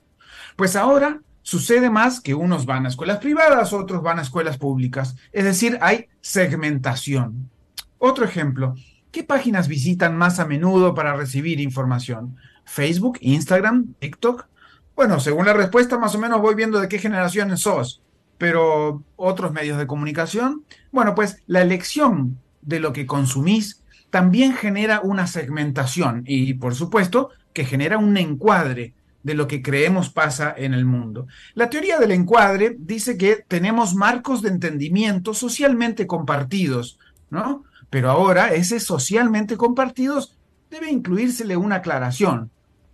Pues 0.56 0.76
ahora 0.76 1.22
sucede 1.46 1.92
más 1.92 2.22
que 2.22 2.34
unos 2.34 2.66
van 2.66 2.88
a 2.88 2.90
escuelas 2.90 3.20
privadas, 3.20 3.72
otros 3.72 4.02
van 4.02 4.18
a 4.18 4.24
escuelas 4.24 4.58
públicas. 4.58 5.16
Es 5.32 5.44
decir, 5.44 5.78
hay 5.80 6.08
segmentación. 6.20 7.52
Otro 8.00 8.26
ejemplo, 8.26 8.74
¿qué 9.12 9.24
páginas 9.24 9.68
visitan 9.68 10.18
más 10.18 10.40
a 10.40 10.46
menudo 10.46 10.96
para 10.96 11.16
recibir 11.16 11.60
información? 11.60 12.36
¿Facebook, 12.66 13.20
Instagram, 13.22 13.94
TikTok? 14.00 14.48
Bueno, 14.96 15.20
según 15.20 15.46
la 15.46 15.54
respuesta, 15.54 16.00
más 16.00 16.16
o 16.16 16.20
menos 16.20 16.42
voy 16.42 16.56
viendo 16.56 16.80
de 16.80 16.88
qué 16.88 16.98
generación 16.98 17.56
sos, 17.60 18.02
pero 18.40 19.04
otros 19.16 19.52
medios 19.52 19.78
de 19.78 19.86
comunicación. 19.86 20.64
Bueno, 20.92 21.14
pues 21.14 21.44
la 21.46 21.62
elección 21.62 22.40
de 22.64 22.80
lo 22.80 22.92
que 22.92 23.06
consumís 23.06 23.84
también 24.10 24.56
genera 24.56 25.00
una 25.02 25.28
segmentación 25.28 26.24
y, 26.26 26.56
por 26.56 26.74
supuesto, 26.74 27.30
que 27.54 27.66
genera 27.66 28.00
un 28.00 28.18
encuadre 28.18 28.96
de 29.26 29.34
lo 29.34 29.48
que 29.48 29.64
creemos 29.64 30.12
pasa 30.12 30.54
en 30.56 30.76
el 30.76 30.86
mundo. 30.86 31.26
La 31.56 31.72
teoría 31.72 31.98
del 31.98 32.12
encuadre 32.12 32.76
dice 32.78 33.18
que 33.18 33.44
tenemos 33.48 33.96
marcos 33.96 34.44
de 34.44 34.50
entendimiento 34.50 35.34
socialmente 35.34 36.06
compartidos, 36.06 37.00
¿no? 37.32 37.64
Pero 37.90 38.12
ahora 38.12 38.54
ese 38.54 38.80
socialmente 38.80 39.58
compartidos 39.58 40.38
debe 40.70 40.92
incluírsele 40.92 41.58
una 41.58 41.78
aclaración. 41.78 42.52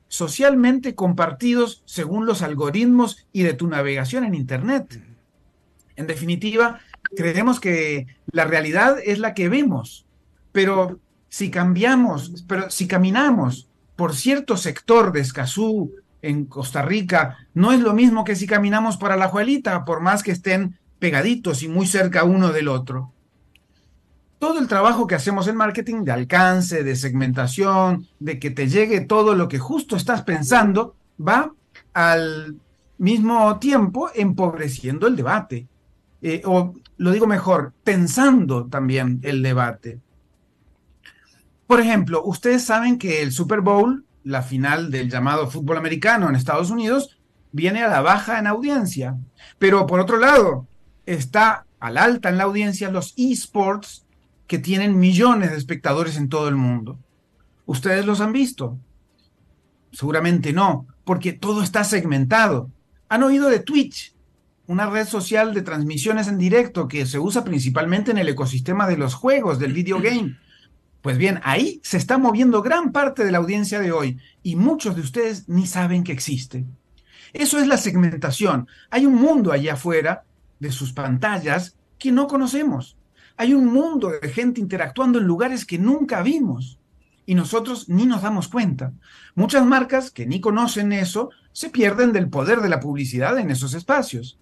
Socialmente 0.07 0.95
compartidos 0.95 1.83
según 1.83 2.25
los 2.25 2.41
algoritmos 2.41 3.27
y 3.33 3.43
de 3.43 3.53
tu 3.53 3.67
navegación 3.67 4.23
en 4.23 4.33
Internet. 4.33 5.03
En 5.97 6.07
definitiva, 6.07 6.79
creemos 7.13 7.59
que 7.59 8.07
la 8.31 8.45
realidad 8.45 8.95
es 9.03 9.19
la 9.19 9.33
que 9.33 9.49
vemos, 9.49 10.05
pero 10.53 10.97
si 11.27 11.51
cambiamos, 11.51 12.45
pero 12.47 12.69
si 12.69 12.87
caminamos 12.87 13.67
por 13.97 14.15
cierto 14.15 14.55
sector 14.55 15.11
de 15.11 15.19
Escazú 15.19 15.91
en 16.21 16.45
Costa 16.45 16.81
Rica, 16.81 17.47
no 17.53 17.71
es 17.71 17.79
lo 17.79 17.93
mismo 17.93 18.23
que 18.23 18.35
si 18.35 18.47
caminamos 18.47 18.97
para 18.97 19.17
la 19.17 19.27
Juelita, 19.27 19.85
por 19.85 20.01
más 20.01 20.23
que 20.23 20.31
estén 20.31 20.77
pegaditos 20.99 21.63
y 21.63 21.67
muy 21.67 21.87
cerca 21.87 22.23
uno 22.23 22.51
del 22.51 22.67
otro. 22.67 23.11
Todo 24.39 24.59
el 24.59 24.67
trabajo 24.67 25.07
que 25.07 25.15
hacemos 25.15 25.47
en 25.47 25.55
marketing 25.55 26.03
de 26.03 26.11
alcance, 26.11 26.83
de 26.83 26.95
segmentación, 26.95 28.07
de 28.19 28.39
que 28.39 28.49
te 28.49 28.67
llegue 28.67 29.01
todo 29.01 29.35
lo 29.35 29.47
que 29.47 29.59
justo 29.59 29.95
estás 29.95 30.23
pensando, 30.23 30.95
va 31.19 31.53
al 31.93 32.57
mismo 32.97 33.57
tiempo 33.59 34.09
empobreciendo 34.13 35.07
el 35.07 35.15
debate. 35.15 35.67
Eh, 36.21 36.43
o 36.45 36.73
lo 36.97 37.11
digo 37.11 37.25
mejor, 37.25 37.73
pensando 37.83 38.67
también 38.67 39.19
el 39.23 39.41
debate. 39.41 39.99
Por 41.65 41.79
ejemplo, 41.79 42.23
ustedes 42.23 42.63
saben 42.63 42.99
que 42.99 43.21
el 43.21 43.31
Super 43.31 43.61
Bowl, 43.61 44.05
la 44.23 44.41
final 44.41 44.91
del 44.91 45.09
llamado 45.09 45.49
fútbol 45.49 45.77
americano 45.77 46.29
en 46.29 46.35
Estados 46.35 46.69
Unidos, 46.69 47.17
viene 47.51 47.83
a 47.83 47.89
la 47.89 48.01
baja 48.01 48.39
en 48.39 48.47
audiencia. 48.47 49.17
Pero 49.59 49.87
por 49.87 49.99
otro 49.99 50.17
lado, 50.17 50.67
está 51.05 51.65
al 51.79 51.97
alta 51.97 52.29
en 52.29 52.37
la 52.37 52.43
audiencia 52.43 52.91
los 52.91 53.13
esports 53.17 54.05
que 54.47 54.59
tienen 54.59 54.99
millones 54.99 55.51
de 55.51 55.57
espectadores 55.57 56.17
en 56.17 56.29
todo 56.29 56.47
el 56.47 56.55
mundo. 56.55 56.99
¿Ustedes 57.65 58.05
los 58.05 58.21
han 58.21 58.33
visto? 58.33 58.77
Seguramente 59.91 60.53
no, 60.53 60.87
porque 61.03 61.33
todo 61.33 61.63
está 61.63 61.83
segmentado. 61.83 62.69
¿Han 63.09 63.23
oído 63.23 63.49
de 63.49 63.59
Twitch? 63.59 64.13
Una 64.67 64.89
red 64.89 65.07
social 65.07 65.53
de 65.53 65.61
transmisiones 65.61 66.27
en 66.27 66.37
directo 66.37 66.87
que 66.87 67.05
se 67.05 67.19
usa 67.19 67.43
principalmente 67.43 68.11
en 68.11 68.17
el 68.17 68.29
ecosistema 68.29 68.87
de 68.87 68.97
los 68.97 69.15
juegos, 69.15 69.59
del 69.59 69.73
video 69.73 69.99
game. 69.99 70.37
Pues 71.01 71.17
bien, 71.17 71.39
ahí 71.43 71.79
se 71.83 71.97
está 71.97 72.17
moviendo 72.17 72.61
gran 72.61 72.91
parte 72.91 73.23
de 73.23 73.31
la 73.31 73.39
audiencia 73.39 73.79
de 73.79 73.91
hoy 73.91 74.19
y 74.43 74.55
muchos 74.55 74.95
de 74.95 75.01
ustedes 75.01 75.49
ni 75.49 75.65
saben 75.65 76.03
que 76.03 76.11
existe. 76.11 76.65
Eso 77.33 77.59
es 77.59 77.67
la 77.67 77.77
segmentación. 77.77 78.67
Hay 78.89 79.05
un 79.05 79.15
mundo 79.15 79.51
allá 79.51 79.73
afuera 79.73 80.25
de 80.59 80.71
sus 80.71 80.93
pantallas 80.93 81.75
que 81.97 82.11
no 82.11 82.27
conocemos. 82.27 82.97
Hay 83.37 83.53
un 83.53 83.65
mundo 83.65 84.11
de 84.21 84.29
gente 84.29 84.61
interactuando 84.61 85.17
en 85.17 85.25
lugares 85.25 85.65
que 85.65 85.79
nunca 85.79 86.21
vimos 86.21 86.77
y 87.25 87.33
nosotros 87.33 87.89
ni 87.89 88.05
nos 88.05 88.21
damos 88.21 88.47
cuenta. 88.47 88.93
Muchas 89.33 89.65
marcas 89.65 90.11
que 90.11 90.27
ni 90.27 90.39
conocen 90.39 90.91
eso 90.91 91.31
se 91.51 91.69
pierden 91.69 92.11
del 92.11 92.29
poder 92.29 92.61
de 92.61 92.69
la 92.69 92.79
publicidad 92.79 93.39
en 93.39 93.49
esos 93.49 93.73
espacios. 93.73 94.37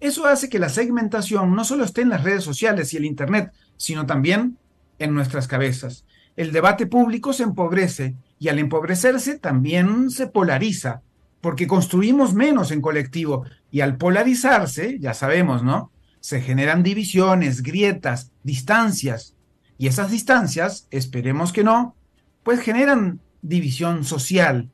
Eso 0.00 0.26
hace 0.26 0.50
que 0.50 0.58
la 0.58 0.68
segmentación 0.68 1.54
no 1.54 1.64
solo 1.64 1.84
esté 1.84 2.02
en 2.02 2.10
las 2.10 2.24
redes 2.24 2.44
sociales 2.44 2.92
y 2.92 2.98
el 2.98 3.06
Internet, 3.06 3.52
sino 3.76 4.04
también 4.04 4.58
en 4.98 5.14
nuestras 5.14 5.48
cabezas. 5.48 6.04
El 6.36 6.52
debate 6.52 6.86
público 6.86 7.32
se 7.32 7.44
empobrece 7.44 8.16
y 8.38 8.48
al 8.48 8.58
empobrecerse 8.58 9.38
también 9.38 10.10
se 10.10 10.26
polariza, 10.26 11.02
porque 11.40 11.66
construimos 11.66 12.34
menos 12.34 12.70
en 12.70 12.80
colectivo 12.80 13.44
y 13.70 13.80
al 13.80 13.96
polarizarse, 13.96 14.98
ya 14.98 15.14
sabemos, 15.14 15.62
¿no? 15.62 15.90
Se 16.20 16.40
generan 16.40 16.82
divisiones, 16.82 17.62
grietas, 17.62 18.32
distancias 18.42 19.34
y 19.78 19.88
esas 19.88 20.10
distancias, 20.10 20.86
esperemos 20.90 21.52
que 21.52 21.64
no, 21.64 21.96
pues 22.42 22.60
generan 22.60 23.20
división 23.42 24.04
social 24.04 24.70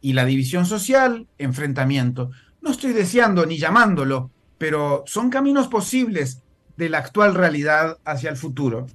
y 0.00 0.12
la 0.12 0.24
división 0.24 0.66
social, 0.66 1.26
enfrentamiento. 1.38 2.30
No 2.62 2.70
estoy 2.70 2.92
deseando 2.92 3.44
ni 3.46 3.58
llamándolo, 3.58 4.30
pero 4.58 5.04
son 5.06 5.30
caminos 5.30 5.68
posibles 5.68 6.42
de 6.76 6.88
la 6.88 6.98
actual 6.98 7.34
realidad 7.34 7.98
hacia 8.04 8.30
el 8.30 8.36
futuro. 8.36 8.86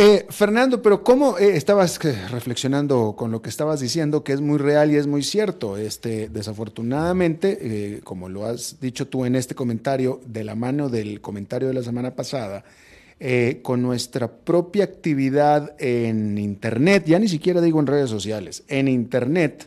Eh, 0.00 0.26
Fernando, 0.30 0.80
pero 0.80 1.02
¿cómo 1.02 1.38
eh, 1.38 1.56
estabas 1.56 1.98
eh, 2.04 2.14
reflexionando 2.30 3.16
con 3.18 3.32
lo 3.32 3.42
que 3.42 3.48
estabas 3.48 3.80
diciendo, 3.80 4.22
que 4.22 4.32
es 4.32 4.40
muy 4.40 4.56
real 4.56 4.92
y 4.92 4.94
es 4.94 5.08
muy 5.08 5.24
cierto? 5.24 5.76
Este, 5.76 6.28
desafortunadamente, 6.28 8.00
como 8.04 8.28
lo 8.28 8.46
has 8.46 8.78
dicho 8.80 9.08
tú 9.08 9.24
en 9.24 9.34
este 9.34 9.56
comentario, 9.56 10.20
de 10.24 10.44
la 10.44 10.54
mano 10.54 10.88
del 10.88 11.20
comentario 11.20 11.66
de 11.66 11.74
la 11.74 11.82
semana 11.82 12.14
pasada, 12.14 12.62
con 13.62 13.82
nuestra 13.82 14.30
propia 14.30 14.84
actividad 14.84 15.74
en 15.80 16.38
Internet, 16.38 17.02
ya 17.04 17.18
ni 17.18 17.26
siquiera 17.26 17.60
digo 17.60 17.80
en 17.80 17.88
redes 17.88 18.08
sociales, 18.08 18.62
en 18.68 18.86
Internet, 18.86 19.66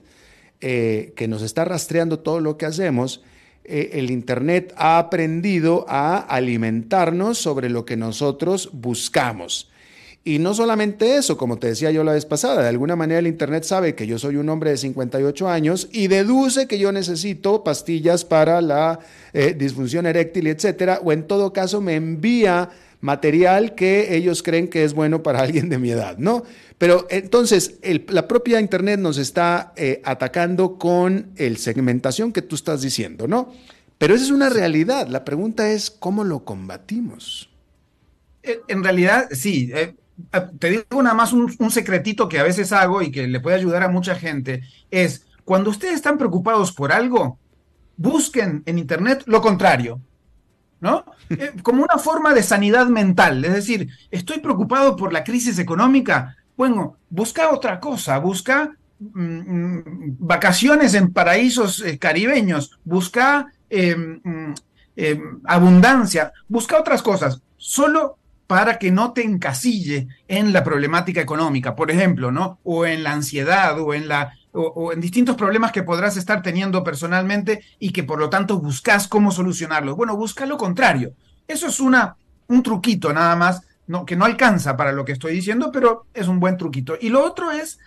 que 0.62 1.28
nos 1.28 1.42
está 1.42 1.66
rastreando 1.66 2.20
todo 2.20 2.40
lo 2.40 2.56
que 2.58 2.66
hacemos, 2.66 3.22
el 3.66 4.10
Internet 4.10 4.74
ha 4.78 4.98
aprendido 4.98 5.84
a 5.90 6.20
alimentarnos 6.20 7.38
sobre 7.38 7.70
lo 7.70 7.84
que 7.84 7.98
nosotros 7.98 8.70
buscamos. 8.72 9.71
Y 10.24 10.38
no 10.38 10.54
solamente 10.54 11.18
eso, 11.18 11.36
como 11.36 11.58
te 11.58 11.68
decía 11.68 11.90
yo 11.90 12.04
la 12.04 12.14
vez 12.14 12.26
pasada, 12.26 12.62
de 12.62 12.70
alguna 12.70 12.96
manera 12.96 13.20
el 13.20 13.26
Internet 13.26 13.64
sabe 13.64 13.96
que 13.96 14.06
yo 14.06 14.20
soy 14.20 14.36
un 14.36 14.50
hombre 14.50 14.70
de 14.70 14.78
58 14.78 15.50
años 15.50 15.90
y 15.92 16.08
deduce 16.08 16.68
que 16.68 16.78
yo 16.78 16.92
necesito 16.92 17.64
pastillas 17.64 18.24
para 18.24 18.62
la 18.62 19.00
eh, 19.34 19.56
disfunción 19.58 20.06
eréctil, 20.06 20.46
etcétera, 20.46 21.00
o 21.04 21.12
en 21.12 21.26
todo 21.26 21.54
caso 21.54 21.82
me 21.82 21.96
envía 21.96 22.70
material 23.00 23.74
que 23.74 24.16
ellos 24.16 24.44
creen 24.44 24.68
que 24.68 24.84
es 24.84 24.94
bueno 24.94 25.24
para 25.24 25.40
alguien 25.42 25.70
de 25.70 25.80
mi 25.80 25.90
edad, 25.90 26.20
¿no? 26.20 26.44
Pero 26.78 27.08
entonces 27.10 27.80
la 28.08 28.28
propia 28.28 28.60
Internet 28.60 29.00
nos 29.00 29.18
está 29.18 29.74
eh, 29.76 30.02
atacando 30.04 30.78
con 30.78 31.32
el 31.36 31.58
segmentación 31.58 32.32
que 32.32 32.44
tú 32.44 32.56
estás 32.56 32.84
diciendo, 32.84 33.28
¿no? 33.28 33.52
Pero 33.98 34.16
esa 34.16 34.26
es 34.26 34.32
una 34.32 34.50
realidad. 34.50 35.08
La 35.08 35.24
pregunta 35.26 35.72
es, 35.72 35.92
¿cómo 35.92 36.24
lo 36.24 36.44
combatimos? 36.44 37.50
En 38.42 38.84
realidad, 38.84 39.28
sí. 39.32 39.72
Eh, 39.76 39.94
te 40.60 40.70
digo 40.70 41.02
nada 41.02 41.16
más 41.16 41.34
un, 41.34 41.72
secretito 41.72 42.28
que 42.30 42.40
a 42.40 42.44
veces 42.44 42.72
hago 42.72 43.02
y 43.02 43.12
que 43.12 43.28
le 43.28 43.40
puede 43.40 43.56
ayudar 43.58 43.84
a 43.84 43.90
mucha 43.90 44.16
gente, 44.16 44.64
es 44.90 45.28
cuando 45.46 45.70
ustedes 45.70 45.96
están 45.96 46.18
preocupados 46.18 46.72
por 46.72 46.92
algo, 46.92 47.40
busquen 47.98 48.64
en 48.66 48.78
Internet 48.78 49.24
lo 49.26 49.42
contrario, 49.42 50.02
¿no? 50.80 51.06
Eh, 51.30 51.54
como 51.64 51.84
una 51.84 51.98
forma 51.98 52.34
de 52.34 52.44
sanidad 52.44 52.88
mental, 52.88 53.44
es 53.46 53.54
decir, 53.54 53.90
estoy 54.10 54.40
preocupado 54.40 54.96
por 54.96 55.14
la 55.14 55.24
crisis 55.24 55.60
económica, 55.60 56.36
bueno, 56.58 56.98
busca 57.10 57.52
otra 57.52 57.80
cosa, 57.80 58.20
busca 58.20 58.72
mm, 59.00 59.22
mm, 59.22 60.18
vacaciones 60.20 60.94
en 60.94 61.12
paraísos 61.12 61.82
eh, 61.82 61.98
caribeños, 61.98 62.80
busca 62.84 63.52
em, 63.70 64.22
mm, 64.24 64.54
em, 64.96 65.40
abundancia, 65.46 66.34
busca 66.48 66.80
otras 66.80 67.02
cosas. 67.02 67.42
Solo 67.58 68.18
para 68.52 68.78
que 68.78 68.92
no 68.92 69.14
te 69.14 69.24
encasille 69.24 70.10
en 70.28 70.52
la 70.52 70.62
problemática 70.62 71.22
económica, 71.22 71.74
por 71.74 71.90
ejemplo, 71.90 72.34
¿no? 72.34 72.60
O 72.66 72.86
en 72.86 73.02
la 73.02 73.14
ansiedad 73.14 73.80
o 73.80 73.94
en 73.94 74.10
la 74.10 74.34
o, 74.52 74.92
en 74.92 75.00
distintos 75.00 75.38
problemas 75.38 75.72
que 75.72 75.84
podrás 75.84 76.18
estar 76.18 76.42
teniendo 76.42 76.84
personalmente 76.84 77.64
y 77.80 77.94
que 77.94 78.04
por 78.04 78.20
lo 78.20 78.30
tanto 78.30 78.60
buscas 78.60 79.08
cómo 79.08 79.32
solucionarlos. 79.32 79.96
Bueno, 79.96 80.18
busca 80.18 80.46
lo 80.46 80.58
contrario. 80.58 81.14
Eso 81.48 81.68
es 81.68 81.80
una, 81.80 82.18
un 82.48 82.62
truquito 82.62 83.14
nada 83.14 83.38
más 83.38 83.62
no, 83.88 84.06
que 84.06 84.18
no 84.18 84.26
alcanza 84.26 84.76
para 84.76 84.92
lo 84.92 85.06
que 85.06 85.14
estoy 85.14 85.34
diciendo, 85.34 85.72
pero 85.72 86.08
es 86.14 86.28
un 86.28 86.42
buen 86.42 86.58
truquito. 86.58 86.98
Y 87.00 87.08
lo 87.08 87.24
otro 87.24 87.52
es, 87.52 87.80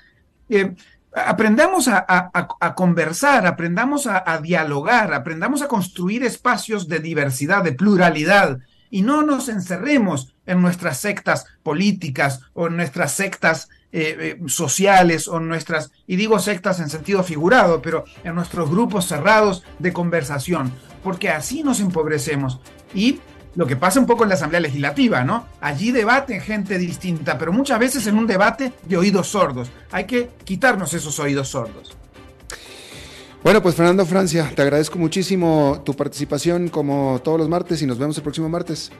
eh, 0.48 0.74
aprendamos 1.14 1.88
a, 1.88 2.72
conversar, 2.74 3.46
aprendamos 3.46 4.06
a, 4.06 4.38
dialogar, 4.42 5.12
aprendamos 5.12 5.60
a 5.60 5.68
construir 5.68 6.24
espacios 6.24 6.88
de 6.88 7.00
diversidad, 7.00 7.62
de 7.62 7.72
pluralidad, 7.72 8.60
y 8.94 9.02
no 9.02 9.24
nos 9.24 9.48
encerremos 9.48 10.32
en 10.46 10.62
nuestras 10.62 10.98
sectas 10.98 11.46
políticas 11.64 12.42
o 12.52 12.68
en 12.68 12.76
nuestras 12.76 13.10
sectas 13.10 13.68
eh, 13.90 14.36
eh, 14.40 14.48
sociales 14.48 15.26
o 15.26 15.40
nuestras, 15.40 15.90
y 16.06 16.14
digo 16.14 16.38
sectas 16.38 16.78
en 16.78 16.88
sentido 16.88 17.24
figurado, 17.24 17.82
pero 17.82 18.04
en 18.22 18.36
nuestros 18.36 18.70
grupos 18.70 19.06
cerrados 19.06 19.64
de 19.80 19.92
conversación, 19.92 20.72
porque 21.02 21.28
así 21.28 21.64
nos 21.64 21.80
empobrecemos. 21.80 22.60
Y 22.94 23.18
lo 23.56 23.66
que 23.66 23.74
pasa 23.74 23.98
un 23.98 24.06
poco 24.06 24.22
en 24.22 24.28
la 24.28 24.36
Asamblea 24.36 24.60
Legislativa, 24.60 25.24
¿no? 25.24 25.48
Allí 25.60 25.90
debate 25.90 26.38
gente 26.38 26.78
distinta, 26.78 27.36
pero 27.36 27.52
muchas 27.52 27.80
veces 27.80 28.06
en 28.06 28.16
un 28.16 28.28
debate 28.28 28.74
de 28.84 28.96
oídos 28.96 29.26
sordos. 29.26 29.72
Hay 29.90 30.04
que 30.04 30.30
quitarnos 30.44 30.94
esos 30.94 31.18
oídos 31.18 31.48
sordos. 31.48 31.96
Bueno, 33.44 33.60
pues 33.60 33.74
Fernando 33.74 34.06
Francia, 34.06 34.50
te 34.56 34.62
agradezco 34.62 34.98
muchísimo 34.98 35.82
tu 35.84 35.92
participación 35.92 36.70
como 36.70 37.20
todos 37.22 37.38
los 37.38 37.46
martes 37.46 37.82
y 37.82 37.86
nos 37.86 37.98
vemos 37.98 38.16
el 38.16 38.22
próximo 38.22 38.48
martes. 38.48 38.90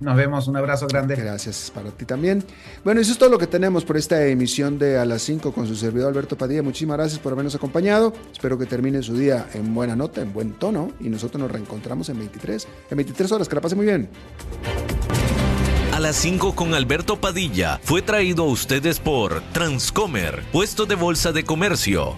Nos 0.00 0.16
vemos, 0.16 0.48
un 0.48 0.56
abrazo 0.56 0.86
grande. 0.86 1.14
Gracias 1.14 1.70
para 1.74 1.90
ti 1.90 2.06
también. 2.06 2.42
Bueno, 2.84 3.02
eso 3.02 3.12
es 3.12 3.18
todo 3.18 3.28
lo 3.28 3.36
que 3.36 3.46
tenemos 3.46 3.84
por 3.84 3.98
esta 3.98 4.26
emisión 4.26 4.78
de 4.78 4.98
A 4.98 5.04
las 5.04 5.20
5 5.20 5.52
con 5.52 5.66
su 5.68 5.76
servidor 5.76 6.08
Alberto 6.08 6.38
Padilla. 6.38 6.62
Muchísimas 6.62 6.96
gracias 6.96 7.20
por 7.20 7.34
habernos 7.34 7.54
acompañado. 7.54 8.14
Espero 8.32 8.56
que 8.56 8.64
termine 8.64 9.02
su 9.02 9.14
día 9.14 9.46
en 9.52 9.74
buena 9.74 9.94
nota, 9.94 10.22
en 10.22 10.32
buen 10.32 10.54
tono 10.54 10.92
y 10.98 11.10
nosotros 11.10 11.42
nos 11.42 11.52
reencontramos 11.52 12.08
en 12.08 12.18
23, 12.18 12.66
en 12.90 12.96
23 12.96 13.32
horas. 13.32 13.46
Que 13.46 13.56
la 13.56 13.60
pase 13.60 13.76
muy 13.76 13.84
bien. 13.84 14.08
A 15.92 16.00
las 16.00 16.16
5 16.16 16.54
con 16.54 16.72
Alberto 16.72 17.20
Padilla 17.20 17.78
fue 17.84 18.00
traído 18.00 18.44
a 18.44 18.46
ustedes 18.46 18.98
por 18.98 19.42
Transcomer, 19.52 20.42
puesto 20.50 20.86
de 20.86 20.94
bolsa 20.94 21.32
de 21.32 21.44
comercio. 21.44 22.16